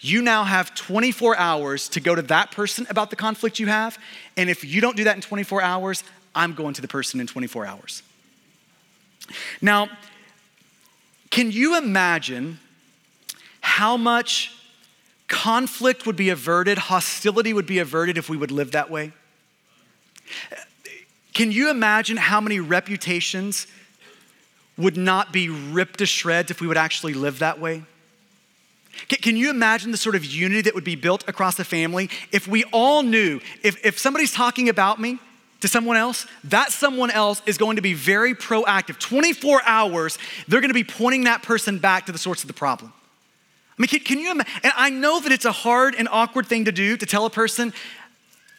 You 0.00 0.22
now 0.22 0.44
have 0.44 0.74
24 0.74 1.36
hours 1.36 1.88
to 1.90 2.00
go 2.00 2.14
to 2.14 2.22
that 2.22 2.52
person 2.52 2.86
about 2.88 3.10
the 3.10 3.16
conflict 3.16 3.58
you 3.58 3.66
have. 3.66 3.98
And 4.36 4.48
if 4.48 4.64
you 4.64 4.80
don't 4.80 4.96
do 4.96 5.04
that 5.04 5.16
in 5.16 5.22
24 5.22 5.60
hours, 5.60 6.04
I'm 6.34 6.54
going 6.54 6.74
to 6.74 6.82
the 6.82 6.88
person 6.88 7.20
in 7.20 7.26
24 7.26 7.66
hours. 7.66 8.02
Now, 9.60 9.88
can 11.30 11.50
you 11.50 11.76
imagine 11.76 12.60
how 13.60 13.96
much 13.96 14.57
conflict 15.28 16.06
would 16.06 16.16
be 16.16 16.30
averted, 16.30 16.78
hostility 16.78 17.52
would 17.52 17.66
be 17.66 17.78
averted 17.78 18.18
if 18.18 18.28
we 18.28 18.36
would 18.36 18.50
live 18.50 18.72
that 18.72 18.90
way. 18.90 19.12
Can 21.34 21.52
you 21.52 21.70
imagine 21.70 22.16
how 22.16 22.40
many 22.40 22.58
reputations 22.58 23.66
would 24.76 24.96
not 24.96 25.32
be 25.32 25.48
ripped 25.48 25.98
to 25.98 26.06
shreds 26.06 26.50
if 26.50 26.60
we 26.60 26.66
would 26.66 26.76
actually 26.76 27.14
live 27.14 27.38
that 27.40 27.60
way? 27.60 27.84
Can 29.08 29.36
you 29.36 29.50
imagine 29.50 29.92
the 29.92 29.96
sort 29.96 30.16
of 30.16 30.24
unity 30.24 30.62
that 30.62 30.74
would 30.74 30.84
be 30.84 30.96
built 30.96 31.28
across 31.28 31.56
the 31.56 31.64
family 31.64 32.10
if 32.32 32.48
we 32.48 32.64
all 32.72 33.02
knew 33.02 33.40
if, 33.62 33.84
if 33.86 33.98
somebody's 33.98 34.32
talking 34.32 34.68
about 34.68 35.00
me 35.00 35.20
to 35.60 35.68
someone 35.68 35.96
else, 35.96 36.26
that 36.44 36.70
someone 36.70 37.10
else 37.10 37.42
is 37.46 37.58
going 37.58 37.76
to 37.76 37.82
be 37.82 37.94
very 37.94 38.34
proactive. 38.34 38.98
24 38.98 39.62
hours, 39.64 40.18
they're 40.46 40.60
going 40.60 40.70
to 40.70 40.74
be 40.74 40.84
pointing 40.84 41.24
that 41.24 41.42
person 41.42 41.78
back 41.78 42.06
to 42.06 42.12
the 42.12 42.18
source 42.18 42.42
of 42.42 42.48
the 42.48 42.54
problem. 42.54 42.92
I 43.78 43.82
mean, 43.82 43.88
can, 43.88 44.00
can 44.00 44.18
you 44.18 44.32
imagine? 44.32 44.52
And 44.64 44.72
I 44.76 44.90
know 44.90 45.20
that 45.20 45.30
it's 45.30 45.44
a 45.44 45.52
hard 45.52 45.94
and 45.94 46.08
awkward 46.10 46.46
thing 46.46 46.64
to 46.64 46.72
do 46.72 46.96
to 46.96 47.06
tell 47.06 47.26
a 47.26 47.30
person, 47.30 47.72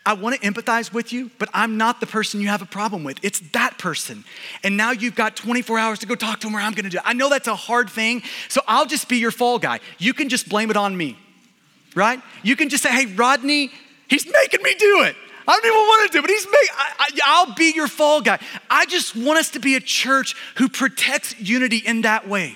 I 0.05 0.13
want 0.13 0.39
to 0.39 0.49
empathize 0.49 0.93
with 0.93 1.11
you, 1.11 1.29
but 1.37 1.49
I'm 1.53 1.77
not 1.77 1.99
the 1.99 2.07
person 2.07 2.39
you 2.39 2.47
have 2.47 2.61
a 2.61 2.65
problem 2.65 3.03
with. 3.03 3.19
It's 3.21 3.41
that 3.51 3.77
person. 3.77 4.23
And 4.63 4.77
now 4.77 4.91
you've 4.91 5.15
got 5.15 5.35
24 5.35 5.77
hours 5.77 5.99
to 5.99 6.05
go 6.05 6.15
talk 6.15 6.39
to 6.39 6.47
them 6.47 6.53
where 6.53 6.61
I'm 6.61 6.71
going 6.71 6.85
to 6.85 6.89
do 6.89 6.97
it. 6.97 7.03
I 7.05 7.13
know 7.13 7.29
that's 7.29 7.49
a 7.49 7.55
hard 7.55 7.89
thing, 7.89 8.23
so 8.47 8.61
I'll 8.65 8.85
just 8.85 9.09
be 9.09 9.17
your 9.17 9.31
fall 9.31 9.59
guy. 9.59 9.81
You 9.97 10.13
can 10.13 10.29
just 10.29 10.47
blame 10.47 10.71
it 10.71 10.77
on 10.77 10.95
me, 10.95 11.17
right? 11.95 12.21
You 12.43 12.55
can 12.55 12.69
just 12.69 12.81
say, 12.81 12.89
hey, 12.89 13.13
Rodney, 13.13 13.71
he's 14.07 14.25
making 14.25 14.63
me 14.63 14.73
do 14.79 15.01
it. 15.03 15.15
I 15.47 15.53
don't 15.53 15.65
even 15.65 15.77
want 15.77 16.11
to 16.11 16.13
do 16.13 16.19
it, 16.19 16.21
but 16.21 16.29
he's 16.29 16.45
making, 16.45 17.23
I, 17.25 17.43
will 17.45 17.55
be 17.55 17.73
your 17.75 17.87
fall 17.87 18.21
guy. 18.21 18.39
I 18.69 18.85
just 18.85 19.15
want 19.15 19.37
us 19.39 19.49
to 19.51 19.59
be 19.59 19.75
a 19.75 19.79
church 19.81 20.35
who 20.55 20.69
protects 20.69 21.39
unity 21.39 21.77
in 21.77 22.01
that 22.01 22.27
way. 22.27 22.55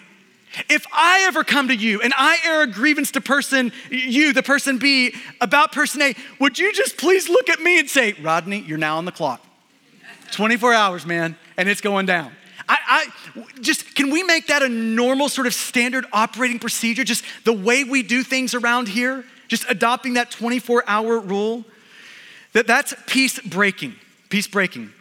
If 0.70 0.86
I 0.92 1.24
ever 1.28 1.44
come 1.44 1.68
to 1.70 1.76
you 1.76 2.02
and 2.02 2.14
I 2.16 2.38
air 2.46 2.62
a 2.62 2.68
grievance 2.68 3.12
to 3.12 3.22
person 3.22 3.72
you, 3.90 4.34
the 4.34 4.44
person 4.44 4.78
B, 4.78 5.16
about 5.42 5.72
person 5.72 6.02
A, 6.02 6.16
would 6.40 6.60
you 6.60 6.72
just 6.74 6.98
please 6.98 7.28
look 7.28 7.50
at 7.50 7.60
me 7.60 7.80
and 7.80 7.90
say, 7.90 8.14
Rodney, 8.14 8.60
you're 8.60 8.78
now 8.78 8.98
on 8.98 9.06
the 9.06 9.12
clock. 9.12 9.44
24 10.32 10.74
hours, 10.74 11.06
man, 11.06 11.36
and 11.58 11.70
it's 11.70 11.82
going 11.82 12.06
down. 12.06 12.32
I, 12.68 12.78
I, 13.36 13.44
just 13.62 13.94
can 13.96 14.10
we 14.10 14.24
make 14.24 14.48
that 14.48 14.64
a 14.64 14.70
normal 14.70 15.30
sort 15.30 15.48
of 15.48 15.54
standard 15.54 16.06
operating 16.14 16.60
procedure? 16.60 17.04
Just 17.04 17.26
the 17.44 17.54
way 17.54 17.84
we 17.84 18.04
do 18.04 18.24
things 18.24 18.54
around 18.54 18.88
here, 18.88 19.26
just 19.48 19.66
adopting 19.70 20.14
that 20.14 20.32
24 20.32 20.84
hour 20.88 21.20
rule. 21.20 21.66
That 22.54 22.68
that's 22.68 22.94
peace 23.08 23.40
breaking. 23.40 23.96
Peace 24.30 24.48
breaking. 24.48 24.92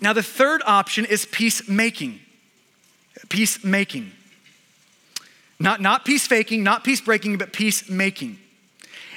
Now 0.00 0.12
the 0.12 0.22
third 0.22 0.62
option 0.66 1.04
is 1.04 1.24
peacemaking. 1.24 2.20
Peacemaking. 3.28 4.12
Not, 5.58 5.80
not 5.80 6.04
peace 6.04 6.26
faking, 6.26 6.62
not 6.62 6.84
peace 6.84 7.00
breaking, 7.00 7.38
but 7.38 7.52
peacemaking. 7.52 8.38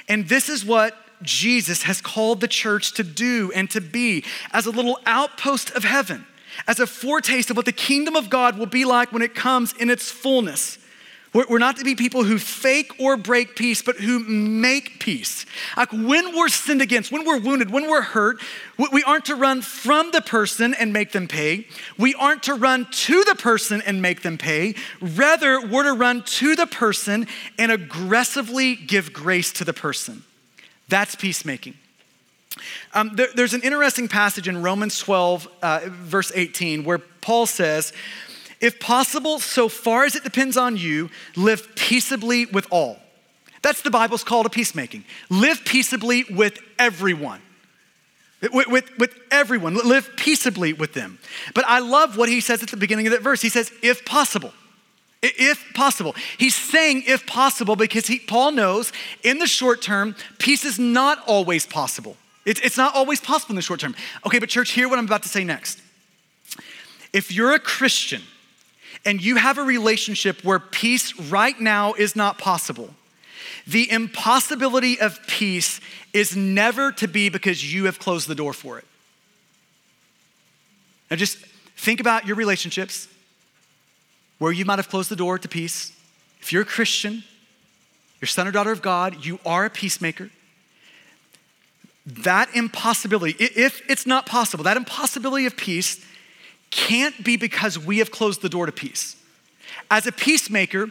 And 0.08 0.28
this 0.28 0.48
is 0.48 0.64
what 0.64 0.96
Jesus 1.22 1.82
has 1.82 2.00
called 2.00 2.40
the 2.40 2.48
church 2.48 2.94
to 2.94 3.04
do 3.04 3.52
and 3.54 3.70
to 3.70 3.80
be 3.80 4.24
as 4.52 4.66
a 4.66 4.70
little 4.70 4.98
outpost 5.04 5.70
of 5.72 5.84
heaven 5.84 6.26
as 6.66 6.80
a 6.80 6.86
foretaste 6.86 7.50
of 7.50 7.56
what 7.56 7.66
the 7.66 7.72
kingdom 7.72 8.16
of 8.16 8.30
God 8.30 8.58
will 8.58 8.66
be 8.66 8.84
like 8.84 9.12
when 9.12 9.22
it 9.22 9.34
comes 9.34 9.72
in 9.74 9.90
its 9.90 10.10
fullness. 10.10 10.78
We're 11.32 11.58
not 11.58 11.76
to 11.76 11.84
be 11.84 11.94
people 11.94 12.24
who 12.24 12.38
fake 12.38 12.92
or 12.98 13.16
break 13.16 13.54
peace, 13.54 13.82
but 13.82 13.96
who 13.96 14.18
make 14.18 14.98
peace. 14.98 15.46
Like 15.76 15.92
when 15.92 16.36
we're 16.36 16.48
sinned 16.48 16.82
against, 16.82 17.12
when 17.12 17.24
we're 17.24 17.38
wounded, 17.38 17.70
when 17.70 17.88
we're 17.88 18.02
hurt, 18.02 18.40
we 18.92 19.04
aren't 19.04 19.26
to 19.26 19.36
run 19.36 19.62
from 19.62 20.10
the 20.10 20.22
person 20.22 20.74
and 20.74 20.92
make 20.92 21.12
them 21.12 21.28
pay. 21.28 21.68
We 21.96 22.14
aren't 22.16 22.42
to 22.44 22.54
run 22.54 22.88
to 22.90 23.22
the 23.22 23.36
person 23.36 23.80
and 23.86 24.02
make 24.02 24.22
them 24.22 24.38
pay. 24.38 24.74
Rather, 25.00 25.64
we're 25.64 25.84
to 25.84 25.92
run 25.92 26.24
to 26.24 26.56
the 26.56 26.66
person 26.66 27.28
and 27.58 27.70
aggressively 27.70 28.74
give 28.74 29.12
grace 29.12 29.52
to 29.52 29.64
the 29.64 29.72
person. 29.72 30.24
That's 30.88 31.14
peacemaking. 31.14 31.74
Um, 32.92 33.12
there, 33.14 33.28
there's 33.36 33.54
an 33.54 33.62
interesting 33.62 34.08
passage 34.08 34.48
in 34.48 34.62
Romans 34.62 34.98
12, 34.98 35.48
uh, 35.62 35.80
verse 35.86 36.32
18, 36.34 36.82
where 36.84 36.98
Paul 36.98 37.46
says, 37.46 37.92
If 38.60 38.78
possible, 38.78 39.38
so 39.40 39.68
far 39.68 40.04
as 40.04 40.14
it 40.14 40.22
depends 40.22 40.56
on 40.56 40.76
you, 40.76 41.10
live 41.34 41.74
peaceably 41.76 42.46
with 42.46 42.66
all. 42.70 42.98
That's 43.62 43.82
the 43.82 43.90
Bible's 43.90 44.24
call 44.24 44.42
to 44.42 44.50
peacemaking. 44.50 45.04
Live 45.28 45.64
peaceably 45.64 46.24
with 46.30 46.58
everyone. 46.78 47.40
With, 48.40 48.68
with, 48.68 48.98
with, 48.98 49.14
everyone, 49.30 49.74
live 49.74 50.10
peaceably 50.16 50.72
with 50.72 50.94
them. 50.94 51.18
But 51.54 51.64
I 51.66 51.78
love 51.80 52.16
what 52.16 52.30
he 52.30 52.40
says 52.40 52.62
at 52.62 52.70
the 52.70 52.76
beginning 52.76 53.06
of 53.06 53.12
that 53.12 53.20
verse. 53.20 53.42
He 53.42 53.50
says, 53.50 53.70
if 53.82 54.04
possible. 54.06 54.52
If 55.22 55.74
possible. 55.74 56.14
He's 56.38 56.54
saying 56.54 57.04
if 57.06 57.26
possible 57.26 57.76
because 57.76 58.06
he, 58.06 58.18
Paul 58.18 58.52
knows 58.52 58.92
in 59.22 59.38
the 59.38 59.46
short 59.46 59.82
term, 59.82 60.16
peace 60.38 60.64
is 60.64 60.78
not 60.78 61.22
always 61.26 61.66
possible. 61.66 62.16
It's, 62.46 62.60
it's 62.60 62.78
not 62.78 62.94
always 62.94 63.20
possible 63.20 63.52
in 63.52 63.56
the 63.56 63.62
short 63.62 63.80
term. 63.80 63.94
Okay, 64.24 64.38
but 64.38 64.48
church, 64.48 64.70
hear 64.70 64.88
what 64.88 64.98
I'm 64.98 65.04
about 65.04 65.22
to 65.24 65.28
say 65.28 65.44
next. 65.44 65.82
If 67.12 67.30
you're 67.30 67.52
a 67.52 67.58
Christian 67.58 68.22
and 69.04 69.22
you 69.22 69.36
have 69.36 69.58
a 69.58 69.62
relationship 69.62 70.44
where 70.44 70.58
peace 70.58 71.18
right 71.18 71.58
now 71.58 71.94
is 71.94 72.14
not 72.14 72.38
possible, 72.38 72.90
the 73.66 73.90
impossibility 73.90 75.00
of 75.00 75.18
peace 75.26 75.80
is 76.12 76.36
never 76.36 76.92
to 76.92 77.08
be 77.08 77.28
because 77.28 77.72
you 77.72 77.84
have 77.84 77.98
closed 77.98 78.28
the 78.28 78.34
door 78.34 78.52
for 78.52 78.78
it. 78.78 78.84
Now 81.10 81.16
just 81.16 81.38
think 81.76 82.00
about 82.00 82.26
your 82.26 82.36
relationships 82.36 83.08
where 84.38 84.52
you 84.52 84.64
might 84.64 84.78
have 84.78 84.88
closed 84.88 85.10
the 85.10 85.16
door 85.16 85.38
to 85.38 85.48
peace. 85.48 85.92
If 86.40 86.52
you're 86.52 86.62
a 86.62 86.66
Christian, 86.66 87.24
you're 88.20 88.28
son 88.28 88.46
or 88.48 88.50
daughter 88.50 88.72
of 88.72 88.82
God, 88.82 89.24
you 89.24 89.38
are 89.44 89.64
a 89.64 89.70
peacemaker 89.70 90.30
that 92.06 92.54
impossibility, 92.54 93.36
if 93.38 93.82
it's 93.88 94.06
not 94.06 94.26
possible, 94.26 94.64
that 94.64 94.76
impossibility 94.76 95.46
of 95.46 95.56
peace 95.56 96.04
can't 96.70 97.22
be 97.24 97.36
because 97.36 97.78
we 97.78 97.98
have 97.98 98.10
closed 98.10 98.42
the 98.42 98.48
door 98.48 98.66
to 98.66 98.72
peace. 98.72 99.16
As 99.90 100.06
a 100.06 100.12
peacemaker, 100.12 100.88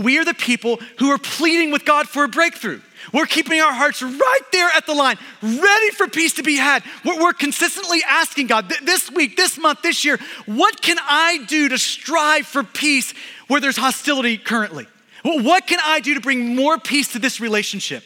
we 0.00 0.18
are 0.18 0.24
the 0.24 0.34
people 0.34 0.78
who 0.98 1.10
are 1.10 1.18
pleading 1.18 1.72
with 1.72 1.84
God 1.84 2.08
for 2.08 2.24
a 2.24 2.28
breakthrough. 2.28 2.80
We're 3.12 3.26
keeping 3.26 3.60
our 3.60 3.72
hearts 3.72 4.02
right 4.02 4.40
there 4.52 4.68
at 4.74 4.86
the 4.86 4.94
line, 4.94 5.16
ready 5.42 5.90
for 5.90 6.08
peace 6.08 6.34
to 6.34 6.42
be 6.42 6.56
had. 6.56 6.82
We're, 7.04 7.32
consistently 7.32 8.00
asking 8.06 8.46
God 8.46 8.72
this 8.82 9.10
week, 9.10 9.36
this 9.36 9.58
month, 9.58 9.82
this 9.82 10.04
year, 10.04 10.18
what 10.46 10.80
can 10.80 10.96
I 11.00 11.44
do 11.48 11.68
to 11.68 11.78
strive 11.78 12.46
for 12.46 12.62
peace 12.62 13.12
where 13.48 13.60
there's 13.60 13.76
hostility 13.76 14.38
currently? 14.38 14.86
What 15.22 15.66
can 15.66 15.78
I 15.82 16.00
do 16.00 16.14
to 16.14 16.20
bring 16.20 16.54
more 16.54 16.78
peace 16.78 17.12
to 17.12 17.18
this 17.18 17.40
relationship? 17.40 18.04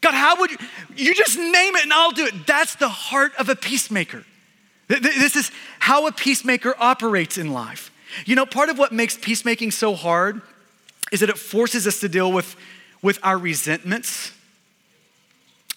God, 0.00 0.14
how 0.14 0.38
would 0.40 0.50
you? 0.50 0.58
You 0.96 1.14
just 1.14 1.38
name 1.38 1.76
it 1.76 1.84
and 1.84 1.92
I'll 1.92 2.12
do 2.12 2.26
it. 2.26 2.46
That's 2.46 2.74
the 2.76 2.88
heart 2.88 3.32
of 3.38 3.48
a 3.48 3.56
peacemaker. 3.56 4.24
This 4.88 5.34
is 5.34 5.50
how 5.80 6.06
a 6.06 6.12
peacemaker 6.12 6.74
operates 6.78 7.38
in 7.38 7.52
life. 7.52 7.90
You 8.24 8.36
know, 8.36 8.46
part 8.46 8.68
of 8.68 8.78
what 8.78 8.92
makes 8.92 9.16
peacemaking 9.16 9.72
so 9.72 9.94
hard 9.94 10.40
is 11.12 11.20
that 11.20 11.28
it 11.28 11.38
forces 11.38 11.86
us 11.86 12.00
to 12.00 12.08
deal 12.08 12.32
with, 12.32 12.56
with 13.02 13.18
our 13.22 13.36
resentments, 13.36 14.32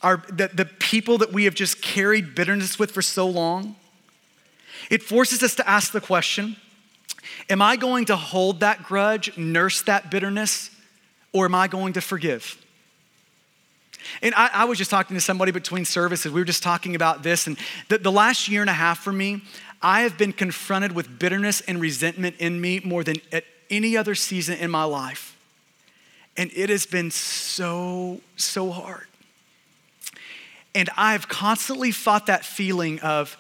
our, 0.01 0.24
the, 0.30 0.49
the 0.53 0.66
people 0.66 1.18
that 1.20 1.34
we 1.34 1.45
have 1.45 1.55
just 1.55 1.82
carried 1.82 2.36
bitterness 2.36 2.78
with 2.78 2.91
for 2.91 3.01
so 3.01 3.28
long. 3.28 3.76
It 4.89 5.03
forces 5.03 5.43
us 5.43 5.55
to 5.55 5.68
ask 5.68 5.91
the 5.91 6.01
question 6.01 6.55
Am 7.49 7.62
I 7.62 7.76
going 7.76 8.05
to 8.05 8.16
hold 8.16 8.62
that 8.62 8.84
grudge, 8.84 9.36
nurse 9.38 9.82
that 9.84 10.10
bitterness, 10.10 10.70
or 11.34 11.45
am 11.45 11.55
I 11.55 11.68
going 11.68 11.93
to 11.93 12.01
forgive? 12.01 12.57
And 14.22 14.34
I, 14.36 14.50
I, 14.54 14.66
was 14.66 14.78
just 14.78 14.91
talking 14.91 15.16
to 15.16 15.22
somebody 15.22 15.52
between 15.52 15.86
services. 15.86 16.32
We 16.32 16.41
were 16.41 16.45
just 16.45 16.64
talking 16.64 16.95
about 16.95 17.24
this. 17.24 17.47
And 17.47 17.58
the, 17.88 17.97
the 17.97 18.12
last 18.12 18.47
year 18.47 18.62
and 18.62 18.70
a 18.70 18.74
half 18.74 19.00
for 19.00 19.12
me, 19.12 19.41
I 19.82 20.02
have 20.02 20.18
been 20.18 20.34
confronted 20.34 20.91
with 20.91 21.20
bitterness 21.20 21.62
and 21.62 21.80
resentment 21.80 22.36
in 22.39 22.60
me 22.60 22.82
more 22.84 23.04
than 23.04 23.18
at 23.32 23.45
any 23.70 23.95
other 23.95 24.16
season 24.16 24.58
in 24.58 24.72
my 24.72 24.84
life. 24.84 25.38
And 26.38 26.52
it 26.56 26.70
has 26.70 26.86
been 26.86 27.12
so, 27.12 28.22
so 28.36 28.72
hard. 28.72 29.08
And 30.76 30.89
I've 30.95 31.28
constantly 31.28 31.91
fought 31.91 32.28
that 32.28 32.45
feeling 32.45 33.00
of 33.00 33.38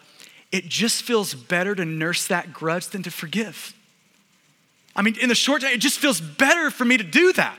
it 0.51 0.67
just 0.67 1.03
feels 1.03 1.33
better 1.33 1.75
to 1.75 1.85
nurse 1.85 2.27
that 2.27 2.53
grudge 2.53 2.87
than 2.87 3.03
to 3.03 3.11
forgive. 3.11 3.73
I 4.95 5.01
mean, 5.01 5.15
in 5.21 5.29
the 5.29 5.35
short 5.35 5.61
term, 5.61 5.71
it 5.71 5.79
just 5.79 5.99
feels 5.99 6.19
better 6.19 6.71
for 6.71 6.85
me 6.85 6.97
to 6.97 7.03
do 7.03 7.31
that. 7.33 7.57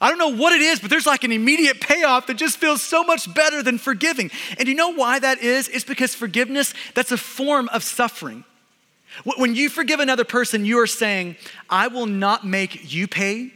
I 0.00 0.10
don't 0.10 0.18
know 0.18 0.36
what 0.36 0.52
it 0.52 0.60
is, 0.60 0.78
but 0.78 0.90
there's 0.90 1.06
like 1.06 1.24
an 1.24 1.32
immediate 1.32 1.80
payoff 1.80 2.26
that 2.26 2.36
just 2.36 2.58
feels 2.58 2.82
so 2.82 3.02
much 3.02 3.32
better 3.32 3.62
than 3.62 3.78
forgiving. 3.78 4.30
And 4.58 4.68
you 4.68 4.74
know 4.74 4.92
why 4.92 5.18
that 5.18 5.42
is? 5.42 5.68
It's 5.68 5.84
because 5.84 6.14
forgiveness, 6.14 6.74
that's 6.94 7.12
a 7.12 7.16
form 7.16 7.68
of 7.70 7.82
suffering. 7.82 8.44
When 9.24 9.54
you 9.54 9.70
forgive 9.70 10.00
another 10.00 10.24
person, 10.24 10.66
you 10.66 10.78
are 10.80 10.86
saying, 10.86 11.36
I 11.70 11.88
will 11.88 12.06
not 12.06 12.46
make 12.46 12.92
you 12.92 13.08
pay, 13.08 13.52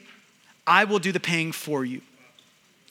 I 0.66 0.84
will 0.84 0.98
do 0.98 1.12
the 1.12 1.20
paying 1.20 1.52
for 1.52 1.84
you. 1.84 2.00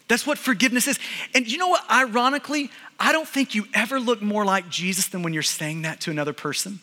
That's 0.08 0.28
what 0.28 0.38
forgiveness 0.38 0.88
is. 0.88 1.00
And 1.34 1.50
you 1.52 1.58
know 1.58 1.70
what? 1.70 1.90
Ironically, 1.90 2.70
I 3.00 3.12
don't 3.12 3.28
think 3.28 3.56
you 3.56 3.66
ever 3.74 4.00
look 4.00 4.22
more 4.22 4.44
like 4.44 4.70
Jesus 4.70 5.08
than 5.08 5.24
when 5.24 5.34
you're 5.34 5.44
saying 5.44 5.84
that 5.84 6.02
to 6.02 6.12
another 6.12 6.34
person. 6.34 6.80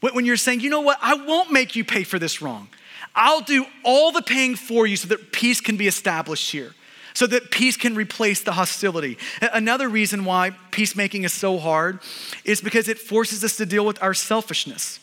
When 0.00 0.24
you're 0.24 0.36
saying, 0.36 0.60
you 0.60 0.70
know 0.70 0.80
what? 0.80 0.98
I 1.00 1.14
won't 1.14 1.52
make 1.52 1.76
you 1.76 1.84
pay 1.84 2.02
for 2.02 2.18
this 2.18 2.42
wrong. 2.42 2.68
I'll 3.14 3.40
do 3.40 3.66
all 3.84 4.12
the 4.12 4.22
paying 4.22 4.56
for 4.56 4.86
you 4.86 4.96
so 4.96 5.08
that 5.08 5.32
peace 5.32 5.60
can 5.60 5.76
be 5.76 5.86
established 5.86 6.50
here, 6.50 6.74
so 7.14 7.26
that 7.26 7.50
peace 7.50 7.76
can 7.76 7.94
replace 7.94 8.42
the 8.42 8.52
hostility. 8.52 9.18
Another 9.40 9.88
reason 9.88 10.24
why 10.24 10.50
peacemaking 10.70 11.24
is 11.24 11.32
so 11.32 11.58
hard 11.58 12.00
is 12.44 12.60
because 12.60 12.88
it 12.88 12.98
forces 12.98 13.44
us 13.44 13.56
to 13.56 13.66
deal 13.66 13.84
with 13.84 14.02
our 14.02 14.14
selfishness. 14.14 14.98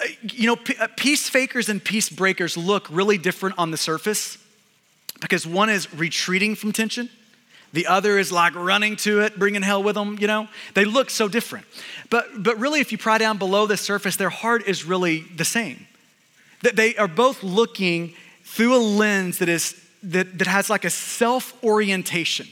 Uh, 0.00 0.04
you 0.22 0.46
know, 0.46 0.58
uh, 0.80 0.88
peace 0.96 1.28
fakers 1.28 1.68
and 1.68 1.82
peace 1.82 2.10
breakers 2.10 2.56
look 2.56 2.86
really 2.90 3.16
different 3.16 3.58
on 3.58 3.70
the 3.70 3.78
surface 3.78 4.36
because 5.20 5.46
one 5.46 5.70
is 5.70 5.92
retreating 5.94 6.54
from 6.54 6.72
tension. 6.72 7.08
The 7.72 7.86
other 7.86 8.18
is 8.18 8.30
like 8.30 8.54
running 8.54 8.96
to 8.96 9.20
it, 9.20 9.38
bringing 9.38 9.62
hell 9.62 9.82
with 9.82 9.94
them, 9.94 10.18
you 10.20 10.26
know? 10.26 10.48
They 10.74 10.84
look 10.84 11.10
so 11.10 11.28
different. 11.28 11.66
But, 12.10 12.26
but 12.42 12.58
really, 12.58 12.80
if 12.80 12.92
you 12.92 12.98
pry 12.98 13.18
down 13.18 13.38
below 13.38 13.66
the 13.66 13.76
surface, 13.76 14.16
their 14.16 14.30
heart 14.30 14.66
is 14.66 14.84
really 14.84 15.20
the 15.20 15.44
same. 15.44 15.86
That 16.66 16.74
they 16.74 16.96
are 16.96 17.06
both 17.06 17.44
looking 17.44 18.14
through 18.42 18.74
a 18.74 18.82
lens 18.82 19.38
that, 19.38 19.48
is, 19.48 19.80
that, 20.02 20.36
that 20.38 20.48
has 20.48 20.68
like 20.68 20.84
a 20.84 20.90
self 20.90 21.54
orientation. 21.62 22.48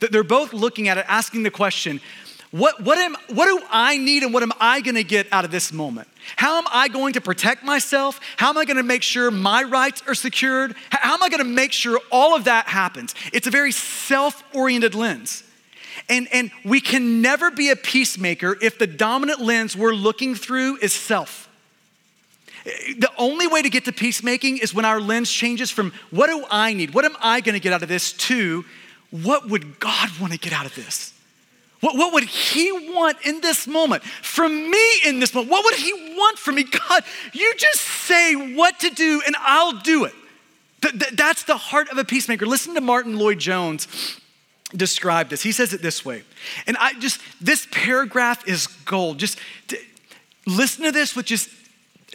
That 0.00 0.12
they're 0.12 0.22
both 0.22 0.52
looking 0.52 0.88
at 0.88 0.98
it, 0.98 1.06
asking 1.08 1.42
the 1.42 1.50
question, 1.50 2.02
what, 2.50 2.82
what, 2.82 2.98
am, 2.98 3.16
what 3.30 3.46
do 3.46 3.64
I 3.70 3.96
need 3.96 4.24
and 4.24 4.34
what 4.34 4.42
am 4.42 4.52
I 4.60 4.82
gonna 4.82 5.02
get 5.02 5.26
out 5.32 5.46
of 5.46 5.50
this 5.50 5.72
moment? 5.72 6.06
How 6.36 6.58
am 6.58 6.64
I 6.70 6.88
going 6.88 7.14
to 7.14 7.22
protect 7.22 7.64
myself? 7.64 8.20
How 8.36 8.50
am 8.50 8.58
I 8.58 8.66
gonna 8.66 8.82
make 8.82 9.02
sure 9.02 9.30
my 9.30 9.62
rights 9.62 10.02
are 10.06 10.14
secured? 10.14 10.76
How 10.90 11.14
am 11.14 11.22
I 11.22 11.30
gonna 11.30 11.44
make 11.44 11.72
sure 11.72 11.98
all 12.12 12.36
of 12.36 12.44
that 12.44 12.66
happens? 12.66 13.14
It's 13.32 13.46
a 13.46 13.50
very 13.50 13.72
self 13.72 14.44
oriented 14.54 14.94
lens. 14.94 15.44
And, 16.10 16.28
and 16.30 16.50
we 16.62 16.82
can 16.82 17.22
never 17.22 17.50
be 17.50 17.70
a 17.70 17.76
peacemaker 17.76 18.58
if 18.60 18.78
the 18.78 18.86
dominant 18.86 19.40
lens 19.40 19.74
we're 19.74 19.94
looking 19.94 20.34
through 20.34 20.76
is 20.82 20.92
self. 20.92 21.45
The 22.66 23.10
only 23.16 23.46
way 23.46 23.62
to 23.62 23.70
get 23.70 23.84
to 23.84 23.92
peacemaking 23.92 24.58
is 24.58 24.74
when 24.74 24.84
our 24.84 25.00
lens 25.00 25.30
changes 25.30 25.70
from 25.70 25.92
what 26.10 26.26
do 26.26 26.44
I 26.50 26.72
need? 26.72 26.94
What 26.94 27.04
am 27.04 27.16
I 27.20 27.40
going 27.40 27.54
to 27.54 27.60
get 27.60 27.72
out 27.72 27.82
of 27.82 27.88
this 27.88 28.12
to 28.12 28.64
what 29.10 29.48
would 29.48 29.78
God 29.78 30.10
want 30.20 30.32
to 30.32 30.38
get 30.38 30.52
out 30.52 30.66
of 30.66 30.74
this? 30.74 31.12
What, 31.80 31.96
what 31.96 32.12
would 32.12 32.24
he 32.24 32.72
want 32.72 33.18
in 33.24 33.40
this 33.40 33.68
moment 33.68 34.02
from 34.02 34.70
me 34.70 35.00
in 35.04 35.20
this 35.20 35.32
moment? 35.32 35.52
What 35.52 35.64
would 35.64 35.74
he 35.74 35.92
want 36.16 36.38
from 36.38 36.56
me? 36.56 36.64
God, 36.64 37.04
you 37.32 37.54
just 37.56 37.80
say 37.80 38.54
what 38.54 38.80
to 38.80 38.90
do 38.90 39.22
and 39.24 39.36
I'll 39.38 39.78
do 39.78 40.04
it. 40.04 40.14
Th- 40.82 40.98
th- 40.98 41.12
that's 41.12 41.44
the 41.44 41.56
heart 41.56 41.88
of 41.90 41.98
a 41.98 42.04
peacemaker. 42.04 42.46
Listen 42.46 42.74
to 42.74 42.80
Martyn 42.80 43.16
Lloyd-Jones 43.16 43.86
describe 44.74 45.28
this. 45.28 45.42
He 45.42 45.52
says 45.52 45.72
it 45.72 45.82
this 45.82 46.04
way. 46.04 46.24
And 46.66 46.76
I 46.78 46.94
just, 46.94 47.20
this 47.40 47.68
paragraph 47.70 48.46
is 48.48 48.66
gold. 48.66 49.18
Just 49.18 49.38
to, 49.68 49.78
listen 50.46 50.84
to 50.84 50.92
this 50.92 51.14
with 51.14 51.26
just 51.26 51.48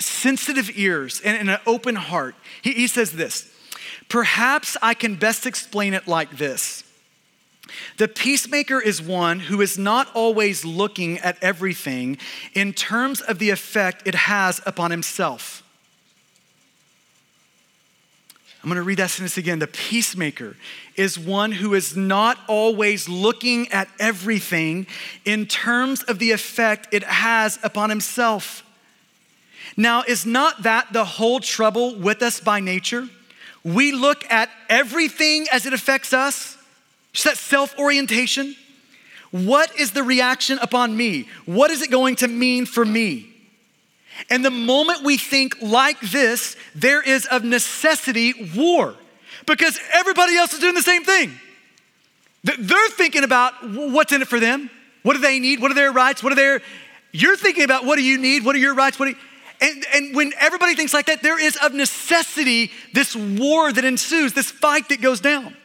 sensitive 0.02 0.70
ears 0.76 1.22
and, 1.24 1.38
and 1.38 1.50
an 1.50 1.60
open 1.66 1.96
heart. 1.96 2.36
He, 2.62 2.74
he 2.74 2.88
says 2.88 3.12
this 3.12 3.52
Perhaps 4.10 4.78
I 4.82 4.94
can 4.94 5.16
best 5.16 5.46
explain 5.46 5.94
it 5.94 6.08
like 6.08 6.38
this. 6.38 6.84
The 7.98 8.08
peacemaker 8.08 8.82
is 8.82 9.02
one 9.02 9.40
who 9.40 9.62
is 9.62 9.78
not 9.78 10.10
always 10.14 10.66
looking 10.66 11.20
at 11.20 11.42
everything 11.42 12.18
in 12.54 12.74
terms 12.74 13.22
of 13.22 13.40
the 13.40 13.50
effect 13.50 14.06
it 14.06 14.16
has 14.16 14.62
upon 14.66 14.92
himself. 14.92 15.64
I'm 18.64 18.70
going 18.70 18.76
to 18.76 18.84
read 18.84 19.00
that 19.00 19.10
sentence 19.10 19.38
again. 19.38 19.58
The 19.58 19.68
peacemaker 19.68 20.56
is 20.96 21.18
one 21.18 21.52
who 21.52 21.74
is 21.74 21.98
not 21.98 22.38
always 22.48 23.10
looking 23.10 23.72
at 23.72 23.88
everything 24.00 24.86
in 25.26 25.48
terms 25.48 26.04
of 26.04 26.20
the 26.20 26.32
effect 26.32 26.88
it 26.92 27.04
has 27.04 27.58
upon 27.64 27.90
himself. 27.90 28.64
Now, 29.78 30.04
is 30.08 30.26
not 30.26 30.64
that 30.64 30.92
the 30.94 31.06
whole 31.06 31.40
trouble 31.40 31.96
with 31.96 32.22
us 32.22 32.40
by 32.40 32.60
nature? 32.60 33.08
We 33.64 33.92
look 33.92 34.30
at 34.32 34.50
everything 34.70 35.48
as 35.52 35.66
it 35.66 35.74
affects 35.74 36.14
us. 36.14 36.58
Just 37.14 37.26
that 37.26 37.38
self 37.38 37.78
orientation. 37.78 38.56
What 39.32 39.80
is 39.80 39.92
the 39.92 40.04
reaction 40.04 40.60
upon 40.62 40.96
me? 40.96 41.28
What 41.46 41.72
is 41.72 41.82
it 41.82 41.90
going 41.90 42.18
to 42.18 42.28
mean 42.28 42.66
for 42.66 42.84
me? 42.84 43.28
And 44.30 44.44
the 44.44 44.52
moment 44.52 45.04
we 45.04 45.18
think 45.18 45.62
like 45.62 46.00
this, 46.02 46.56
there 46.76 47.02
is 47.02 47.26
of 47.28 47.44
necessity 47.44 48.52
war 48.56 48.96
because 49.46 49.80
everybody 49.94 50.36
else 50.36 50.54
is 50.54 50.60
doing 50.60 50.76
the 50.76 50.82
same 50.82 51.04
thing. 51.04 51.32
They're 52.44 52.90
thinking 52.90 53.24
about 53.24 53.54
what's 53.64 54.12
in 54.12 54.22
it 54.22 54.28
for 54.28 54.40
them. 54.40 54.70
What 55.04 55.14
do 55.14 55.20
they 55.20 55.40
need? 55.40 55.62
What 55.62 55.72
are 55.72 55.76
their 55.76 55.92
rights? 55.92 56.24
What 56.24 56.34
are 56.34 56.36
their, 56.36 56.62
you're 57.12 57.38
thinking 57.38 57.64
about 57.64 57.86
what 57.86 57.96
do 57.96 58.04
you 58.04 58.18
need? 58.18 58.44
What 58.44 58.56
are 58.56 58.60
your 58.60 58.76
rights? 58.76 59.00
What 59.00 59.06
do 59.06 59.12
you, 59.12 59.18
and, 59.62 59.86
and 59.94 60.16
when 60.16 60.34
everybody 60.40 60.76
thinks 60.76 60.94
like 60.94 61.06
that, 61.06 61.22
there 61.22 61.40
is 61.40 61.56
of 61.58 61.74
necessity 61.74 62.72
this 62.94 63.16
war 63.16 63.72
that 63.72 63.86
ensues, 63.86 64.34
this 64.34 64.50
fight 64.50 64.90
that 64.90 65.02
goes 65.02 65.22
down. 65.22 65.56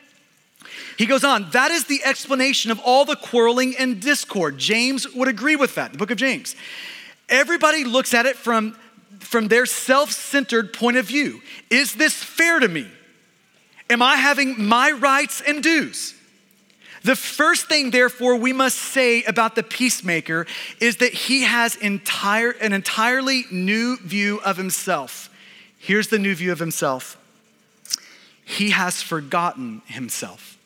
He 0.99 1.07
goes 1.07 1.25
on, 1.25 1.51
that 1.51 1.71
is 1.71 1.85
the 1.85 2.05
explanation 2.05 2.71
of 2.71 2.79
all 2.81 3.05
the 3.05 3.17
quarreling 3.17 3.75
and 3.79 4.01
discord. 4.01 4.59
James 4.59 5.11
would 5.15 5.29
agree 5.29 5.57
with 5.57 5.75
that, 5.77 5.93
the 5.93 5.99
book 5.99 6.11
of 6.11 6.19
James. 6.19 6.55
Everybody 7.29 7.85
looks 7.85 8.13
at 8.15 8.27
it 8.27 8.37
from, 8.37 8.77
from 9.21 9.49
their 9.49 9.67
self 9.67 10.13
centered 10.13 10.73
point 10.73 10.99
of 10.99 11.07
view. 11.07 11.41
Is 11.71 11.95
this 11.95 12.15
fair 12.15 12.61
to 12.61 12.69
me? 12.69 12.87
Am 13.89 14.03
I 14.03 14.17
having 14.17 14.63
my 14.63 14.91
rights 14.91 15.41
and 15.41 15.63
dues? 15.63 16.15
The 17.07 17.15
first 17.15 17.67
thing, 17.69 17.93
therefore, 17.93 18.35
we 18.35 18.53
must 18.53 18.77
say 18.77 19.23
about 19.23 19.55
the 19.55 19.63
peacemaker 19.63 20.45
is 20.81 20.97
that 20.97 21.13
he 21.13 21.45
has 21.45 21.77
entire, 21.77 22.51
an 22.51 22.73
entirely 22.73 23.45
new 23.49 23.97
view 23.99 24.41
of 24.45 24.57
himself. 24.57 25.31
Here's 25.79 26.09
the 26.09 26.19
new 26.19 26.35
view 26.35 26.51
of 26.51 26.59
himself 26.59 27.17
he 28.45 28.71
has 28.71 29.03
forgotten 29.03 29.83
himself. 29.87 30.59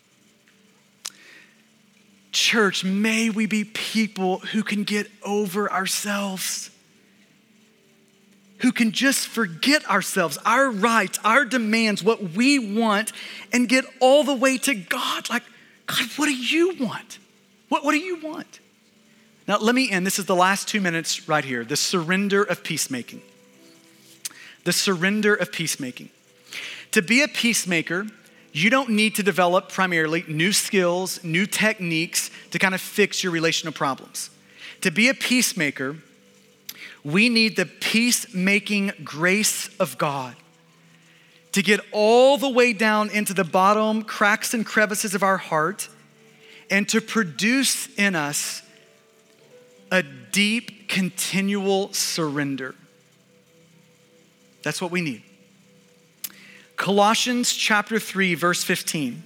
Church, 2.33 2.85
may 2.85 3.29
we 3.29 3.45
be 3.45 3.65
people 3.65 4.39
who 4.39 4.63
can 4.63 4.85
get 4.85 5.11
over 5.23 5.71
ourselves, 5.71 6.71
who 8.61 8.73
can 8.73 8.93
just 8.93 9.29
forget 9.29 9.87
ourselves, 9.91 10.39
our 10.47 10.71
rights, 10.71 11.19
our 11.23 11.45
demands, 11.45 12.03
what 12.03 12.31
we 12.31 12.59
want, 12.59 13.13
and 13.53 13.69
get 13.69 13.85
all 14.01 14.25
the 14.25 14.35
way 14.35 14.57
to 14.57 14.75
God. 14.75 15.29
Like, 15.29 15.43
God, 15.91 16.09
what 16.17 16.27
do 16.27 16.35
you 16.35 16.77
want? 16.77 17.19
What, 17.69 17.85
what 17.85 17.93
do 17.93 17.99
you 17.99 18.21
want? 18.21 18.61
Now, 19.49 19.59
let 19.59 19.75
me 19.75 19.91
end. 19.91 20.07
This 20.07 20.19
is 20.19 20.27
the 20.27 20.37
last 20.37 20.69
two 20.69 20.81
minutes 20.81 21.29
right 21.29 21.45
here 21.45 21.65
the 21.65 21.77
surrender 21.77 22.43
of 22.43 22.63
peacemaking. 22.63 23.23
The 24.65 24.73
surrender 24.73 25.35
of 25.35 25.53
peacemaking. 25.53 26.11
To 26.93 27.03
be 27.03 27.23
a 27.23 27.29
peacemaker, 27.29 28.07
you 28.53 28.69
don't 28.69 28.91
need 28.91 29.15
to 29.17 29.23
develop 29.23 29.69
primarily 29.71 30.25
new 30.29 30.53
skills, 30.53 31.23
new 31.25 31.47
techniques 31.47 32.31
to 32.51 32.59
kind 32.59 32.75
of 32.75 32.81
fix 32.81 33.23
your 33.23 33.33
relational 33.33 33.73
problems. 33.73 34.31
To 34.83 34.91
be 34.91 35.09
a 35.09 35.15
peacemaker, 35.15 35.97
we 37.05 37.29
need 37.29 37.57
the 37.57 37.67
peacemaking 37.67 38.93
grace 39.05 39.69
of 39.79 39.99
God 39.99 40.37
to 41.53 41.63
get 41.63 41.81
all 41.93 42.39
the 42.39 42.49
way 42.49 42.73
down 42.73 43.11
into 43.11 43.35
the 43.35 43.45
bottom 43.45 44.03
cracks 44.03 44.55
and 44.55 44.65
crevices 44.65 45.15
of 45.15 45.23
our 45.23 45.37
heart 45.37 45.89
and 46.71 46.89
to 46.89 47.01
produce 47.01 47.89
in 47.97 48.15
us 48.15 48.63
a 49.91 50.03
deep, 50.03 50.89
continual 50.89 51.93
surrender. 51.93 52.75
That's 54.63 54.81
what 54.81 54.91
we 54.91 55.01
need. 55.01 55.23
Colossians 56.77 57.53
chapter 57.53 57.99
3, 57.99 58.35
verse 58.35 58.63
15. 58.63 59.25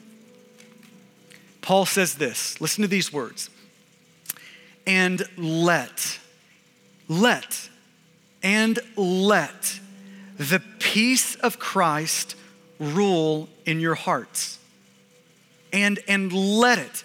Paul 1.60 1.86
says 1.86 2.16
this 2.16 2.60
listen 2.60 2.82
to 2.82 2.88
these 2.88 3.12
words. 3.12 3.50
And 4.86 5.22
let, 5.38 6.18
let, 7.08 7.70
and 8.42 8.78
let 8.96 9.80
the 10.38 10.62
peace 10.78 11.34
of 11.36 11.58
Christ 11.58 12.36
rule 12.78 13.48
in 13.64 13.80
your 13.80 13.94
hearts. 13.94 14.58
And, 15.72 15.98
and 16.06 16.32
let 16.32 16.78
it. 16.78 17.04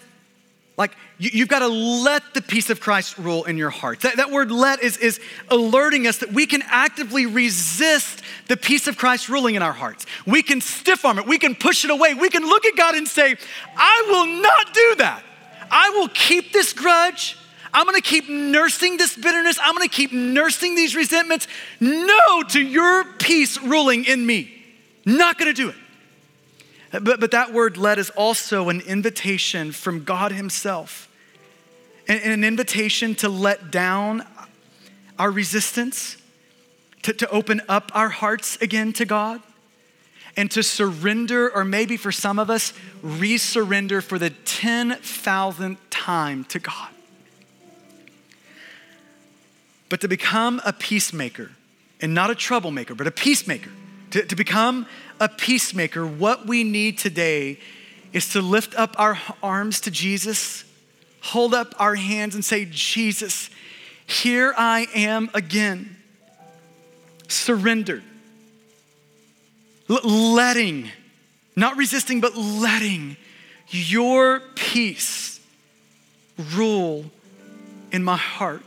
Like, 0.80 0.96
you, 1.18 1.40
have 1.40 1.48
got 1.48 1.58
to 1.58 1.68
let 1.68 2.32
the 2.32 2.40
peace 2.40 2.70
of 2.70 2.80
Christ 2.80 3.18
rule 3.18 3.44
in 3.44 3.58
your 3.58 3.68
heart. 3.68 4.00
That, 4.00 4.16
that 4.16 4.30
word 4.30 4.50
let 4.50 4.82
is, 4.82 4.96
is 4.96 5.20
alerting 5.50 6.06
us 6.06 6.18
that 6.18 6.32
we 6.32 6.46
can 6.46 6.62
actively 6.64 7.26
resist 7.26 8.22
the 8.48 8.56
peace 8.56 8.86
of 8.86 8.96
Christ 8.96 9.28
ruling 9.28 9.56
in 9.56 9.62
our 9.62 9.74
hearts. 9.74 10.06
We 10.24 10.42
can 10.42 10.62
stiff 10.62 11.04
arm 11.04 11.18
it, 11.18 11.26
we 11.26 11.38
can 11.38 11.54
push 11.54 11.84
it 11.84 11.90
away. 11.90 12.14
We 12.14 12.30
can 12.30 12.44
look 12.46 12.64
at 12.64 12.76
God 12.76 12.94
and 12.94 13.06
say, 13.06 13.36
I 13.76 14.04
will 14.08 14.40
not 14.40 14.72
do 14.72 14.94
that. 14.96 15.22
I 15.70 15.90
will 15.90 16.08
keep 16.08 16.54
this 16.54 16.72
grudge. 16.72 17.36
I'm 17.72 17.86
gonna 17.86 18.00
keep 18.00 18.28
nursing 18.28 18.96
this 18.96 19.16
bitterness. 19.16 19.58
I'm 19.62 19.74
gonna 19.74 19.88
keep 19.88 20.12
nursing 20.12 20.74
these 20.74 20.96
resentments. 20.96 21.46
No 21.80 22.42
to 22.48 22.60
your 22.60 23.04
peace 23.04 23.60
ruling 23.60 24.04
in 24.04 24.24
me. 24.24 24.52
Not 25.04 25.38
gonna 25.38 25.52
do 25.52 25.70
it. 25.70 25.76
But, 26.92 27.20
but 27.20 27.30
that 27.30 27.52
word 27.52 27.76
let 27.76 27.98
is 27.98 28.10
also 28.10 28.68
an 28.68 28.80
invitation 28.80 29.72
from 29.72 30.02
God 30.04 30.32
Himself, 30.32 31.08
and, 32.08 32.20
an 32.20 32.44
invitation 32.44 33.14
to 33.16 33.28
let 33.28 33.70
down 33.70 34.26
our 35.18 35.30
resistance, 35.30 36.16
to, 37.02 37.12
to 37.12 37.30
open 37.30 37.62
up 37.68 37.92
our 37.94 38.08
hearts 38.08 38.56
again 38.56 38.92
to 38.94 39.04
God, 39.04 39.40
and 40.36 40.50
to 40.50 40.62
surrender, 40.62 41.54
or 41.54 41.64
maybe 41.64 41.96
for 41.96 42.10
some 42.10 42.38
of 42.38 42.50
us, 42.50 42.72
resurrender 43.04 44.02
for 44.02 44.18
the 44.18 44.30
10,000th 44.30 45.76
time 45.90 46.44
to 46.44 46.58
God. 46.58 46.88
But 49.90 50.00
to 50.00 50.08
become 50.08 50.62
a 50.64 50.72
peacemaker, 50.72 51.50
and 52.00 52.14
not 52.14 52.30
a 52.30 52.34
troublemaker, 52.34 52.94
but 52.94 53.06
a 53.06 53.10
peacemaker, 53.10 53.70
to, 54.12 54.24
to 54.24 54.36
become 54.36 54.86
a 55.18 55.28
peacemaker, 55.28 56.06
what 56.06 56.46
we 56.46 56.64
need 56.64 56.96
today 56.96 57.58
is 58.12 58.30
to 58.30 58.40
lift 58.40 58.74
up 58.76 58.94
our 58.98 59.18
arms 59.42 59.80
to 59.82 59.90
Jesus, 59.90 60.64
hold 61.20 61.52
up 61.52 61.74
our 61.78 61.96
hands, 61.96 62.34
and 62.34 62.44
say, 62.44 62.66
Jesus, 62.70 63.50
here 64.06 64.54
I 64.56 64.86
am 64.94 65.28
again, 65.34 65.96
surrendered, 67.28 68.04
L- 69.88 70.34
letting, 70.34 70.88
not 71.56 71.76
resisting, 71.76 72.20
but 72.20 72.36
letting 72.36 73.16
your 73.68 74.40
peace 74.54 75.40
rule 76.54 77.04
in 77.90 78.04
my 78.04 78.16
heart. 78.16 78.62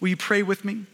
Will 0.00 0.08
you 0.08 0.16
pray 0.16 0.42
with 0.42 0.64
me? 0.64 0.86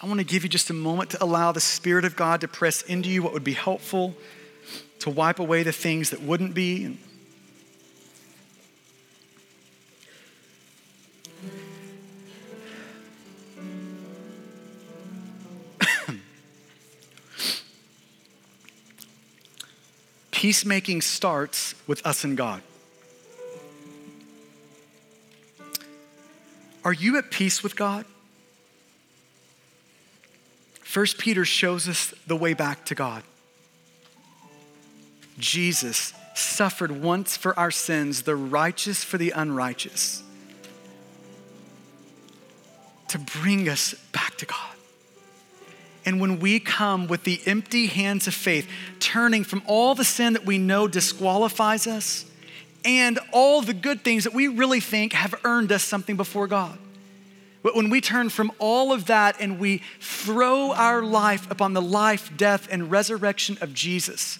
I 0.00 0.06
want 0.06 0.18
to 0.18 0.24
give 0.24 0.42
you 0.42 0.48
just 0.48 0.70
a 0.70 0.74
moment 0.74 1.10
to 1.10 1.22
allow 1.22 1.52
the 1.52 1.60
Spirit 1.60 2.04
of 2.04 2.16
God 2.16 2.40
to 2.42 2.48
press 2.48 2.82
into 2.82 3.08
you 3.08 3.22
what 3.22 3.32
would 3.32 3.44
be 3.44 3.54
helpful, 3.54 4.14
to 5.00 5.10
wipe 5.10 5.38
away 5.38 5.62
the 5.62 5.72
things 5.72 6.10
that 6.10 6.20
wouldn't 6.22 6.54
be. 6.54 6.98
peacemaking 20.30 21.00
starts 21.00 21.74
with 21.86 22.04
us 22.06 22.24
and 22.24 22.36
God. 22.36 22.62
Are 26.84 26.92
you 26.92 27.16
at 27.16 27.30
peace 27.30 27.62
with 27.62 27.76
God? 27.76 28.04
First 30.82 31.18
Peter 31.18 31.44
shows 31.44 31.88
us 31.88 32.14
the 32.26 32.36
way 32.36 32.54
back 32.54 32.84
to 32.86 32.94
God. 32.94 33.24
Jesus 35.38 36.12
suffered 36.34 36.92
once 36.92 37.36
for 37.36 37.58
our 37.58 37.70
sins, 37.70 38.22
the 38.22 38.36
righteous 38.36 39.02
for 39.02 39.18
the 39.18 39.30
unrighteous, 39.30 40.22
to 43.08 43.18
bring 43.18 43.68
us 43.68 43.94
back 44.12 44.36
to 44.36 44.46
God. 44.46 44.76
And 46.04 46.20
when 46.20 46.38
we 46.38 46.60
come 46.60 47.06
with 47.06 47.24
the 47.24 47.40
empty 47.46 47.86
hands 47.86 48.26
of 48.26 48.34
faith, 48.34 48.68
turning 49.00 49.42
from 49.42 49.62
all 49.66 49.94
the 49.94 50.04
sin 50.04 50.34
that 50.34 50.44
we 50.44 50.58
know 50.58 50.86
disqualifies 50.86 51.86
us 51.86 52.26
and 52.84 53.18
all 53.32 53.62
the 53.62 53.74
good 53.74 54.02
things 54.02 54.24
that 54.24 54.34
we 54.34 54.48
really 54.48 54.80
think 54.80 55.12
have 55.12 55.34
earned 55.44 55.72
us 55.72 55.82
something 55.82 56.16
before 56.16 56.46
God. 56.46 56.78
But 57.62 57.74
when 57.74 57.88
we 57.88 58.02
turn 58.02 58.28
from 58.28 58.52
all 58.58 58.92
of 58.92 59.06
that 59.06 59.36
and 59.40 59.58
we 59.58 59.80
throw 59.98 60.72
our 60.72 61.02
life 61.02 61.50
upon 61.50 61.72
the 61.72 61.80
life, 61.80 62.30
death, 62.36 62.68
and 62.70 62.90
resurrection 62.90 63.56
of 63.62 63.72
Jesus, 63.72 64.38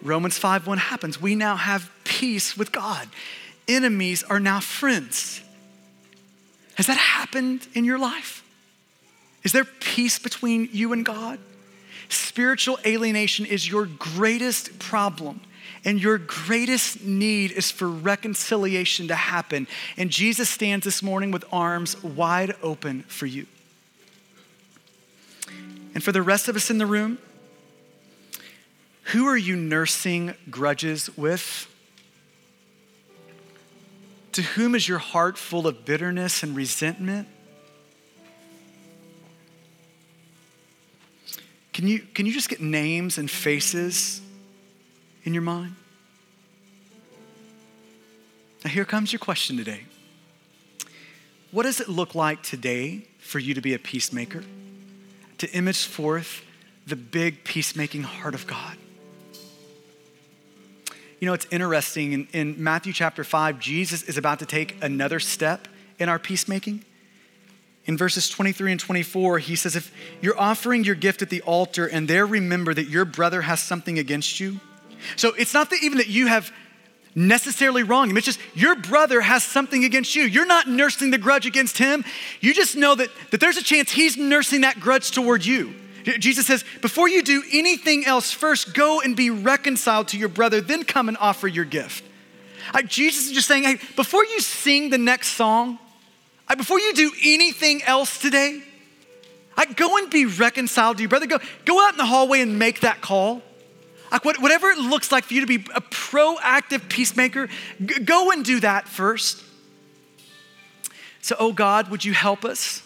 Romans 0.00 0.38
5 0.38 0.66
1 0.66 0.78
happens. 0.78 1.20
We 1.20 1.34
now 1.34 1.56
have 1.56 1.90
peace 2.04 2.56
with 2.56 2.72
God. 2.72 3.08
Enemies 3.66 4.22
are 4.22 4.40
now 4.40 4.60
friends. 4.60 5.42
Has 6.76 6.86
that 6.86 6.96
happened 6.96 7.66
in 7.74 7.84
your 7.84 7.98
life? 7.98 8.42
Is 9.42 9.52
there 9.52 9.64
peace 9.64 10.18
between 10.18 10.68
you 10.72 10.92
and 10.92 11.04
God? 11.04 11.38
Spiritual 12.08 12.78
alienation 12.86 13.44
is 13.44 13.68
your 13.68 13.84
greatest 13.84 14.78
problem. 14.78 15.40
And 15.84 16.00
your 16.00 16.18
greatest 16.18 17.04
need 17.04 17.52
is 17.52 17.70
for 17.70 17.88
reconciliation 17.88 19.08
to 19.08 19.14
happen. 19.14 19.66
And 19.96 20.10
Jesus 20.10 20.48
stands 20.48 20.84
this 20.84 21.02
morning 21.02 21.30
with 21.30 21.44
arms 21.52 22.02
wide 22.02 22.54
open 22.62 23.04
for 23.04 23.26
you. 23.26 23.46
And 25.94 26.02
for 26.02 26.12
the 26.12 26.22
rest 26.22 26.48
of 26.48 26.56
us 26.56 26.70
in 26.70 26.78
the 26.78 26.86
room, 26.86 27.18
who 29.04 29.26
are 29.26 29.36
you 29.36 29.56
nursing 29.56 30.34
grudges 30.50 31.16
with? 31.16 31.66
To 34.32 34.42
whom 34.42 34.74
is 34.74 34.86
your 34.86 34.98
heart 34.98 35.38
full 35.38 35.66
of 35.66 35.84
bitterness 35.84 36.42
and 36.42 36.54
resentment? 36.54 37.26
Can 41.72 41.86
you, 41.86 42.00
can 42.00 42.26
you 42.26 42.32
just 42.32 42.48
get 42.48 42.60
names 42.60 43.18
and 43.18 43.30
faces 43.30 44.20
in 45.28 45.34
your 45.34 45.42
mind? 45.42 45.76
Now, 48.64 48.70
here 48.70 48.86
comes 48.86 49.12
your 49.12 49.20
question 49.20 49.58
today. 49.58 49.82
What 51.50 51.64
does 51.64 51.80
it 51.80 51.88
look 51.88 52.14
like 52.14 52.42
today 52.42 53.04
for 53.18 53.38
you 53.38 53.52
to 53.52 53.60
be 53.60 53.74
a 53.74 53.78
peacemaker? 53.78 54.42
To 55.38 55.50
image 55.52 55.84
forth 55.84 56.42
the 56.86 56.96
big 56.96 57.44
peacemaking 57.44 58.04
heart 58.04 58.34
of 58.34 58.46
God? 58.46 58.78
You 61.20 61.26
know, 61.26 61.34
it's 61.34 61.46
interesting. 61.50 62.12
In, 62.12 62.28
in, 62.32 62.62
Matthew 62.62 62.94
chapter 62.94 63.22
5, 63.22 63.58
Jesus 63.60 64.02
is 64.04 64.16
about 64.16 64.38
to 64.38 64.46
take 64.46 64.76
another 64.82 65.20
step 65.20 65.68
in 65.98 66.08
our 66.08 66.18
peacemaking. 66.18 66.84
In 67.84 67.98
verses 67.98 68.30
23 68.30 68.72
and 68.72 68.80
24, 68.80 69.40
he 69.40 69.56
says, 69.56 69.76
If 69.76 69.92
you're 70.22 70.38
offering 70.38 70.84
your 70.84 70.94
gift 70.94 71.20
at 71.20 71.28
the 71.28 71.42
altar 71.42 71.86
and 71.86 72.08
there 72.08 72.24
remember 72.24 72.72
that 72.72 72.88
your 72.88 73.04
brother 73.04 73.42
has 73.42 73.60
something 73.60 73.98
against 73.98 74.40
you. 74.40 74.60
So 75.16 75.34
it's 75.34 75.54
not 75.54 75.70
that 75.70 75.82
even 75.82 75.98
that 75.98 76.08
you 76.08 76.26
have 76.26 76.52
necessarily 77.14 77.82
wrong 77.82 78.10
him, 78.10 78.16
it's 78.16 78.26
just 78.26 78.40
your 78.54 78.76
brother 78.76 79.20
has 79.20 79.42
something 79.42 79.84
against 79.84 80.14
you. 80.14 80.24
You're 80.24 80.46
not 80.46 80.68
nursing 80.68 81.10
the 81.10 81.18
grudge 81.18 81.46
against 81.46 81.78
him. 81.78 82.04
You 82.40 82.54
just 82.54 82.76
know 82.76 82.94
that, 82.94 83.08
that 83.30 83.40
there's 83.40 83.56
a 83.56 83.62
chance 83.62 83.90
he's 83.90 84.16
nursing 84.16 84.60
that 84.60 84.78
grudge 84.78 85.10
toward 85.10 85.44
you. 85.44 85.74
Jesus 86.04 86.46
says, 86.46 86.64
before 86.80 87.08
you 87.08 87.22
do 87.22 87.42
anything 87.52 88.06
else, 88.06 88.32
first 88.32 88.72
go 88.72 89.00
and 89.00 89.16
be 89.16 89.30
reconciled 89.30 90.08
to 90.08 90.18
your 90.18 90.28
brother, 90.28 90.60
then 90.60 90.84
come 90.84 91.08
and 91.08 91.18
offer 91.18 91.48
your 91.48 91.64
gift. 91.64 92.04
Jesus 92.86 93.26
is 93.26 93.32
just 93.32 93.48
saying, 93.48 93.64
hey, 93.64 93.78
before 93.96 94.24
you 94.24 94.40
sing 94.40 94.90
the 94.90 94.98
next 94.98 95.28
song, 95.28 95.78
before 96.56 96.80
you 96.80 96.94
do 96.94 97.12
anything 97.24 97.82
else 97.82 98.18
today, 98.18 98.62
I, 99.56 99.66
go 99.66 99.98
and 99.98 100.08
be 100.08 100.24
reconciled 100.24 100.98
to 100.98 101.02
your 101.02 101.10
brother. 101.10 101.26
Go, 101.26 101.38
go 101.64 101.84
out 101.84 101.92
in 101.92 101.98
the 101.98 102.06
hallway 102.06 102.40
and 102.40 102.58
make 102.58 102.80
that 102.80 103.00
call. 103.00 103.42
Like 104.10 104.24
whatever 104.24 104.70
it 104.70 104.78
looks 104.78 105.12
like 105.12 105.24
for 105.24 105.34
you 105.34 105.40
to 105.40 105.46
be 105.46 105.56
a 105.74 105.80
proactive 105.80 106.88
peacemaker, 106.88 107.48
go 108.04 108.30
and 108.30 108.44
do 108.44 108.60
that 108.60 108.88
first. 108.88 109.44
So, 111.20 111.36
oh 111.38 111.52
God, 111.52 111.90
would 111.90 112.04
you 112.04 112.12
help 112.12 112.44
us? 112.44 112.82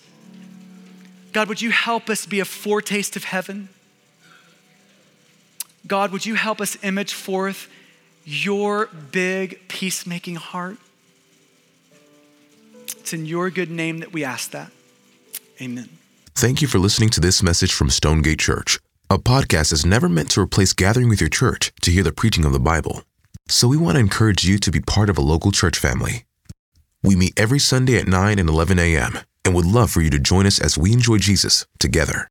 God, 1.32 1.48
would 1.48 1.62
you 1.62 1.70
help 1.70 2.10
us 2.10 2.26
be 2.26 2.40
a 2.40 2.44
foretaste 2.44 3.16
of 3.16 3.24
heaven? 3.24 3.68
God, 5.86 6.12
would 6.12 6.26
you 6.26 6.34
help 6.34 6.60
us 6.60 6.76
image 6.82 7.14
forth 7.14 7.68
your 8.24 8.86
big 9.10 9.68
peacemaking 9.68 10.36
heart? 10.36 10.76
It's 12.98 13.12
in 13.12 13.26
your 13.26 13.50
good 13.50 13.70
name 13.70 13.98
that 13.98 14.12
we 14.12 14.24
ask 14.24 14.50
that. 14.52 14.70
Amen. 15.60 15.88
Thank 16.34 16.62
you 16.62 16.68
for 16.68 16.78
listening 16.78 17.10
to 17.10 17.20
this 17.20 17.42
message 17.42 17.72
from 17.72 17.90
Stonegate 17.90 18.38
Church. 18.38 18.78
A 19.12 19.18
podcast 19.18 19.74
is 19.74 19.84
never 19.84 20.08
meant 20.08 20.30
to 20.30 20.40
replace 20.40 20.72
gathering 20.72 21.10
with 21.10 21.20
your 21.20 21.28
church 21.28 21.70
to 21.82 21.90
hear 21.90 22.02
the 22.02 22.12
preaching 22.12 22.46
of 22.46 22.54
the 22.54 22.58
Bible. 22.58 23.04
So 23.46 23.68
we 23.68 23.76
want 23.76 23.96
to 23.96 24.00
encourage 24.00 24.42
you 24.42 24.56
to 24.60 24.70
be 24.70 24.80
part 24.80 25.10
of 25.10 25.18
a 25.18 25.20
local 25.32 25.52
church 25.52 25.78
family. 25.78 26.24
We 27.02 27.14
meet 27.14 27.38
every 27.38 27.58
Sunday 27.58 27.98
at 27.98 28.08
9 28.08 28.38
and 28.38 28.48
11 28.48 28.78
a.m 28.78 29.18
and 29.44 29.54
would 29.54 29.66
love 29.66 29.90
for 29.90 30.00
you 30.00 30.10
to 30.10 30.18
join 30.18 30.46
us 30.46 30.60
as 30.60 30.78
we 30.78 30.92
enjoy 30.92 31.18
Jesus 31.18 31.66
together. 31.78 32.20